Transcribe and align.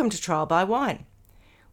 Welcome 0.00 0.16
to 0.16 0.22
Trial 0.22 0.46
by 0.46 0.64
Wine. 0.64 1.04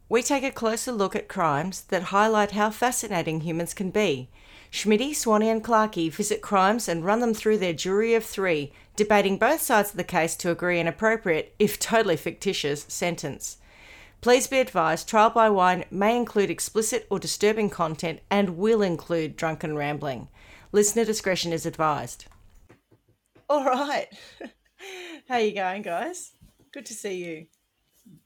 We 0.09 0.21
take 0.21 0.43
a 0.43 0.51
closer 0.51 0.91
look 0.91 1.15
at 1.15 1.29
crimes 1.29 1.83
that 1.83 2.11
highlight 2.11 2.51
how 2.51 2.71
fascinating 2.71 3.39
humans 3.39 3.73
can 3.73 3.89
be. 3.89 4.27
Schmitty, 4.69 5.15
Swanee, 5.15 5.47
and 5.47 5.63
Clarkey 5.63 6.11
visit 6.11 6.41
crimes 6.41 6.89
and 6.89 7.05
run 7.05 7.21
them 7.21 7.33
through 7.33 7.59
their 7.59 7.71
jury 7.71 8.15
of 8.15 8.25
three, 8.25 8.73
debating 8.97 9.37
both 9.37 9.61
sides 9.61 9.91
of 9.91 9.95
the 9.95 10.04
case 10.04 10.35
to 10.35 10.51
agree 10.51 10.77
an 10.77 10.89
appropriate, 10.89 11.55
if 11.57 11.79
totally 11.79 12.18
fictitious, 12.18 12.85
sentence. 12.89 13.59
Please 14.19 14.46
be 14.46 14.59
advised 14.59 15.07
Trial 15.07 15.29
by 15.29 15.49
Wine 15.49 15.85
may 15.89 16.18
include 16.18 16.49
explicit 16.49 17.07
or 17.09 17.19
disturbing 17.19 17.69
content 17.69 18.19
and 18.29 18.57
will 18.57 18.82
include 18.82 19.37
drunken 19.37 19.77
rambling. 19.77 20.27
Listener 20.73 21.05
discretion 21.05 21.54
is 21.54 21.65
advised. 21.65 22.25
All 23.49 23.63
right. 23.63 24.07
How 25.29 25.37
you 25.37 25.55
going, 25.55 25.82
guys? 25.82 26.33
Good 26.73 26.87
to 26.87 26.93
see 26.93 27.23
you. 27.23 27.47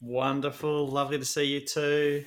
Wonderful. 0.00 0.88
Lovely 0.88 1.18
to 1.18 1.24
see 1.24 1.44
you 1.44 1.60
too. 1.60 2.24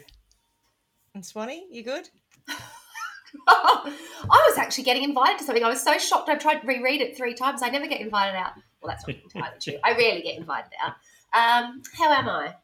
And 1.13 1.25
Swanee, 1.25 1.67
you 1.71 1.83
good? 1.83 2.09
I 3.47 3.93
was 4.27 4.57
actually 4.57 4.83
getting 4.85 5.03
invited 5.03 5.39
to 5.39 5.43
something. 5.43 5.63
I 5.63 5.69
was 5.69 5.83
so 5.83 5.97
shocked. 5.97 6.29
I 6.29 6.35
tried 6.35 6.59
to 6.59 6.67
reread 6.67 7.01
it 7.01 7.17
three 7.17 7.33
times. 7.33 7.61
I 7.61 7.69
never 7.69 7.87
get 7.87 8.01
invited 8.01 8.35
out. 8.35 8.53
Well, 8.81 8.89
that's 8.93 9.07
not 9.07 9.17
entirely 9.23 9.59
true. 9.61 9.77
I 9.83 9.91
rarely 9.91 10.21
get 10.21 10.37
invited 10.37 10.71
out. 10.83 10.93
Um, 11.33 11.81
how 11.97 12.11
am 12.11 12.29
I? 12.29 12.55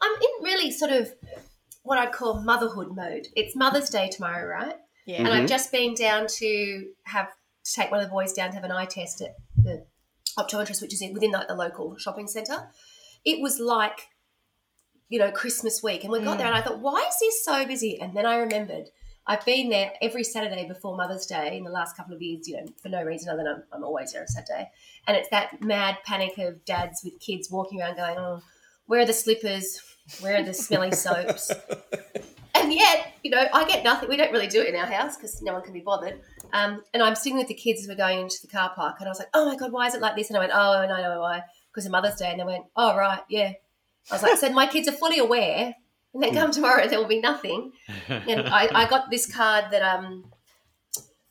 I'm 0.00 0.12
in 0.12 0.44
really 0.44 0.70
sort 0.70 0.92
of 0.92 1.12
what 1.82 1.98
I'd 1.98 2.12
call 2.12 2.42
motherhood 2.42 2.94
mode. 2.94 3.26
It's 3.34 3.56
Mother's 3.56 3.90
Day 3.90 4.08
tomorrow, 4.08 4.46
right? 4.46 4.76
Yeah. 5.06 5.18
And 5.18 5.28
I've 5.28 5.48
just 5.48 5.72
been 5.72 5.94
down 5.94 6.26
to 6.38 6.86
have 7.04 7.28
to 7.64 7.72
take 7.72 7.90
one 7.90 8.00
of 8.00 8.06
the 8.06 8.12
boys 8.12 8.32
down 8.32 8.50
to 8.50 8.54
have 8.54 8.64
an 8.64 8.72
eye 8.72 8.86
test 8.86 9.20
at 9.20 9.34
the 9.56 9.84
optometrist, 10.38 10.82
which 10.82 10.94
is 10.94 11.02
within 11.12 11.32
like 11.32 11.48
the 11.48 11.54
local 11.54 11.96
shopping 11.98 12.28
centre. 12.28 12.68
It 13.24 13.42
was 13.42 13.58
like, 13.58 14.08
you 15.10 15.18
know, 15.18 15.30
Christmas 15.30 15.82
week, 15.82 16.04
and 16.04 16.12
we 16.12 16.20
got 16.20 16.38
there, 16.38 16.46
and 16.46 16.56
I 16.56 16.62
thought, 16.62 16.80
why 16.80 17.04
is 17.06 17.18
this 17.20 17.44
so 17.44 17.66
busy? 17.66 18.00
And 18.00 18.16
then 18.16 18.24
I 18.24 18.36
remembered 18.38 18.88
I've 19.26 19.44
been 19.44 19.68
there 19.68 19.92
every 20.00 20.24
Saturday 20.24 20.66
before 20.66 20.96
Mother's 20.96 21.26
Day 21.26 21.56
in 21.56 21.62
the 21.62 21.70
last 21.70 21.96
couple 21.96 22.14
of 22.14 22.22
years, 22.22 22.48
you 22.48 22.56
know, 22.56 22.66
for 22.82 22.88
no 22.88 23.02
reason 23.04 23.28
other 23.28 23.44
than 23.44 23.54
I'm, 23.54 23.62
I'm 23.72 23.84
always 23.84 24.12
there 24.12 24.22
on 24.22 24.28
Saturday. 24.28 24.70
And 25.06 25.16
it's 25.16 25.28
that 25.28 25.62
mad 25.62 25.98
panic 26.04 26.38
of 26.38 26.64
dads 26.64 27.02
with 27.04 27.20
kids 27.20 27.50
walking 27.50 27.80
around 27.80 27.96
going, 27.96 28.18
oh, 28.18 28.42
where 28.86 29.02
are 29.02 29.06
the 29.06 29.12
slippers? 29.12 29.80
Where 30.20 30.40
are 30.40 30.42
the 30.42 30.54
smelly 30.54 30.90
soaps? 30.96 31.52
And 32.54 32.72
yet, 32.72 33.12
you 33.22 33.30
know, 33.30 33.46
I 33.52 33.64
get 33.68 33.84
nothing. 33.84 34.08
We 34.08 34.16
don't 34.16 34.32
really 34.32 34.48
do 34.48 34.62
it 34.62 34.68
in 34.68 34.74
our 34.74 34.86
house 34.86 35.16
because 35.16 35.40
no 35.42 35.52
one 35.52 35.62
can 35.62 35.72
be 35.72 35.80
bothered. 35.80 36.20
Um, 36.52 36.82
and 36.92 37.02
I'm 37.02 37.14
sitting 37.14 37.38
with 37.38 37.46
the 37.46 37.54
kids 37.54 37.82
as 37.82 37.88
we're 37.88 37.94
going 37.94 38.18
into 38.18 38.38
the 38.42 38.48
car 38.48 38.72
park, 38.74 38.96
and 38.98 39.06
I 39.06 39.10
was 39.10 39.20
like, 39.20 39.28
"Oh 39.32 39.46
my 39.46 39.54
god, 39.54 39.70
why 39.70 39.86
is 39.86 39.94
it 39.94 40.00
like 40.00 40.16
this?" 40.16 40.28
And 40.28 40.36
I 40.36 40.40
went, 40.40 40.52
"Oh, 40.52 40.72
I 40.72 40.86
know 40.86 41.20
why, 41.20 41.44
because 41.70 41.86
of 41.86 41.92
Mother's 41.92 42.16
Day." 42.16 42.30
And 42.30 42.40
they 42.40 42.44
went, 42.44 42.64
"Oh 42.74 42.96
right, 42.96 43.20
yeah." 43.28 43.52
I 44.10 44.14
was 44.14 44.22
like, 44.22 44.38
"So 44.38 44.50
my 44.50 44.66
kids 44.66 44.88
are 44.88 44.92
fully 44.92 45.18
aware." 45.18 45.74
And 46.12 46.22
they 46.22 46.32
come 46.32 46.50
tomorrow, 46.50 46.88
there 46.88 46.98
will 46.98 47.06
be 47.06 47.20
nothing. 47.20 47.70
And 48.08 48.48
I, 48.48 48.68
I 48.74 48.88
got 48.88 49.10
this 49.12 49.32
card 49.32 49.66
that 49.70 49.80
um, 49.82 50.24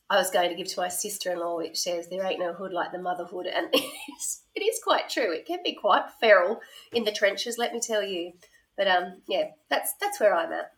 I 0.09 0.15
was 0.15 0.31
going 0.31 0.49
to 0.49 0.55
give 0.55 0.67
to 0.67 0.79
my 0.79 0.87
sister-in-law, 0.87 1.57
which 1.57 1.77
says, 1.77 2.07
"There 2.07 2.23
ain't 2.25 2.39
no 2.39 2.53
hood 2.53 2.71
like 2.71 2.91
the 2.91 2.97
motherhood," 2.99 3.45
and 3.45 3.67
it 3.73 3.83
is, 4.17 4.41
it 4.55 4.61
is 4.61 4.79
quite 4.83 5.09
true. 5.09 5.33
It 5.33 5.45
can 5.45 5.59
be 5.63 5.73
quite 5.73 6.05
feral 6.19 6.61
in 6.93 7.03
the 7.03 7.11
trenches, 7.11 7.57
let 7.57 7.73
me 7.73 7.79
tell 7.81 8.01
you. 8.03 8.33
But 8.77 8.87
um, 8.87 9.21
yeah, 9.27 9.49
that's 9.69 9.93
that's 9.99 10.19
where 10.19 10.33
I'm 10.33 10.53
at. 10.53 10.71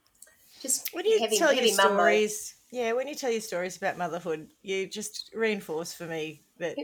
Just 0.62 0.90
When 0.94 1.06
you 1.06 1.20
heavy, 1.20 1.38
tell 1.38 1.50
heavy 1.54 1.68
your 1.70 1.76
stories, 1.76 2.56
yeah, 2.72 2.94
when 2.94 3.08
you 3.08 3.16
tell 3.16 3.32
your 3.32 3.42
stories 3.42 3.78
about 3.78 3.98
motherhood, 3.98 4.48
you 4.64 4.88
just 4.88 5.32
reinforce 5.36 5.94
for 5.94 6.06
me 6.06 6.42
that 6.58 6.76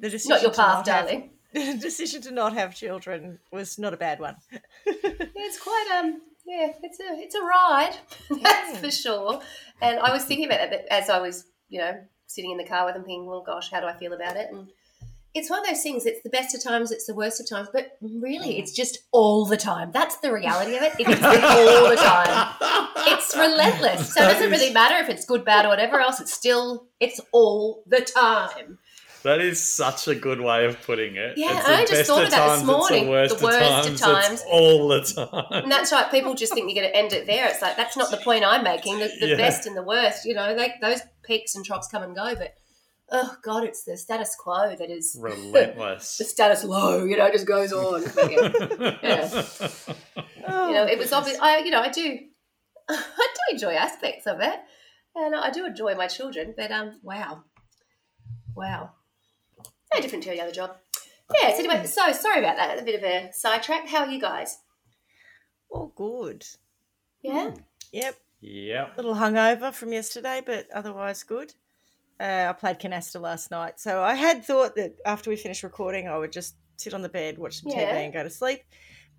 the 0.00 0.08
decision 0.10 0.30
Not 0.30 0.42
your 0.42 0.52
path, 0.52 0.76
have- 0.76 0.84
darling. 0.86 1.20
the 1.20 1.41
decision 1.80 2.22
to 2.22 2.30
not 2.30 2.54
have 2.54 2.74
children 2.74 3.38
was 3.50 3.78
not 3.78 3.94
a 3.94 3.96
bad 3.96 4.20
one. 4.20 4.36
It's 5.44 5.60
quite 5.60 5.88
um 5.98 6.20
yeah, 6.46 6.72
it's 6.82 6.98
a 7.00 7.04
it's 7.18 7.34
a 7.34 7.42
ride, 7.42 7.96
that's 8.42 8.78
for 8.78 8.90
sure. 8.90 9.40
And 9.80 9.98
I 9.98 10.12
was 10.12 10.24
thinking 10.24 10.46
about 10.46 10.72
it 10.72 10.86
as 10.90 11.10
I 11.10 11.20
was, 11.20 11.46
you 11.68 11.78
know, 11.78 12.00
sitting 12.26 12.50
in 12.50 12.58
the 12.58 12.64
car 12.64 12.84
with 12.84 12.94
them 12.94 13.04
thinking, 13.04 13.26
well 13.26 13.42
gosh, 13.42 13.70
how 13.70 13.80
do 13.80 13.86
I 13.86 13.94
feel 13.94 14.12
about 14.12 14.36
it? 14.36 14.48
And 14.50 14.68
it's 15.34 15.48
one 15.48 15.60
of 15.60 15.66
those 15.66 15.82
things, 15.82 16.06
it's 16.06 16.22
the 16.22 16.30
best 16.30 16.54
of 16.54 16.62
times, 16.62 16.90
it's 16.90 17.06
the 17.06 17.14
worst 17.14 17.40
of 17.40 17.48
times, 17.48 17.68
but 17.72 17.96
really 18.00 18.58
it's 18.58 18.72
just 18.72 18.98
all 19.12 19.46
the 19.46 19.56
time. 19.56 19.90
That's 19.92 20.16
the 20.18 20.32
reality 20.32 20.76
of 20.76 20.82
it. 20.82 20.94
It 20.98 21.08
is 21.08 21.22
all 21.22 21.88
the 21.88 21.96
time. 21.96 22.54
It's 23.06 23.36
relentless. 23.36 24.14
So 24.14 24.22
it 24.22 24.32
doesn't 24.34 24.50
really 24.50 24.72
matter 24.72 24.96
if 25.02 25.08
it's 25.08 25.24
good, 25.24 25.44
bad, 25.44 25.64
or 25.64 25.68
whatever 25.68 26.00
else, 26.00 26.20
it's 26.20 26.32
still 26.32 26.86
it's 27.00 27.20
all 27.32 27.82
the 27.86 28.00
time. 28.00 28.78
That 29.22 29.40
is 29.40 29.62
such 29.62 30.08
a 30.08 30.14
good 30.14 30.40
way 30.40 30.64
of 30.66 30.80
putting 30.82 31.16
it. 31.16 31.38
Yeah, 31.38 31.56
It's 31.58 31.66
I 31.68 31.72
the 31.72 31.80
just 31.82 31.92
best 31.92 32.06
thought 32.08 32.18
of 32.20 32.24
of 32.24 32.30
that 32.32 32.48
this 32.48 32.56
times, 32.58 32.66
morning. 32.66 33.08
It's 33.08 33.32
The 33.32 33.38
the 33.38 33.44
worst 33.44 33.60
worst, 33.60 33.88
of 33.88 33.94
of 33.94 34.00
times. 34.00 34.26
times. 34.26 34.40
It's 34.40 34.50
all 34.50 34.88
the 34.88 35.00
time. 35.02 35.62
And 35.64 35.70
that's 35.72 35.92
right. 35.92 36.10
People 36.10 36.34
just 36.34 36.52
think 36.54 36.70
you're 36.70 36.82
going 36.82 36.92
to 36.92 36.98
end 36.98 37.12
it 37.12 37.26
there. 37.26 37.46
It's 37.48 37.62
like 37.62 37.76
that's 37.76 37.96
not 37.96 38.10
the 38.10 38.16
point 38.18 38.44
I'm 38.44 38.64
making. 38.64 38.98
The, 38.98 39.10
the 39.20 39.28
Yeah. 39.28 39.36
best 39.36 39.66
and 39.66 39.76
the 39.76 39.82
worst, 39.82 40.24
you 40.24 40.34
know, 40.34 40.54
like 40.54 40.80
those 40.80 41.00
peaks 41.22 41.54
and 41.54 41.64
troughs 41.64 41.86
come 41.88 42.02
and 42.02 42.14
go. 42.16 42.34
But 42.34 42.54
oh 43.12 43.36
god, 43.44 43.62
it's 43.64 43.84
the 43.84 43.96
status 43.96 44.34
quo 44.36 44.74
that 44.76 44.90
is 44.90 45.16
Relentless. 45.20 46.18
the 46.18 46.24
status 46.24 46.64
low. 46.64 47.04
You 47.04 47.16
know, 47.16 47.30
just 47.30 47.46
goes 47.46 47.72
on. 47.72 48.02
But 48.14 48.32
yeah, 48.32 48.96
yeah. 49.02 49.68
Oh, 50.48 50.68
You 50.68 50.74
know, 50.74 50.86
it 50.86 50.98
was 50.98 51.12
obvious. 51.12 51.38
I, 51.40 51.58
you 51.58 51.70
know, 51.70 51.80
I 51.80 51.88
do, 51.90 52.18
I 52.88 52.96
do 53.34 53.52
enjoy 53.52 53.74
aspects 53.74 54.26
of 54.26 54.40
it, 54.40 54.58
and 55.14 55.36
I 55.36 55.50
do 55.50 55.64
enjoy 55.64 55.94
my 55.94 56.08
children. 56.08 56.54
But 56.56 56.72
um, 56.72 56.98
wow, 57.04 57.44
wow, 58.56 58.90
no 59.94 60.00
different 60.00 60.24
to 60.24 60.30
any 60.30 60.40
other 60.40 60.52
job. 60.52 60.76
Yeah. 61.40 61.52
So 61.52 61.58
anyway, 61.60 61.86
so 61.86 62.12
sorry 62.12 62.38
about 62.40 62.56
that. 62.56 62.78
A 62.78 62.82
bit 62.82 62.94
of 62.96 63.04
a 63.04 63.30
sidetrack. 63.32 63.88
How 63.88 64.00
are 64.04 64.10
you 64.10 64.20
guys? 64.20 64.58
all 65.70 65.92
good. 65.96 66.44
Yeah. 67.22 67.54
Yep, 67.92 68.16
Yep. 68.42 68.92
A 68.92 68.96
little 68.96 69.14
hungover 69.14 69.72
from 69.72 69.92
yesterday, 69.92 70.42
but 70.44 70.66
otherwise 70.74 71.22
good. 71.22 71.54
Uh, 72.20 72.46
I 72.50 72.52
played 72.52 72.78
canasta 72.78 73.20
last 73.20 73.50
night, 73.50 73.80
so 73.80 74.02
I 74.02 74.14
had 74.14 74.44
thought 74.44 74.74
that 74.76 74.96
after 75.06 75.30
we 75.30 75.36
finished 75.36 75.62
recording, 75.62 76.08
I 76.08 76.18
would 76.18 76.32
just 76.32 76.56
sit 76.76 76.92
on 76.92 77.00
the 77.02 77.08
bed, 77.08 77.38
watch 77.38 77.62
some 77.62 77.70
Yeah. 77.72 77.90
TV, 77.94 78.04
and 78.04 78.12
go 78.12 78.22
to 78.22 78.30
sleep. 78.30 78.60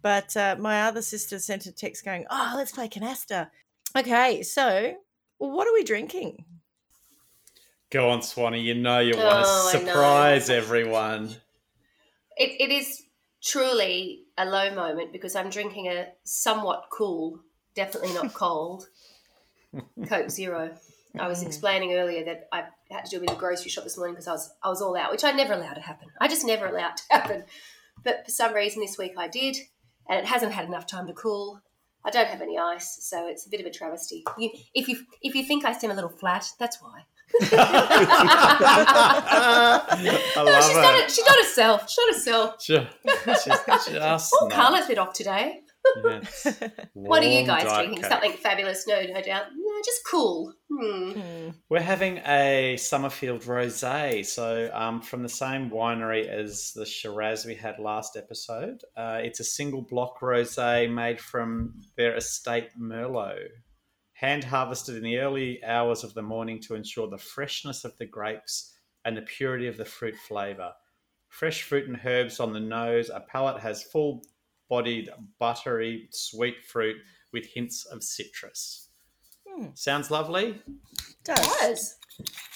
But 0.04 0.36
uh, 0.38 0.58
my 0.60 0.84
other 0.84 1.02
sister 1.02 1.40
sent 1.40 1.66
a 1.66 1.72
text 1.72 2.06
going, 2.06 2.26
"Oh, 2.30 2.54
let's 2.56 2.72
play 2.72 2.88
canasta." 2.88 3.50
Okay, 3.98 4.44
so 4.44 4.94
what 5.38 5.68
are 5.68 5.74
we 5.74 5.84
drinking? 5.84 6.46
Go 7.94 8.10
on, 8.10 8.24
Swanee. 8.24 8.60
You 8.60 8.74
know 8.74 8.98
you 8.98 9.14
Oh, 9.16 9.24
want 9.24 9.46
to 9.46 9.78
know. 9.78 9.86
surprise 9.86 10.50
everyone. 10.50 11.30
It, 12.36 12.60
it 12.60 12.72
is 12.72 13.04
truly 13.44 14.24
a 14.36 14.46
low 14.46 14.74
moment 14.74 15.14
because 15.14 15.36
I'm 15.36 15.52
drinking 15.52 15.90
a 15.90 16.08
somewhat 16.24 16.86
cool, 16.92 17.40
definitely 17.76 18.12
not 18.16 18.34
cold, 18.34 18.88
Coke 20.08 20.32
Zero. 20.32 20.76
I 21.20 21.28
was 21.28 21.44
mm. 21.44 21.46
explaining 21.46 21.94
earlier 21.94 22.26
that 22.26 22.48
I 22.52 22.64
had 22.90 23.06
to 23.06 23.12
do 23.12 23.18
a 23.18 23.20
bit 23.20 23.30
of 23.30 23.38
grocery 23.38 23.70
shop 23.70 23.84
this 23.84 23.96
morning 23.96 24.16
because 24.16 24.28
I 24.28 24.32
was 24.32 24.52
I 24.64 24.70
was 24.70 24.82
all 24.82 24.98
out, 24.98 25.12
which 25.12 25.24
I 25.24 25.32
never 25.32 25.54
allowed 25.54 25.76
to 25.76 25.82
happen. 25.82 26.08
I 26.20 26.28
just 26.28 26.48
never 26.48 26.66
allow 26.66 26.90
it 26.90 26.98
to 26.98 27.04
happen. 27.12 27.44
But 28.04 28.26
for 28.26 28.32
some 28.32 28.56
reason 28.56 28.82
this 28.82 28.98
week 28.98 29.14
I 29.20 29.28
did, 29.28 29.56
and 30.10 30.20
it 30.20 30.26
hasn't 30.26 30.54
had 30.54 30.66
enough 30.66 30.88
time 30.88 31.06
to 31.06 31.14
cool. 31.14 31.62
I 32.04 32.10
don't 32.10 32.28
have 32.28 32.42
any 32.42 32.58
ice, 32.58 32.98
so 33.02 33.28
it's 33.28 33.46
a 33.46 33.52
bit 33.52 33.60
of 33.60 33.68
a 33.68 33.72
travesty. 33.72 34.24
You, 34.40 34.50
if 34.74 34.88
you 34.88 35.06
if 35.22 35.36
you 35.36 35.44
think 35.44 35.64
I 35.64 35.74
seem 35.74 35.92
a 35.92 35.94
little 35.94 36.10
flat, 36.10 36.48
that's 36.58 36.82
why. 36.82 37.04
I 37.42 37.50
No, 40.36 40.44
love 40.44 40.64
she's 40.64 40.76
it. 40.76 40.76
not. 40.82 40.96
A, 40.96 41.10
she's 41.10 41.26
not 41.26 41.38
herself. 41.38 41.90
She's 41.90 41.98
not 42.06 42.14
herself. 42.16 42.60
Ju- 42.64 42.86
Just, 43.26 43.48
just 43.92 44.34
Oh, 44.40 44.48
not. 44.48 44.52
Carla's 44.52 44.88
bit 44.88 44.98
off 44.98 45.14
today. 45.14 45.60
Yes. 46.06 46.48
What 46.94 47.22
are 47.24 47.28
you 47.28 47.46
guys 47.46 47.64
drinking? 47.74 48.02
Coke. 48.04 48.10
Something 48.12 48.32
fabulous? 48.34 48.88
No, 48.88 49.02
no 49.02 49.22
doubt. 49.22 49.48
No, 49.54 49.82
just 49.84 50.00
cool. 50.10 50.54
Hmm. 50.72 51.12
Hmm. 51.12 51.50
We're 51.70 51.82
having 51.82 52.20
a 52.26 52.78
Summerfield 52.78 53.42
Rosé, 53.42 54.26
so 54.26 54.70
um, 54.74 55.02
from 55.02 55.24
the 55.24 55.30
same 55.30 55.70
winery 55.70 56.26
as 56.30 56.72
the 56.74 56.86
Shiraz 56.86 57.46
we 57.46 57.56
had 57.56 57.80
last 57.80 58.16
episode. 58.16 58.82
Uh, 58.96 59.20
it's 59.24 59.42
a 59.42 59.44
single 59.44 59.82
block 59.82 60.22
rosé 60.22 60.90
made 60.90 61.20
from 61.20 61.74
their 61.98 62.16
estate 62.16 62.70
Merlot, 62.80 63.40
hand 64.24 64.42
harvested 64.46 64.96
in 64.96 65.04
the 65.04 65.18
early 65.18 65.62
hours 65.66 66.02
of 66.06 66.14
the 66.14 66.22
morning 66.22 66.58
to 66.58 66.76
ensure 66.76 67.10
the 67.10 67.18
freshness 67.18 67.84
of 67.84 67.96
the 67.98 68.06
grapes 68.06 68.74
and 69.04 69.18
the 69.18 69.22
purity 69.22 69.68
of 69.68 69.76
the 69.76 69.84
fruit 69.84 70.16
flavour. 70.16 70.72
Fresh 71.28 71.64
fruit 71.64 71.90
and 71.90 72.00
herbs 72.06 72.40
on 72.40 72.54
the 72.54 72.60
nose. 72.60 73.10
A 73.10 73.20
palate 73.20 73.60
has 73.60 73.84
full-bodied, 73.84 75.10
buttery, 75.40 76.08
sweet 76.12 76.64
fruit 76.64 76.96
with 77.34 77.46
hints 77.48 77.84
of 77.84 78.02
citrus. 78.02 78.88
Hmm. 79.46 79.66
Sounds 79.74 80.10
lovely. 80.10 80.62
Does. 81.26 81.46
Does. 81.60 81.98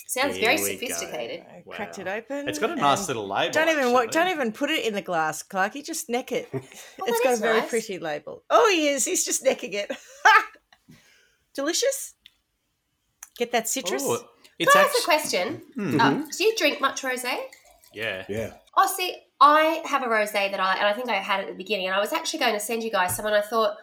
Sounds 0.07 0.37
Here 0.37 0.45
very 0.45 0.57
sophisticated. 0.57 1.45
I 1.51 1.63
cracked 1.69 1.99
it 1.99 2.07
open. 2.07 2.47
It's 2.47 2.59
got 2.59 2.69
a 2.69 2.77
nice 2.77 3.09
little 3.09 3.27
label. 3.27 3.51
Don't 3.51 3.67
even 3.67 3.91
wa- 3.91 4.03
actually. 4.03 4.11
don't 4.13 4.29
even 4.29 4.51
put 4.53 4.69
it 4.69 4.85
in 4.85 4.93
the 4.93 5.01
glass, 5.01 5.43
Clarky. 5.43 5.83
Just 5.83 6.07
neck 6.07 6.31
it. 6.31 6.47
Well, 6.53 6.61
it's 7.09 7.19
that 7.19 7.23
got 7.25 7.33
a 7.33 7.41
very 7.41 7.59
nice. 7.59 7.69
pretty 7.69 7.99
label. 7.99 8.43
Oh, 8.49 8.69
he 8.73 8.87
is. 8.87 9.03
He's 9.03 9.25
just 9.25 9.43
necking 9.43 9.73
it. 9.73 9.91
Delicious. 11.57 12.13
Get 13.35 13.51
that 13.51 13.67
citrus. 13.67 14.03
Oh, 14.05 14.19
it's 14.59 14.71
Can 14.71 14.81
I 14.81 14.85
ask 14.85 14.93
a 14.93 14.97
actually 14.97 15.13
question? 15.13 15.61
Mhm. 15.75 15.99
Uh, 15.99 16.31
do 16.37 16.43
you 16.43 16.55
drink 16.55 16.79
much 16.79 17.01
rosé? 17.01 17.35
yeah. 17.93 18.25
Yeah. 18.29 18.53
Oh, 18.75 18.87
see, 18.95 19.17
I 19.41 19.81
have 19.85 20.03
a 20.03 20.05
rosé 20.05 20.51
that 20.51 20.59
I 20.59 20.75
and 20.75 20.85
I 20.85 20.93
think 20.93 21.09
I 21.09 21.15
had 21.15 21.39
at 21.41 21.47
the 21.47 21.53
beginning, 21.63 21.87
and 21.87 21.95
I 21.95 21.99
was 21.99 22.13
actually 22.13 22.39
going 22.39 22.53
to 22.53 22.59
send 22.59 22.83
you 22.83 22.91
guys 22.91 23.15
some, 23.15 23.25
and 23.25 23.33
I 23.33 23.41
thought 23.41 23.75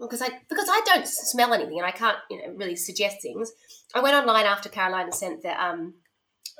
because 0.00 0.22
I 0.22 0.28
because 0.48 0.68
I 0.70 0.80
don't 0.86 1.06
smell 1.06 1.52
anything 1.52 1.76
and 1.76 1.86
I 1.86 1.90
can't 1.90 2.16
you 2.30 2.38
know 2.38 2.54
really 2.56 2.76
suggest 2.76 3.20
things. 3.20 3.52
I 3.94 4.00
went 4.00 4.16
online 4.16 4.46
after 4.46 4.70
Carolina 4.70 5.12
sent 5.12 5.42
the 5.42 5.52
um 5.62 5.94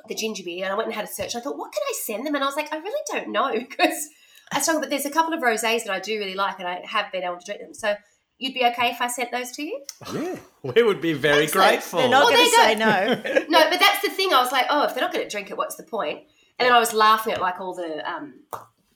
the 0.07 0.15
ginger 0.15 0.43
beer, 0.43 0.65
and 0.65 0.73
I 0.73 0.77
went 0.77 0.87
and 0.87 0.95
had 0.95 1.05
a 1.05 1.13
search. 1.17 1.35
I 1.35 1.39
thought, 1.39 1.57
what 1.57 1.71
can 1.71 1.81
I 1.91 1.93
send 2.05 2.27
them? 2.27 2.35
And 2.35 2.43
I 2.43 2.47
was 2.47 2.55
like, 2.55 2.71
I 2.71 2.77
really 2.77 3.03
don't 3.11 3.29
know 3.29 3.51
because 3.67 4.07
I 4.51 4.61
struggle. 4.61 4.81
But 4.81 4.91
there's 4.91 5.05
a 5.05 5.09
couple 5.17 5.33
of 5.33 5.41
rosés 5.41 5.83
that 5.85 5.93
I 5.97 5.99
do 5.99 6.19
really 6.19 6.35
like, 6.35 6.59
and 6.59 6.67
I 6.67 6.81
have 6.85 7.11
been 7.11 7.23
able 7.23 7.39
to 7.39 7.45
drink 7.45 7.61
them. 7.61 7.73
So 7.73 7.95
you'd 8.39 8.53
be 8.55 8.65
okay 8.65 8.89
if 8.89 9.01
I 9.01 9.07
sent 9.07 9.31
those 9.31 9.51
to 9.51 9.63
you? 9.63 9.83
Yeah. 10.13 10.37
We 10.63 10.81
would 10.83 10.99
be 11.01 11.13
very 11.13 11.43
Excellent. 11.43 11.69
grateful. 11.69 11.99
They're 11.99 12.09
not 12.09 12.23
Well, 12.25 12.33
going 12.33 12.45
to 12.49 12.55
say 12.55 12.75
no. 12.75 13.45
No, 13.49 13.69
but 13.69 13.79
that's 13.79 14.01
the 14.01 14.09
thing. 14.09 14.33
I 14.33 14.41
was 14.41 14.51
like, 14.51 14.65
oh, 14.69 14.83
if 14.85 14.93
they're 14.95 15.03
not 15.03 15.13
going 15.13 15.23
to 15.25 15.29
drink 15.29 15.51
it, 15.51 15.57
what's 15.57 15.75
the 15.75 15.83
point? 15.83 16.19
And 16.57 16.65
then 16.67 16.73
I 16.73 16.79
was 16.79 16.93
laughing 16.93 17.33
at 17.33 17.39
like 17.41 17.59
all 17.61 17.73
the 17.73 18.01
um, 18.09 18.33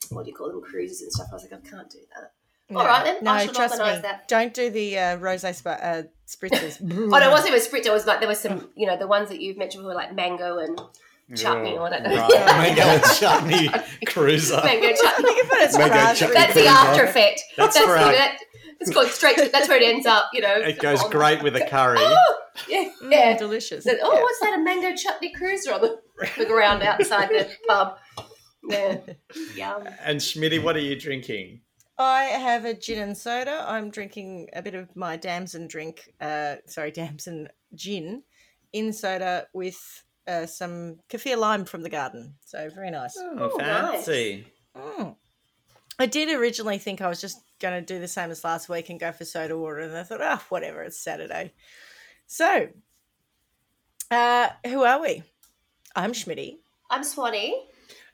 what 0.10 0.24
do 0.25 0.31
you 0.31 0.36
call 0.36 0.50
them, 0.50 0.62
cruises 0.62 1.01
and 1.01 1.12
stuff. 1.12 1.28
I 1.31 1.36
was 1.36 1.44
like, 1.44 1.54
I 1.54 1.69
can't 1.69 1.90
do 1.90 2.00
that. 2.16 2.31
All 2.75 2.86
right, 2.86 3.04
then. 3.06 3.18
No, 3.24 3.31
I 3.31 3.45
shall 3.45 3.54
trust 3.54 3.78
me. 3.78 3.86
that. 3.86 4.28
Don't 4.28 4.54
do 4.54 4.69
the 4.69 4.98
uh, 4.98 5.18
rosé 5.18 5.54
sp- 5.56 5.68
uh, 5.80 6.04
spritzers. 6.28 6.80
Oh, 6.81 7.19
no, 7.19 7.28
it 7.28 7.31
wasn't 7.31 7.56
even 7.56 7.62
spritzer. 7.62 7.88
It 7.88 7.94
was 7.94 8.06
like 8.06 8.19
there 8.19 8.28
was 8.30 8.40
some, 8.40 8.69
you 8.75 8.88
know, 8.88 8.98
the 8.98 9.07
ones 9.07 9.30
that 9.30 9.40
you've 9.42 9.57
mentioned 9.57 9.86
were 9.86 9.94
like 9.94 10.13
mango 10.16 10.57
and 10.60 10.81
chutney 11.36 11.78
or 11.78 11.88
I 11.88 11.90
don't 11.92 12.04
know. 12.04 12.16
Right. 12.16 12.75
Mango 12.78 13.07
chutney 13.16 13.69
cruiser. 14.06 14.62
mango 14.63 14.90
chutney. 14.94 15.24
Think 15.25 15.45
about 15.45 15.57
it 15.62 15.69
as 15.69 15.78
Mango 15.78 16.13
chutney. 16.16 16.34
That's 16.34 16.54
the 16.54 16.66
after 16.68 17.04
effect. 17.04 17.44
That's 17.57 17.75
That's, 17.75 17.88
right. 17.88 18.16
that, 18.16 18.38
it's 18.88 18.95
gone 18.95 19.07
straight 19.07 19.38
to, 19.38 19.50
that's 19.50 19.68
where 19.68 19.77
it 19.81 19.83
ends 19.83 20.06
up, 20.06 20.30
you 20.33 20.41
know. 20.41 20.53
It 20.56 20.80
goes 20.80 21.01
on- 21.01 21.09
great 21.12 21.41
with 21.44 21.56
a 21.56 21.65
curry. 21.69 21.97
Oh, 22.00 22.35
yeah, 22.69 22.89
Mm, 23.01 23.12
yeah. 23.12 23.38
delicious. 23.38 23.83
Said, 23.83 23.97
oh, 24.01 24.19
what's 24.21 24.39
that? 24.41 24.59
A 24.59 24.62
mango 24.62 24.95
chutney 24.95 25.31
cruiser 25.33 25.74
on 25.74 25.81
the, 25.81 26.00
the 26.38 26.45
ground 26.45 26.83
outside 26.83 27.30
the 27.30 27.50
pub. 27.68 27.97
Yeah. 28.69 28.97
Yum. 29.56 29.88
And 30.03 30.19
Schmitty, 30.19 30.62
what 30.63 30.75
are 30.75 30.80
you 30.80 30.97
drinking? 31.00 31.62
I 31.97 32.24
have 32.24 32.65
a 32.65 32.74
gin 32.74 33.00
and 33.00 33.18
soda. 33.18 33.65
I'm 33.68 33.89
drinking 33.89 34.50
a 34.53 34.62
bit 34.62 34.74
of 34.75 34.95
my 34.95 35.18
Damson 35.18 35.68
drink, 35.68 36.13
uh, 36.21 36.56
sorry, 36.68 36.91
Damson 36.95 37.50
gin 37.75 38.24
in 38.71 38.94
soda 38.94 39.47
with 39.53 40.03
uh, 40.27 40.45
some 40.45 41.00
kaffir 41.09 41.38
lime 41.38 41.65
from 41.65 41.81
the 41.83 41.89
garden. 41.89 42.35
So 42.45 42.69
very 42.74 42.89
nice. 42.91 43.15
Oh, 43.18 43.51
Oh, 43.53 43.57
nice. 43.57 44.06
fancy. 44.06 44.47
Mm. 44.75 45.15
I 46.00 46.06
did 46.07 46.30
originally 46.30 46.77
think 46.80 47.01
I 47.01 47.07
was 47.09 47.21
just 47.21 47.38
going 47.63 47.83
to 47.83 47.94
do 47.94 48.00
the 48.00 48.07
same 48.07 48.30
as 48.30 48.44
last 48.44 48.68
week 48.69 48.89
and 48.89 49.00
go 49.00 49.12
for 49.13 49.24
soda 49.25 49.57
water, 49.57 49.80
and 49.80 49.98
I 49.98 50.04
thought, 50.04 50.19
oh, 50.21 50.42
whatever, 50.50 50.83
it's 50.83 51.00
Saturday. 51.00 51.54
So, 52.27 52.68
uh, 54.12 54.50
who 54.68 54.83
are 54.83 55.01
we? 55.01 55.24
I'm 55.95 56.12
Schmitty. 56.12 56.57
I'm 56.92 57.04
Swanee. 57.04 57.63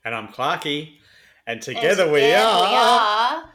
And 0.06 0.16
I'm 0.16 0.28
Clarky. 0.30 0.98
And 1.48 1.56
and 1.56 1.62
together, 1.62 2.12
we, 2.12 2.32
are 2.32 2.62
we 2.62 2.76
are 2.76 3.50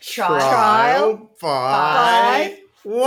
Trial. 0.00 0.40
Trial 0.40 1.30
by 1.40 2.58
Wine. 2.84 3.02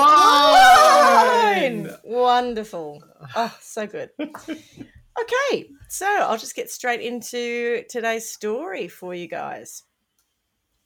Wine! 1.84 1.90
Wonderful. 2.04 3.04
Oh, 3.36 3.58
so 3.60 3.88
good. 3.88 4.12
okay, 4.20 5.70
so 5.90 6.06
I'll 6.06 6.38
just 6.38 6.56
get 6.56 6.70
straight 6.70 7.02
into 7.02 7.84
today's 7.90 8.30
story 8.30 8.88
for 8.88 9.16
you 9.16 9.28
guys. 9.28 9.84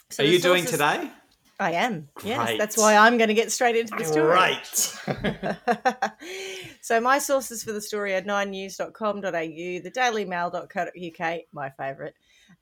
So 0.09 0.23
Are 0.23 0.27
the 0.27 0.33
you 0.33 0.39
doing 0.39 0.63
sources- 0.63 0.79
today? 0.79 1.11
I 1.61 1.71
am. 1.73 2.09
Yes, 2.23 2.57
that's 2.57 2.75
why 2.75 2.97
I'm 2.97 3.19
going 3.19 3.27
to 3.27 3.35
get 3.35 3.51
straight 3.51 3.75
into 3.75 3.93
the 3.95 4.03
story. 4.03 4.35
Great. 4.35 4.65
so 6.81 6.99
my 6.99 7.19
sources 7.19 7.63
for 7.63 7.71
the 7.71 7.81
story 7.81 8.15
are 8.15 8.23
9news.com.au, 8.23 9.21
the 9.21 9.91
dailymail.co.uk, 9.95 11.39
my 11.53 11.69
favourite, 11.69 12.15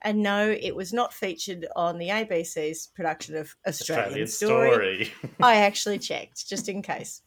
And 0.02 0.22
no, 0.22 0.50
it 0.50 0.76
was 0.76 0.92
not 0.92 1.14
featured 1.14 1.66
on 1.74 1.96
the 1.96 2.08
ABC's 2.08 2.88
production 2.94 3.36
of 3.36 3.56
Australian, 3.66 4.22
Australian 4.22 4.26
Story. 4.28 5.04
story. 5.06 5.32
I 5.42 5.56
actually 5.56 5.98
checked 5.98 6.46
just 6.46 6.68
in 6.68 6.82
case. 6.82 7.22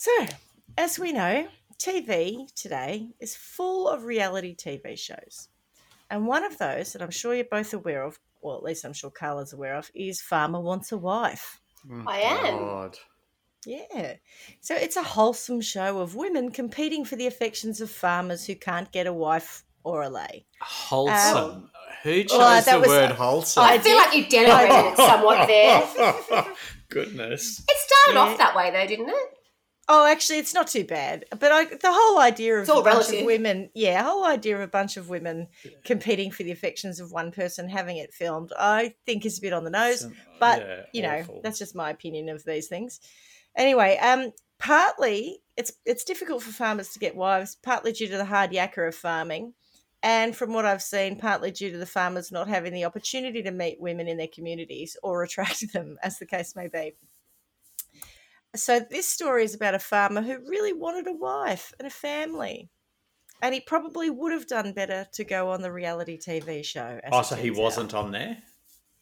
So, 0.00 0.10
as 0.78 0.98
we 0.98 1.12
know, 1.12 1.46
TV 1.78 2.50
today 2.54 3.08
is 3.20 3.36
full 3.36 3.86
of 3.86 4.04
reality 4.04 4.56
TV 4.56 4.98
shows. 4.98 5.48
And 6.08 6.26
one 6.26 6.42
of 6.42 6.56
those 6.56 6.94
that 6.94 7.02
I'm 7.02 7.10
sure 7.10 7.34
you're 7.34 7.44
both 7.44 7.74
aware 7.74 8.04
of, 8.04 8.18
or 8.40 8.56
at 8.56 8.62
least 8.62 8.86
I'm 8.86 8.94
sure 8.94 9.10
Carla's 9.10 9.52
aware 9.52 9.74
of, 9.76 9.90
is 9.94 10.22
Farmer 10.22 10.58
Wants 10.58 10.90
a 10.92 10.96
Wife. 10.96 11.60
Mm. 11.86 12.04
I 12.06 12.20
am. 12.20 12.56
God. 12.56 12.98
Yeah. 13.66 14.14
So 14.62 14.74
it's 14.74 14.96
a 14.96 15.02
wholesome 15.02 15.60
show 15.60 15.98
of 15.98 16.14
women 16.14 16.50
competing 16.50 17.04
for 17.04 17.16
the 17.16 17.26
affections 17.26 17.82
of 17.82 17.90
farmers 17.90 18.46
who 18.46 18.54
can't 18.54 18.90
get 18.90 19.06
a 19.06 19.12
wife 19.12 19.64
or 19.84 20.00
a 20.00 20.08
lay. 20.08 20.46
Wholesome. 20.62 21.36
Um, 21.36 21.70
who 22.04 22.24
chose 22.24 22.38
well, 22.38 22.62
the 22.62 22.78
was- 22.78 22.88
word 22.88 23.10
wholesome? 23.10 23.64
I 23.64 23.78
feel 23.78 23.98
like 23.98 24.16
you 24.16 24.24
denigrated 24.24 24.92
it 24.92 24.96
somewhat 24.96 25.46
there. 25.46 26.46
Goodness. 26.88 27.62
It 27.68 27.76
started 27.76 28.14
Yeah. 28.14 28.32
off 28.32 28.38
that 28.38 28.56
way, 28.56 28.70
though, 28.70 28.86
didn't 28.86 29.10
it? 29.10 29.36
Oh, 29.92 30.06
actually, 30.06 30.38
it's 30.38 30.54
not 30.54 30.68
too 30.68 30.84
bad. 30.84 31.24
But 31.36 31.50
I, 31.50 31.64
the 31.64 31.92
whole 31.92 32.20
idea 32.20 32.54
of 32.54 32.60
It's 32.60 32.70
all 32.70 32.78
a 32.78 32.84
bunch 32.84 33.12
of 33.12 33.26
women, 33.26 33.70
yeah, 33.74 34.04
whole 34.04 34.24
idea 34.24 34.54
of 34.54 34.60
a 34.60 34.68
bunch 34.68 34.96
of 34.96 35.08
women 35.08 35.48
competing 35.84 36.30
for 36.30 36.44
the 36.44 36.52
affections 36.52 37.00
of 37.00 37.10
one 37.10 37.32
person, 37.32 37.68
having 37.68 37.96
it 37.96 38.14
filmed, 38.14 38.52
I 38.56 38.94
think 39.04 39.26
is 39.26 39.38
a 39.38 39.40
bit 39.40 39.52
on 39.52 39.64
the 39.64 39.70
nose. 39.70 40.06
But 40.38 40.60
Yeah, 40.60 40.82
you 40.92 41.02
know, 41.02 41.18
awful. 41.18 41.40
that's 41.42 41.58
just 41.58 41.74
my 41.74 41.90
opinion 41.90 42.28
of 42.28 42.44
these 42.44 42.68
things. 42.68 43.00
Anyway, 43.56 43.98
um, 43.98 44.30
partly 44.60 45.42
it's 45.56 45.72
it's 45.84 46.04
difficult 46.04 46.44
for 46.44 46.52
farmers 46.52 46.90
to 46.90 47.00
get 47.00 47.16
wives, 47.16 47.56
partly 47.56 47.90
due 47.90 48.06
to 48.06 48.16
the 48.16 48.24
hard 48.24 48.52
yakka 48.52 48.86
of 48.86 48.94
farming, 48.94 49.54
and 50.04 50.36
from 50.36 50.52
what 50.52 50.66
I've 50.66 50.82
seen, 50.82 51.16
partly 51.16 51.50
due 51.50 51.72
to 51.72 51.78
the 51.78 51.84
farmers 51.84 52.30
not 52.30 52.46
having 52.46 52.72
the 52.72 52.84
opportunity 52.84 53.42
to 53.42 53.50
meet 53.50 53.80
women 53.80 54.06
in 54.06 54.18
their 54.18 54.28
communities 54.32 54.96
or 55.02 55.24
attract 55.24 55.64
them, 55.72 55.98
as 56.00 56.20
the 56.20 56.26
case 56.26 56.54
may 56.54 56.68
be. 56.68 56.92
So 58.54 58.80
this 58.80 59.08
story 59.08 59.44
is 59.44 59.54
about 59.54 59.74
a 59.74 59.78
farmer 59.78 60.22
who 60.22 60.38
really 60.48 60.72
wanted 60.72 61.06
a 61.06 61.12
wife 61.12 61.72
and 61.78 61.86
a 61.86 61.90
family. 61.90 62.68
And 63.42 63.54
he 63.54 63.60
probably 63.60 64.10
would 64.10 64.32
have 64.32 64.46
done 64.46 64.72
better 64.72 65.06
to 65.12 65.24
go 65.24 65.50
on 65.50 65.62
the 65.62 65.72
reality 65.72 66.18
TV 66.18 66.62
show. 66.64 67.00
Oh, 67.10 67.22
so 67.22 67.36
he 67.36 67.50
wasn't 67.50 67.94
on 67.94 68.10
there? 68.12 68.36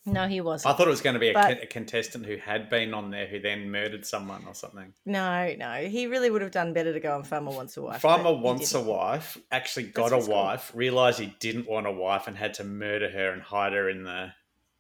No, 0.07 0.27
he 0.29 0.41
wasn't. 0.41 0.73
I 0.73 0.77
thought 0.77 0.87
it 0.87 0.91
was 0.91 1.01
going 1.01 1.15
to 1.15 1.21
be 1.21 1.31
a, 1.31 1.35
But- 1.35 1.63
a 1.63 1.67
contestant 1.67 2.25
who 2.25 2.37
had 2.37 2.71
been 2.71 2.95
on 2.95 3.11
there 3.11 3.27
who 3.27 3.41
then 3.41 3.71
murdered 3.71 4.07
someone 4.07 4.45
or 4.47 4.55
something. 4.55 4.95
No, 5.05 5.55
no, 5.59 5.73
he 5.75 6.07
really 6.07 6.31
would 6.31 6.41
have 6.41 6.53
done 6.53 6.73
better 6.73 6.93
to 6.93 7.01
go 7.01 7.15
on 7.15 7.25
Farmer 7.25 7.51
Wants 7.51 7.77
a 7.77 7.83
Wife. 7.83 8.01
Farmer 8.01 8.33
wants 8.33 8.73
a 8.75 8.81
wife, 8.81 9.37
actually 9.51 9.87
got 9.87 10.13
a 10.13 10.17
what's 10.17 10.29
called. 10.29 10.47
wife, 10.47 10.73
realised 10.75 11.19
he 11.19 11.35
didn't 11.41 11.69
want 11.69 11.87
a 11.87 11.93
wife 11.93 12.27
and 12.29 12.37
had 12.37 12.55
to 12.55 12.65
murder 12.65 13.11
her 13.11 13.33
and 13.33 13.43
hide 13.43 13.73
her 13.73 13.91
in 13.91 14.05
the 14.05 14.33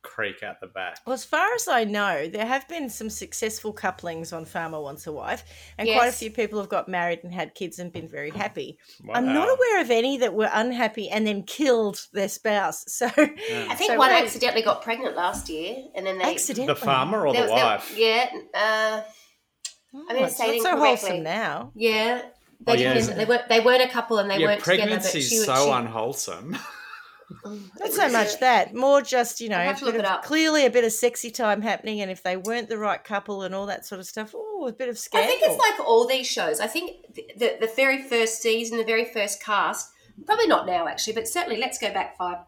creek 0.08 0.42
out 0.42 0.60
the 0.60 0.66
back. 0.66 0.98
Well, 1.06 1.14
as 1.14 1.24
far 1.24 1.54
as 1.54 1.68
I 1.68 1.84
know, 1.84 2.28
there 2.28 2.46
have 2.46 2.66
been 2.68 2.88
some 2.90 3.10
successful 3.10 3.72
couplings 3.72 4.32
on 4.32 4.44
Farmer 4.44 4.80
Wants 4.80 5.06
a 5.06 5.12
Wife, 5.12 5.44
and 5.78 5.88
quite 5.88 6.08
a 6.08 6.12
few 6.12 6.30
people 6.30 6.58
have 6.58 6.68
got 6.68 6.88
married 6.88 7.20
and 7.22 7.32
had 7.32 7.54
kids 7.54 7.78
and 7.78 7.92
been 7.92 8.08
very 8.08 8.30
happy. 8.30 8.78
I'm 9.12 9.26
not 9.32 9.48
aware 9.48 9.80
of 9.80 9.90
any 9.90 10.18
that 10.18 10.34
were 10.34 10.50
unhappy 10.52 11.08
and 11.10 11.26
then 11.26 11.42
killed 11.42 12.06
their 12.12 12.28
spouse. 12.28 12.84
So, 12.98 13.06
I 13.06 13.74
think 13.76 13.92
So 13.92 13.96
one 13.98 14.10
wait. 14.10 14.24
accidentally 14.24 14.62
got 14.62 14.82
pregnant 14.82 15.14
last 15.16 15.48
year, 15.48 15.76
and 15.94 16.06
then 16.06 16.18
they 16.18 16.24
accidentally, 16.24 16.74
The 16.74 16.80
farmer 16.80 17.26
or 17.26 17.32
the 17.34 17.40
was- 17.42 17.50
there- 17.50 17.64
wife? 17.64 17.94
yeah, 17.96 18.30
uh, 18.54 19.02
Oh, 19.94 20.00
I'm 20.10 20.16
gonna 20.16 20.26
it's 20.26 20.36
say 20.36 20.56
it 20.58 20.62
so 20.62 20.76
wholesome 20.76 21.22
now. 21.22 21.72
yeah. 21.74 22.22
They 22.60 22.72
Oh, 22.72 22.74
yeah. 22.74 23.00
They 23.00 23.24
weren't. 23.24 23.48
They 23.48 23.60
weren't 23.60 23.82
a 23.82 23.88
couple, 23.88 24.18
and 24.18 24.28
they 24.28 24.38
yeah, 24.38 24.46
weren't 24.48 24.64
together. 24.64 24.82
But 24.90 24.98
pregnancy's 25.00 25.28
she, 25.28 25.36
so 25.36 25.54
she, 25.64 25.70
unwholesome. 25.70 26.58
Not 27.44 27.92
so 27.92 28.08
much 28.08 28.40
that, 28.40 28.74
more 28.74 29.02
just 29.02 29.40
you 29.40 29.48
know, 29.48 29.58
a 29.58 29.64
have 29.64 29.78
to 29.80 29.84
look 29.84 29.94
of, 29.94 30.00
it 30.00 30.06
up. 30.06 30.24
clearly 30.24 30.64
a 30.64 30.70
bit 30.70 30.84
of 30.84 30.92
sexy 30.92 31.30
time 31.30 31.60
happening, 31.60 32.00
and 32.00 32.10
if 32.10 32.22
they 32.22 32.36
weren't 32.36 32.68
the 32.68 32.78
right 32.78 33.02
couple 33.02 33.42
and 33.42 33.54
all 33.54 33.66
that 33.66 33.84
sort 33.84 34.00
of 34.00 34.06
stuff, 34.06 34.34
oh, 34.34 34.66
a 34.66 34.72
bit 34.72 34.88
of 34.88 34.98
scandal. 34.98 35.28
I 35.28 35.36
think 35.36 35.42
it's 35.44 35.58
like 35.58 35.86
all 35.86 36.06
these 36.06 36.26
shows. 36.26 36.60
I 36.60 36.66
think 36.66 37.14
the, 37.14 37.30
the, 37.36 37.56
the 37.60 37.72
very 37.76 38.02
first 38.02 38.40
season, 38.40 38.78
the 38.78 38.84
very 38.84 39.04
first 39.04 39.42
cast, 39.42 39.90
probably 40.24 40.46
not 40.46 40.66
now 40.66 40.88
actually, 40.88 41.12
but 41.12 41.28
certainly 41.28 41.58
let's 41.58 41.78
go 41.78 41.92
back 41.92 42.16
five. 42.16 42.38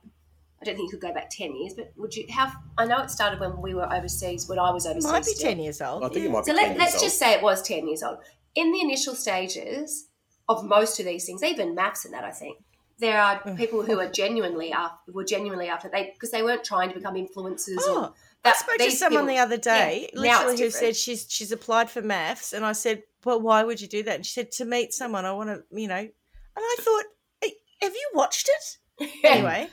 I 0.63 0.65
don't 0.65 0.77
think 0.77 0.93
you 0.93 0.99
could 0.99 1.07
go 1.09 1.15
back 1.15 1.29
ten 1.31 1.55
years, 1.55 1.75
but 1.75 1.93
would 1.97 2.15
you? 2.15 2.27
How 2.31 2.53
I 2.79 2.87
know 2.87 2.99
it 3.03 3.11
started 3.11 3.41
when 3.41 3.61
we 3.61 3.75
were 3.75 3.91
overseas. 3.93 4.49
When 4.49 4.59
I 4.59 4.71
was 4.71 4.87
overseas, 4.87 5.11
might 5.11 5.25
be 5.25 5.33
still. 5.33 5.51
ten 5.51 5.59
years 5.59 5.81
old. 5.81 6.05
I 6.05 6.09
think 6.09 6.21
yeah. 6.21 6.25
it 6.25 6.33
might 6.33 6.45
be 6.45 6.53
So 6.53 6.57
10 6.57 6.57
let, 6.57 6.69
years 6.69 6.79
let's 6.79 6.95
old. 6.95 7.03
just 7.03 7.19
say 7.19 7.33
it 7.33 7.43
was 7.43 7.63
10 7.63 7.87
years 7.87 8.03
old. 8.03 8.19
In 8.55 8.73
the 8.73 8.81
initial 8.81 9.15
stages 9.15 10.09
of 10.49 10.65
most 10.65 10.99
of 10.99 11.07
these 11.07 11.25
things, 11.25 11.43
even 11.43 11.75
MAFS 11.77 12.05
and 12.05 12.13
that, 12.15 12.25
I 12.25 12.31
think, 12.33 12.59
there 13.00 13.21
are 13.21 13.38
people 13.57 13.83
who 13.83 13.99
are 13.99 14.09
genuinely 14.11 14.73
after, 14.73 15.12
were 15.12 15.25
genuinely 15.25 15.69
after 15.69 15.88
they 15.88 16.11
because 16.12 16.30
they 16.30 16.42
weren't 16.42 16.62
trying 16.64 16.88
to 16.90 16.95
become 16.95 17.14
influencers. 17.14 17.78
Oh, 17.80 18.04
or 18.04 18.14
I 18.45 18.52
spoke 18.54 18.78
to 18.78 18.90
someone 18.90 19.25
people- 19.25 19.35
the 19.35 19.40
other 19.42 19.57
day, 19.57 20.11
Yeah, 20.14 20.21
literally, 20.21 20.52
who 20.52 20.57
different. 20.64 20.75
said 20.75 20.97
she's 20.97 21.26
she's 21.28 21.52
applied 21.52 21.90
for 21.90 22.02
MAFS, 22.02 22.52
and 22.52 22.64
I 22.64 22.73
said, 22.73 23.02
"Well, 23.25 23.40
why 23.40 23.64
would 23.64 23.80
you 23.80 23.88
do 23.88 24.02
that?" 24.04 24.14
And 24.16 24.25
she 24.26 24.33
said, 24.33 24.52
"To 24.52 24.64
meet 24.64 24.92
someone, 24.95 25.25
I 25.25 25.33
want 25.33 25.49
to, 25.50 25.64
you 25.76 25.88
know." 25.88 25.97
And 25.97 26.12
I 26.57 26.76
thought, 26.80 27.04
"Hey, 27.40 27.54
"Have 27.83 27.92
you 27.95 28.11
watched 28.14 28.49
it?" 28.49 29.09
Anyway, 29.25 29.69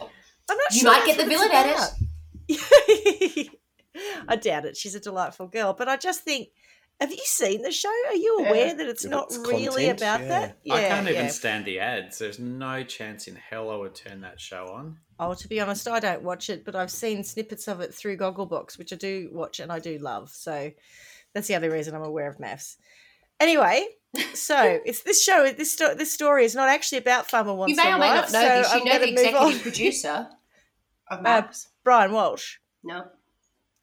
I'm 0.49 0.57
not 0.57 0.71
You 0.73 0.79
sure 0.79 0.91
might 0.91 1.05
get 1.05 1.17
the 1.17 1.25
villain 1.25 1.51
at 1.51 1.65
about. 1.65 1.91
I 4.27 4.35
doubt 4.35 4.65
it. 4.65 4.77
She's 4.77 4.95
a 4.95 4.99
delightful 4.99 5.47
girl, 5.47 5.73
but 5.73 5.87
I 5.89 5.97
just 5.97 6.21
think. 6.23 6.49
Have 6.99 7.11
you 7.11 7.21
seen 7.23 7.61
the 7.61 7.71
show? 7.71 7.91
Are 8.09 8.15
you 8.15 8.37
aware 8.39 8.73
that 8.75 8.87
it's 8.87 9.05
If 9.05 9.11
not 9.11 9.25
it's 9.25 9.37
really 9.37 9.85
content, 9.87 10.01
about 10.01 10.21
yeah. 10.21 10.27
that? 10.27 10.57
I 10.71 10.79
can't 10.87 11.05
yeah. 11.07 11.13
even 11.13 11.29
stand 11.29 11.65
the 11.65 11.79
ads. 11.79 12.17
There's 12.17 12.39
no 12.39 12.83
chance 12.83 13.27
in 13.27 13.35
hell 13.35 13.69
I 13.69 13.75
would 13.75 13.93
turn 13.93 14.21
that 14.21 14.41
show 14.41 14.65
on. 14.73 14.97
Oh, 15.19 15.35
to 15.35 15.47
be 15.47 15.59
honest, 15.61 15.87
I 15.87 15.99
don't 15.99 16.23
watch 16.23 16.49
it, 16.49 16.65
but 16.65 16.75
I've 16.75 16.89
seen 16.91 17.23
snippets 17.23 17.67
of 17.67 17.81
it 17.81 17.93
through 17.93 18.17
Gogglebox, 18.17 18.77
which 18.79 18.91
I 18.93 18.95
do 18.95 19.29
watch 19.31 19.59
and 19.59 19.71
I 19.71 19.77
do 19.79 19.97
love. 19.99 20.29
So 20.31 20.71
that's 21.33 21.47
the 21.47 21.55
other 21.55 21.69
reason 21.69 21.93
I'm 21.95 22.03
aware 22.03 22.29
of 22.29 22.37
MAFS. 22.39 22.77
Anyway, 23.39 23.85
so 24.33 24.79
it's 24.85 25.03
this 25.03 25.23
show. 25.23 25.51
This 25.51 25.71
sto- 25.73 25.93
this 25.93 26.11
story 26.11 26.45
is 26.45 26.55
not 26.55 26.67
actually 26.67 26.97
about 26.97 27.29
Farmer 27.29 27.53
Wants 27.53 27.69
You 27.69 27.75
may 27.75 27.91
a 27.91 27.95
or 27.95 27.99
may 27.99 28.09
Wife, 28.09 28.15
not 28.15 28.31
know 28.31 28.41
so 28.41 28.47
this. 28.57 28.73
You 28.73 28.79
I'm 28.79 28.85
know 28.85 28.91
gonna 28.93 29.05
the 29.05 29.11
move 29.11 29.25
on. 29.35 29.47
executive 29.49 29.61
producer 29.61 30.27
of 31.11 31.25
Uh, 31.25 31.43
Brian 31.83 32.11
Walsh. 32.11 32.55
no, 32.83 33.05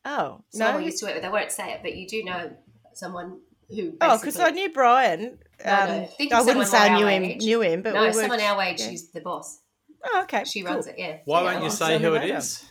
Oh 0.04 0.42
someone 0.50 0.74
no! 0.74 0.78
we 0.80 0.84
used 0.86 0.98
to 0.98 1.06
work 1.06 1.14
with. 1.14 1.24
I 1.24 1.30
won't 1.30 1.52
say 1.52 1.72
it, 1.72 1.80
but 1.82 1.96
you 1.96 2.08
do 2.08 2.24
know 2.24 2.56
someone 2.98 3.40
who. 3.68 3.96
Oh, 4.00 4.18
because 4.18 4.38
I 4.38 4.50
knew 4.50 4.70
Brian. 4.72 5.38
Um, 5.64 5.88
no. 5.88 6.08
Think 6.18 6.32
I 6.32 6.42
wouldn't 6.42 6.66
say 6.66 6.78
I 6.78 6.96
knew 6.96 7.06
him. 7.06 7.24
age. 7.24 7.42
Knew 7.42 7.60
him, 7.62 7.82
but 7.82 7.94
no, 7.94 8.00
we 8.00 8.06
worked, 8.08 8.18
someone 8.18 8.40
our 8.40 8.62
age. 8.62 8.80
yeah. 8.80 8.90
She's 8.90 9.10
the 9.10 9.20
boss. 9.20 9.60
Oh, 10.04 10.20
okay. 10.24 10.44
She 10.44 10.62
cool. 10.62 10.72
runs 10.72 10.86
it. 10.86 10.96
Yeah. 10.98 11.18
Why 11.24 11.42
Yeah, 11.42 11.52
won't 11.52 11.64
you 11.64 11.70
say 11.70 11.98
who 11.98 12.14
it 12.14 12.24
is? 12.30 12.62
later. 12.62 12.70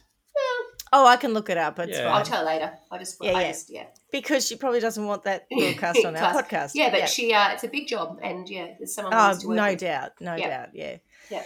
Oh, 0.95 1.07
I 1.07 1.15
can 1.17 1.33
look 1.33 1.49
it 1.49 1.57
up. 1.57 1.79
It's 1.79 1.97
Yeah. 1.97 2.13
I'll 2.13 2.23
tell 2.23 2.41
her 2.41 2.45
later. 2.45 2.71
I 2.91 2.99
just, 2.99 3.17
Yeah, 3.19 3.31
I 3.31 3.41
yeah. 3.41 3.47
just, 3.47 3.69
yeah. 3.73 3.85
because 4.11 4.45
she 4.45 4.55
probably 4.55 4.79
doesn't 4.79 5.03
want 5.03 5.23
that 5.23 5.47
broadcast 5.51 6.05
on 6.05 6.15
our 6.15 6.33
podcast. 6.43 6.71
Yeah, 6.75 6.91
but 6.91 7.09
she, 7.09 7.33
uh, 7.33 7.51
it's 7.53 7.63
a 7.63 7.67
big 7.67 7.87
job, 7.87 8.19
and 8.21 8.47
yeah, 8.47 8.67
there's 8.77 8.93
someone. 8.93 9.13
Oh, 9.15 9.29
used 9.29 9.47
no 9.47 9.69
with. 9.69 9.79
doubt, 9.79 10.11
no 10.21 10.35
Yeah. 10.35 10.47
doubt, 10.49 10.69
yeah. 10.73 10.97
Yeah. 11.31 11.41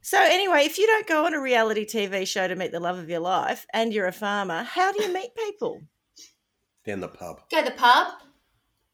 So 0.00 0.18
anyway, 0.18 0.60
if 0.64 0.78
you 0.78 0.86
don't 0.86 1.06
go 1.06 1.26
on 1.26 1.34
a 1.34 1.40
reality 1.40 1.84
TV 1.84 2.26
show 2.26 2.48
to 2.48 2.54
meet 2.56 2.72
the 2.72 2.80
love 2.80 2.96
of 2.96 3.10
your 3.10 3.20
life, 3.20 3.66
and 3.74 3.92
you're 3.92 4.06
a 4.06 4.12
farmer, 4.12 4.62
how 4.62 4.92
do 4.92 5.02
you 5.02 5.12
meet 5.12 5.34
people? 5.34 5.82
Down 6.86 7.00
the 7.00 7.08
pub. 7.08 7.40
Go 7.50 7.58
to 7.64 7.70
the 7.70 7.76
pub. 7.76 8.08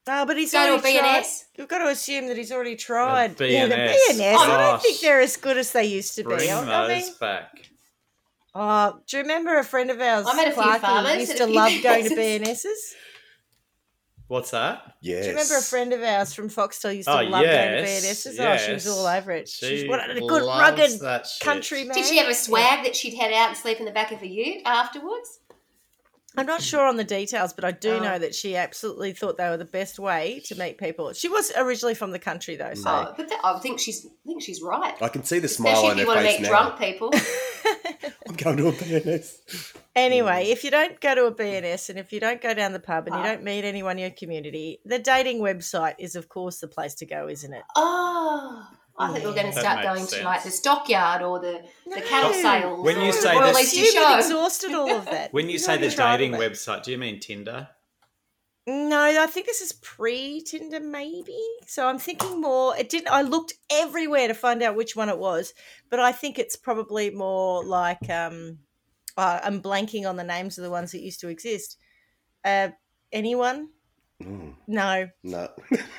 Oh, 0.08 0.26
but 0.26 0.36
he's 0.36 0.50
Go 0.52 0.58
to 0.66 0.72
a 0.72 0.78
already 0.78 0.98
tried. 0.98 1.12
B&S. 1.20 1.44
You've 1.56 1.68
got 1.68 1.78
to 1.78 1.88
assume 1.88 2.26
that 2.26 2.36
he's 2.36 2.50
already 2.50 2.74
tried. 2.74 3.40
A 3.40 3.52
Yeah, 3.52 3.66
the 3.66 3.74
B&S. 3.76 4.16
B&S. 4.16 4.40
I 4.40 4.46
don't 4.46 4.74
oh, 4.74 4.78
think 4.78 5.00
they're 5.00 5.20
as 5.20 5.36
good 5.36 5.56
as 5.58 5.70
they 5.72 5.84
used 5.84 6.16
to 6.16 6.24
Bring 6.24 6.38
be. 6.40 6.50
I- 6.50 6.84
I 6.84 6.88
those 6.88 7.06
mean, 7.06 7.14
back. 7.20 7.68
oh, 8.54 8.98
do 9.06 9.16
you 9.18 9.22
remember 9.22 9.58
a 9.58 9.64
friend 9.64 9.90
of 9.90 10.00
ours, 10.00 10.26
I 10.28 10.34
met 10.34 10.48
a 10.48 10.52
few 10.52 10.78
farmers 10.80 11.16
used 11.18 11.36
to 11.36 11.44
a 11.44 11.46
few 11.46 11.54
love 11.54 11.82
going 11.82 12.04
to 12.08 12.16
B&Ss. 12.16 12.42
B&Ss? 12.44 12.94
What's 14.28 14.50
that? 14.52 14.94
Yes. 15.02 15.24
Do 15.24 15.30
you 15.30 15.36
remember 15.36 15.56
a 15.58 15.62
friend 15.62 15.92
of 15.92 16.02
ours 16.02 16.32
from 16.32 16.48
Foxtel 16.48 16.96
used 16.96 17.06
to 17.06 17.20
Oh, 17.20 17.22
love 17.24 17.42
yes, 17.42 17.54
going 17.54 18.00
to 18.00 18.38
B&Ss? 18.40 18.40
Oh, 18.40 18.56
she 18.66 18.72
was 18.72 18.86
all 18.88 19.06
over 19.06 19.30
it. 19.32 19.46
She's 19.48 19.80
She 19.82 19.88
what 19.88 20.00
a 20.10 20.14
good 20.20 20.42
rugged 20.42 21.00
that 21.00 21.26
country 21.42 21.84
man. 21.84 21.94
Did 21.94 22.06
she 22.06 22.16
have 22.16 22.28
a 22.28 22.34
swag 22.34 22.84
that 22.84 22.96
she'd 22.96 23.14
head 23.14 23.32
out 23.32 23.48
and 23.50 23.56
sleep 23.58 23.78
in 23.78 23.84
the 23.84 23.90
back 23.92 24.10
of 24.10 24.22
a 24.22 24.26
ute 24.26 24.62
afterwards? 24.64 25.38
I'm 26.36 26.46
not 26.46 26.62
sure 26.62 26.86
on 26.86 26.96
the 26.96 27.04
details, 27.04 27.52
but 27.52 27.64
I 27.64 27.72
do 27.72 27.92
Oh. 27.92 27.98
know 28.02 28.18
that 28.18 28.34
she 28.34 28.56
absolutely 28.56 29.12
thought 29.12 29.36
they 29.36 29.48
were 29.48 29.56
the 29.56 29.64
best 29.64 29.98
way 29.98 30.40
to 30.46 30.54
meet 30.54 30.78
people. 30.78 31.12
She 31.12 31.28
was 31.28 31.52
originally 31.56 31.94
from 31.94 32.10
the 32.12 32.18
country, 32.18 32.56
though, 32.56 32.74
so 32.74 32.88
Oh, 32.90 33.14
but 33.16 33.28
that, 33.28 33.40
I 33.44 33.58
think 33.58 33.80
she's, 33.80 34.06
I 34.06 34.10
think 34.26 34.42
she's 34.42 34.62
right. 34.62 34.94
I 35.02 35.08
can 35.08 35.24
see 35.24 35.38
the 35.38 35.48
smile 35.48 35.72
Especially 35.74 35.90
on 35.90 35.98
if 35.98 36.06
her 36.06 36.12
you 36.12 36.16
want 36.16 36.20
to 36.20 36.32
meet 36.32 36.42
now. 36.42 36.48
drunk 36.48 36.78
people. 36.78 37.10
I'm 38.28 38.36
going 38.36 38.56
to 38.56 38.68
a 38.68 38.72
B&S. 38.72 39.74
Anyway, 39.94 40.46
if 40.46 40.64
you 40.64 40.70
don't 40.70 40.98
go 41.00 41.14
to 41.14 41.24
a 41.26 41.30
B&S 41.30 41.90
and 41.90 41.98
if 41.98 42.12
you 42.12 42.20
don't 42.20 42.40
go 42.40 42.54
down 42.54 42.72
the 42.72 42.80
pub 42.80 43.06
and 43.06 43.14
you 43.14 43.20
ah. 43.20 43.24
don't 43.24 43.42
meet 43.42 43.64
anyone 43.64 43.98
in 43.98 44.02
your 44.02 44.10
community, 44.10 44.80
the 44.86 44.98
dating 44.98 45.40
website 45.40 45.94
is, 45.98 46.16
of 46.16 46.28
course, 46.28 46.60
the 46.60 46.68
place 46.68 46.94
to 46.94 47.06
go, 47.06 47.28
isn't 47.28 47.52
it? 47.52 47.62
Oh, 47.76 48.66
I 49.02 49.12
think 49.12 49.24
we're 49.24 49.34
going 49.34 49.52
to 49.52 49.58
start 49.58 49.84
makes 49.84 50.10
going 50.10 50.20
to 50.20 50.24
like 50.24 50.42
the 50.44 50.50
stockyard 50.50 51.22
or 51.22 51.40
the, 51.40 51.62
the 51.86 52.00
cattle 52.02 52.30
No. 52.30 52.42
sales. 52.42 52.84
When 52.84 53.00
you 53.00 53.08
or 53.10 53.12
say 53.12 53.34
the 53.34 53.40
Royal 53.40 53.52
this- 53.54 53.74
You've 53.76 53.88
Show. 53.94 54.16
exhausted 54.18 54.72
all 54.72 54.90
of 54.90 55.04
that. 55.06 55.32
When 55.32 55.46
you 55.46 55.52
You've 55.52 55.62
say 55.62 55.76
the 55.78 55.88
dating 55.90 56.32
website, 56.32 56.82
do 56.84 56.90
you 56.92 56.98
mean 56.98 57.20
Tinder? 57.20 57.68
No, 58.66 59.00
I 59.02 59.26
think 59.26 59.46
this 59.46 59.60
is 59.60 59.72
pre 59.72 60.40
Tinder, 60.40 60.78
maybe. 60.78 61.36
So 61.66 61.86
I'm 61.88 61.98
thinking 61.98 62.40
more. 62.40 62.76
It 62.76 62.88
didn't. 62.90 63.08
I 63.10 63.22
looked 63.22 63.54
everywhere 63.70 64.28
to 64.28 64.34
find 64.34 64.62
out 64.62 64.76
which 64.76 64.94
one 64.94 65.08
it 65.08 65.18
was, 65.18 65.52
but 65.90 65.98
I 65.98 66.12
think 66.12 66.38
it's 66.38 66.54
probably 66.56 67.10
more 67.10 67.64
like 67.64 68.08
um. 68.08 68.58
Uh, 69.16 69.40
I'm 69.42 69.60
blanking 69.60 70.08
on 70.08 70.16
the 70.16 70.24
names 70.24 70.56
of 70.56 70.64
the 70.64 70.70
ones 70.70 70.92
that 70.92 71.02
used 71.02 71.20
to 71.20 71.28
exist. 71.28 71.76
Uh, 72.44 72.68
anyone? 73.12 73.68
Mm, 74.24 74.54
No, 74.68 75.08
no. 75.22 75.48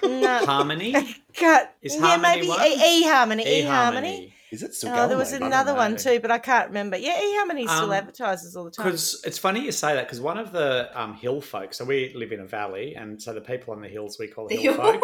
no. 0.03 0.37
Harmony? 0.45 0.93
Can't. 1.33 1.69
Is 1.81 1.95
yeah, 1.95 2.01
Harmony 2.01 2.35
maybe 2.35 2.47
one? 2.47 2.67
E 2.67 3.03
Harmony. 3.03 3.47
E 3.47 3.61
Harmony. 3.63 4.33
Is 4.51 4.61
it 4.61 4.75
still 4.75 4.91
Oh, 4.91 4.95
going? 4.95 5.09
there 5.09 5.17
was 5.17 5.31
mate? 5.31 5.37
I 5.37 5.39
don't 5.39 5.47
another 5.47 5.73
one 5.73 5.95
too, 5.97 6.19
but 6.19 6.29
I 6.29 6.37
can't 6.37 6.67
remember. 6.67 6.95
Yeah, 6.97 7.19
E 7.19 7.35
Harmony 7.37 7.65
still 7.65 7.85
Um, 7.85 7.91
advertises 7.91 8.55
all 8.55 8.63
the 8.65 8.71
time. 8.71 8.85
Because 8.85 9.21
it's 9.25 9.39
funny 9.39 9.61
you 9.61 9.71
say 9.71 9.95
that 9.95 10.05
because 10.05 10.21
one 10.21 10.37
of 10.37 10.51
the 10.51 10.89
um, 10.93 11.15
hill 11.15 11.41
folk, 11.41 11.73
so 11.73 11.83
we 11.85 12.13
live 12.15 12.31
in 12.31 12.39
a 12.39 12.45
valley, 12.45 12.93
and 12.95 13.19
so 13.21 13.33
the 13.33 13.41
people 13.41 13.73
on 13.73 13.81
the 13.81 13.87
hills 13.87 14.17
we 14.19 14.27
call 14.27 14.47
hill 14.51 14.75
folk, 14.75 15.01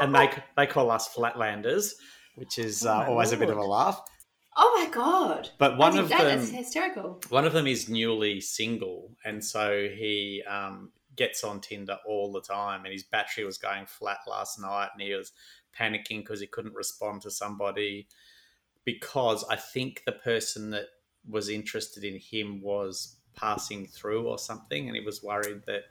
and 0.00 0.12
they 0.14 0.30
they 0.56 0.66
call 0.66 0.90
us 0.90 1.08
flatlanders, 1.14 1.92
which 2.34 2.58
is 2.58 2.84
Oh 2.84 2.90
uh, 2.90 2.94
my 2.98 3.06
always 3.06 3.30
a 3.32 3.36
bit 3.36 3.50
of 3.50 3.56
a 3.58 3.62
laugh. 3.62 4.02
oh 4.56 4.82
my 4.84 4.90
god! 4.92 5.48
But 5.58 5.74
I 5.74 5.76
one 5.76 5.96
of 5.96 6.08
that, 6.08 6.24
them, 6.24 6.38
that's 6.40 6.50
hysterical. 6.50 7.20
one 7.28 7.44
of 7.44 7.52
them 7.52 7.68
is 7.68 7.88
newly 7.88 8.40
single, 8.40 9.12
and 9.24 9.44
so 9.44 9.86
he 9.96 10.42
um, 10.50 10.90
gets 11.16 11.44
on 11.44 11.60
Tinder 11.60 11.98
all 12.06 12.32
the 12.32 12.40
time, 12.40 12.84
and 12.84 12.92
his 12.92 13.02
battery 13.02 13.44
was 13.44 13.58
going 13.58 13.86
flat 13.86 14.18
last 14.26 14.60
night, 14.60 14.88
and 14.92 15.02
he 15.02 15.14
was 15.14 15.32
panicking 15.78 16.20
because 16.20 16.40
he 16.40 16.46
couldn't 16.46 16.74
respond 16.74 17.22
to 17.22 17.30
somebody 17.30 18.06
because 18.84 19.44
I 19.48 19.56
think 19.56 20.02
the 20.04 20.12
person 20.12 20.70
that 20.70 20.86
was 21.28 21.48
interested 21.48 22.04
in 22.04 22.18
him 22.18 22.60
was 22.60 23.16
passing 23.34 23.86
through 23.86 24.26
or 24.26 24.38
something, 24.38 24.88
and 24.88 24.96
he 24.96 25.02
was 25.02 25.22
worried 25.22 25.62
that 25.66 25.82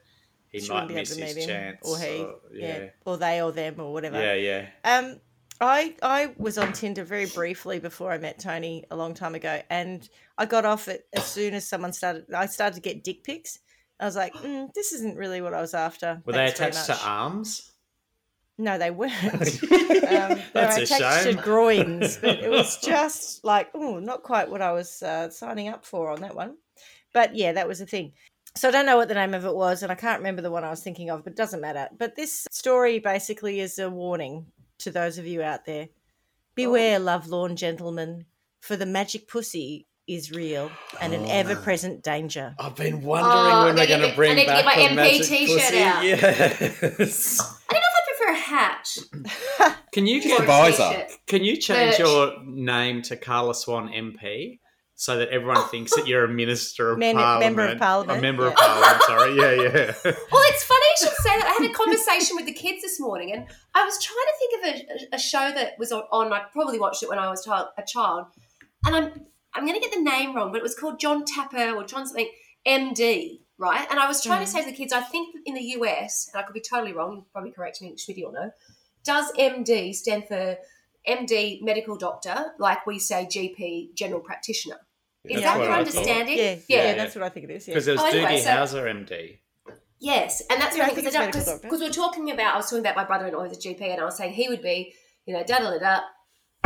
he 0.49 0.67
might 0.67 0.89
miss 0.89 1.15
his 1.15 1.45
chance. 1.45 1.79
or 1.83 1.97
he, 1.97 2.17
yeah, 2.53 2.77
yeah, 2.77 2.89
or 3.05 3.17
they, 3.17 3.41
or 3.41 3.51
them, 3.51 3.75
or 3.79 3.93
whatever. 3.93 4.21
yeah, 4.21 4.33
yeah. 4.33 4.67
Um, 4.83 5.19
I 5.61 5.95
I 6.01 6.33
was 6.37 6.57
on 6.57 6.73
Tinder 6.73 7.03
very 7.03 7.27
briefly 7.27 7.79
before 7.79 8.11
I 8.11 8.17
met 8.17 8.39
Tony 8.39 8.83
a 8.91 8.95
long 8.95 9.13
time 9.13 9.35
ago, 9.35 9.61
and 9.69 10.07
I 10.37 10.45
got 10.45 10.65
off 10.65 10.87
it 10.87 11.07
as 11.13 11.25
soon 11.25 11.53
as 11.53 11.67
someone 11.67 11.93
started. 11.93 12.25
I 12.33 12.47
started 12.47 12.75
to 12.75 12.81
get 12.81 13.03
dick 13.03 13.23
pics. 13.23 13.59
I 14.01 14.05
was 14.05 14.15
like, 14.15 14.33
mm, 14.33 14.73
"This 14.73 14.91
isn't 14.93 15.15
really 15.15 15.41
what 15.41 15.53
I 15.53 15.61
was 15.61 15.73
after." 15.73 16.21
Were 16.25 16.33
Thanks 16.33 16.59
they 16.59 16.65
attached 16.65 16.85
to 16.87 17.07
arms? 17.07 17.71
No, 18.57 18.77
they 18.77 18.91
weren't. 18.91 19.13
um, 19.23 19.39
they 19.39 20.49
That's 20.53 20.75
were 20.75 20.81
a 20.81 20.83
attached 20.83 21.23
shame. 21.23 21.35
to 21.35 21.41
groins, 21.41 22.17
but 22.17 22.39
it 22.39 22.49
was 22.49 22.77
just 22.81 23.43
like, 23.43 23.69
oh, 23.73 23.99
not 23.99 24.23
quite 24.23 24.49
what 24.49 24.61
I 24.61 24.71
was 24.71 25.01
uh, 25.03 25.29
signing 25.29 25.69
up 25.69 25.85
for 25.85 26.09
on 26.09 26.21
that 26.21 26.35
one. 26.35 26.57
But 27.13 27.35
yeah, 27.35 27.53
that 27.53 27.67
was 27.67 27.79
the 27.79 27.85
thing. 27.85 28.13
So 28.55 28.67
I 28.67 28.71
don't 28.71 28.85
know 28.85 28.97
what 28.97 29.07
the 29.07 29.13
name 29.13 29.33
of 29.33 29.45
it 29.45 29.55
was, 29.55 29.83
and 29.83 29.91
I 29.91 29.95
can't 29.95 30.19
remember 30.19 30.41
the 30.41 30.51
one 30.51 30.63
I 30.63 30.69
was 30.69 30.83
thinking 30.83 31.09
of, 31.09 31.23
but 31.23 31.33
it 31.33 31.37
doesn't 31.37 31.61
matter. 31.61 31.87
But 31.97 32.15
this 32.15 32.47
story 32.51 32.99
basically 32.99 33.59
is 33.59 33.79
a 33.79 33.89
warning 33.89 34.47
to 34.79 34.91
those 34.91 35.17
of 35.17 35.25
you 35.25 35.41
out 35.41 35.65
there. 35.65 35.87
Beware, 36.55 36.99
lovelorn 36.99 37.55
gentlemen, 37.55 38.25
for 38.59 38.75
the 38.75 38.85
magic 38.85 39.27
pussy 39.27 39.87
is 40.15 40.31
real 40.31 40.71
and 40.99 41.13
an 41.13 41.21
Oh. 41.25 41.29
ever 41.29 41.55
present 41.55 42.03
danger. 42.03 42.53
I've 42.59 42.75
been 42.75 43.01
wondering 43.01 43.33
Oh, 43.35 43.65
when 43.65 43.75
they're 43.75 43.85
need 43.87 43.91
to 43.93 43.97
going 43.97 44.01
to 44.01 44.07
get- 44.07 44.15
bring 44.15 44.31
I 44.31 44.35
need 44.35 44.41
to 44.41 44.47
back 44.47 44.65
get 44.75 44.95
my 44.95 45.03
the 45.03 45.11
MP 45.19 45.27
t-shirt 45.27 45.73
out. 45.75 46.03
Yes. 46.05 47.39
I 47.69 47.73
don't 47.73 47.81
know 47.81 47.89
if 47.91 47.97
I 47.97 48.15
prefer 48.17 48.31
a 48.31 48.35
hat. 48.35 48.97
Can 49.93 50.07
you 50.07 50.19
or 50.19 50.23
Get 50.23 50.39
a 50.39 50.43
a 50.43 50.45
visor. 50.45 51.07
Can 51.27 51.43
you 51.43 51.57
change 51.57 51.91
Merch. 51.91 51.99
your 51.99 52.33
name 52.45 53.01
to 53.03 53.15
Carla 53.15 53.55
Swan 53.55 53.89
MP 53.89 54.59
so 54.95 55.17
that 55.17 55.29
everyone 55.29 55.67
thinks 55.69 55.95
that 55.95 56.07
you're 56.07 56.25
a 56.25 56.29
minister 56.29 56.91
of 56.91 56.97
Men- 56.99 57.15
parliament? 57.15 57.55
member 57.55 57.71
of 57.71 57.79
parliament, 57.79 58.19
A 58.19 58.21
member 58.21 58.47
of 58.47 58.53
yeah. 58.57 58.65
parliament, 58.67 59.03
sorry. 59.03 59.35
Yeah, 59.41 59.53
yeah. 59.63 59.93
Well, 60.31 60.43
it's 60.51 60.63
funny 60.63 60.85
you 60.99 61.07
should 61.07 61.17
say 61.17 61.39
that. 61.39 61.45
I 61.57 61.63
had 61.63 61.71
a 61.71 61.73
conversation 61.73 62.35
with 62.35 62.45
the 62.45 62.53
kids 62.53 62.81
this 62.81 62.99
morning, 62.99 63.31
and 63.33 63.47
I 63.73 63.83
was 63.85 63.97
trying 64.03 64.17
to 64.17 64.35
think 64.39 64.53
of 64.59 65.07
a, 65.11 65.15
a 65.15 65.19
show 65.19 65.51
that 65.55 65.73
was 65.79 65.91
on, 65.91 66.03
on. 66.11 66.31
I 66.33 66.43
probably 66.53 66.79
watched 66.79 67.01
it 67.03 67.09
when 67.09 67.17
I 67.19 67.29
was 67.29 67.43
child, 67.45 67.69
a 67.77 67.83
child, 67.83 68.27
and 68.85 68.95
I'm 68.95 69.11
I'm 69.53 69.65
going 69.65 69.79
to 69.79 69.81
get 69.81 69.93
the 69.93 70.01
name 70.01 70.35
wrong, 70.35 70.51
but 70.51 70.57
it 70.57 70.63
was 70.63 70.75
called 70.75 70.99
John 70.99 71.25
Tapper 71.25 71.71
or 71.71 71.83
John 71.83 72.05
something 72.05 72.29
MD, 72.65 73.39
right? 73.57 73.87
And 73.89 73.99
I 73.99 74.07
was 74.07 74.23
trying 74.23 74.45
to 74.45 74.49
mm. 74.49 74.53
say 74.53 74.63
to 74.63 74.69
the 74.71 74.75
kids, 74.75 74.93
I 74.93 75.01
think 75.01 75.35
in 75.45 75.55
the 75.55 75.61
US, 75.79 76.29
and 76.31 76.41
I 76.41 76.45
could 76.45 76.53
be 76.53 76.61
totally 76.61 76.93
wrong. 76.93 77.15
You 77.15 77.25
probably 77.31 77.51
correct 77.51 77.81
me, 77.81 77.95
Schmitty 77.95 78.23
or 78.25 78.31
no. 78.31 78.51
Does 79.03 79.31
MD 79.33 79.93
stand 79.93 80.27
for 80.27 80.57
MD 81.07 81.61
medical 81.61 81.97
doctor, 81.97 82.53
like 82.59 82.85
we 82.85 82.99
say 82.99 83.25
GP 83.25 83.95
general 83.95 84.21
practitioner? 84.21 84.77
Is 85.25 85.41
that 85.41 85.59
your 85.59 85.71
understanding? 85.71 86.37
Yeah, 86.37 86.55
yeah, 86.67 86.83
Yeah. 86.85 86.93
that's 86.93 87.15
what 87.15 87.23
I 87.23 87.29
think 87.29 87.49
it 87.49 87.51
is. 87.51 87.67
Yeah. 87.67 87.73
Because 87.73 87.85
there 87.85 87.95
was 87.95 88.03
Oh, 88.03 88.07
anyway, 88.07 88.37
Doogie 88.37 88.43
so- 88.43 88.77
Howser 88.79 88.89
MD. 88.89 89.37
Yes, 89.99 90.41
and 90.49 90.59
that's 90.59 90.75
Yeah, 90.75 90.83
I 90.83 90.87
what 90.87 90.91
I 90.91 90.95
think 90.95 91.11
think 91.11 91.35
it's 91.35 91.59
because 91.61 91.79
we 91.79 91.85
were 91.85 91.93
talking 91.93 92.31
about. 92.31 92.55
I 92.55 92.57
was 92.57 92.65
talking 92.65 92.79
about 92.79 92.95
my 92.95 93.03
brother-in-law 93.03 93.47
who's 93.47 93.57
a 93.57 93.59
GP, 93.61 93.81
and 93.81 94.01
I 94.01 94.03
was 94.03 94.17
saying 94.17 94.33
he 94.33 94.49
would 94.49 94.63
be, 94.63 94.95
you 95.27 95.33
know, 95.35 95.43
da 95.43 95.59
da 95.59 95.77
da 95.77 95.77
da, 95.77 96.01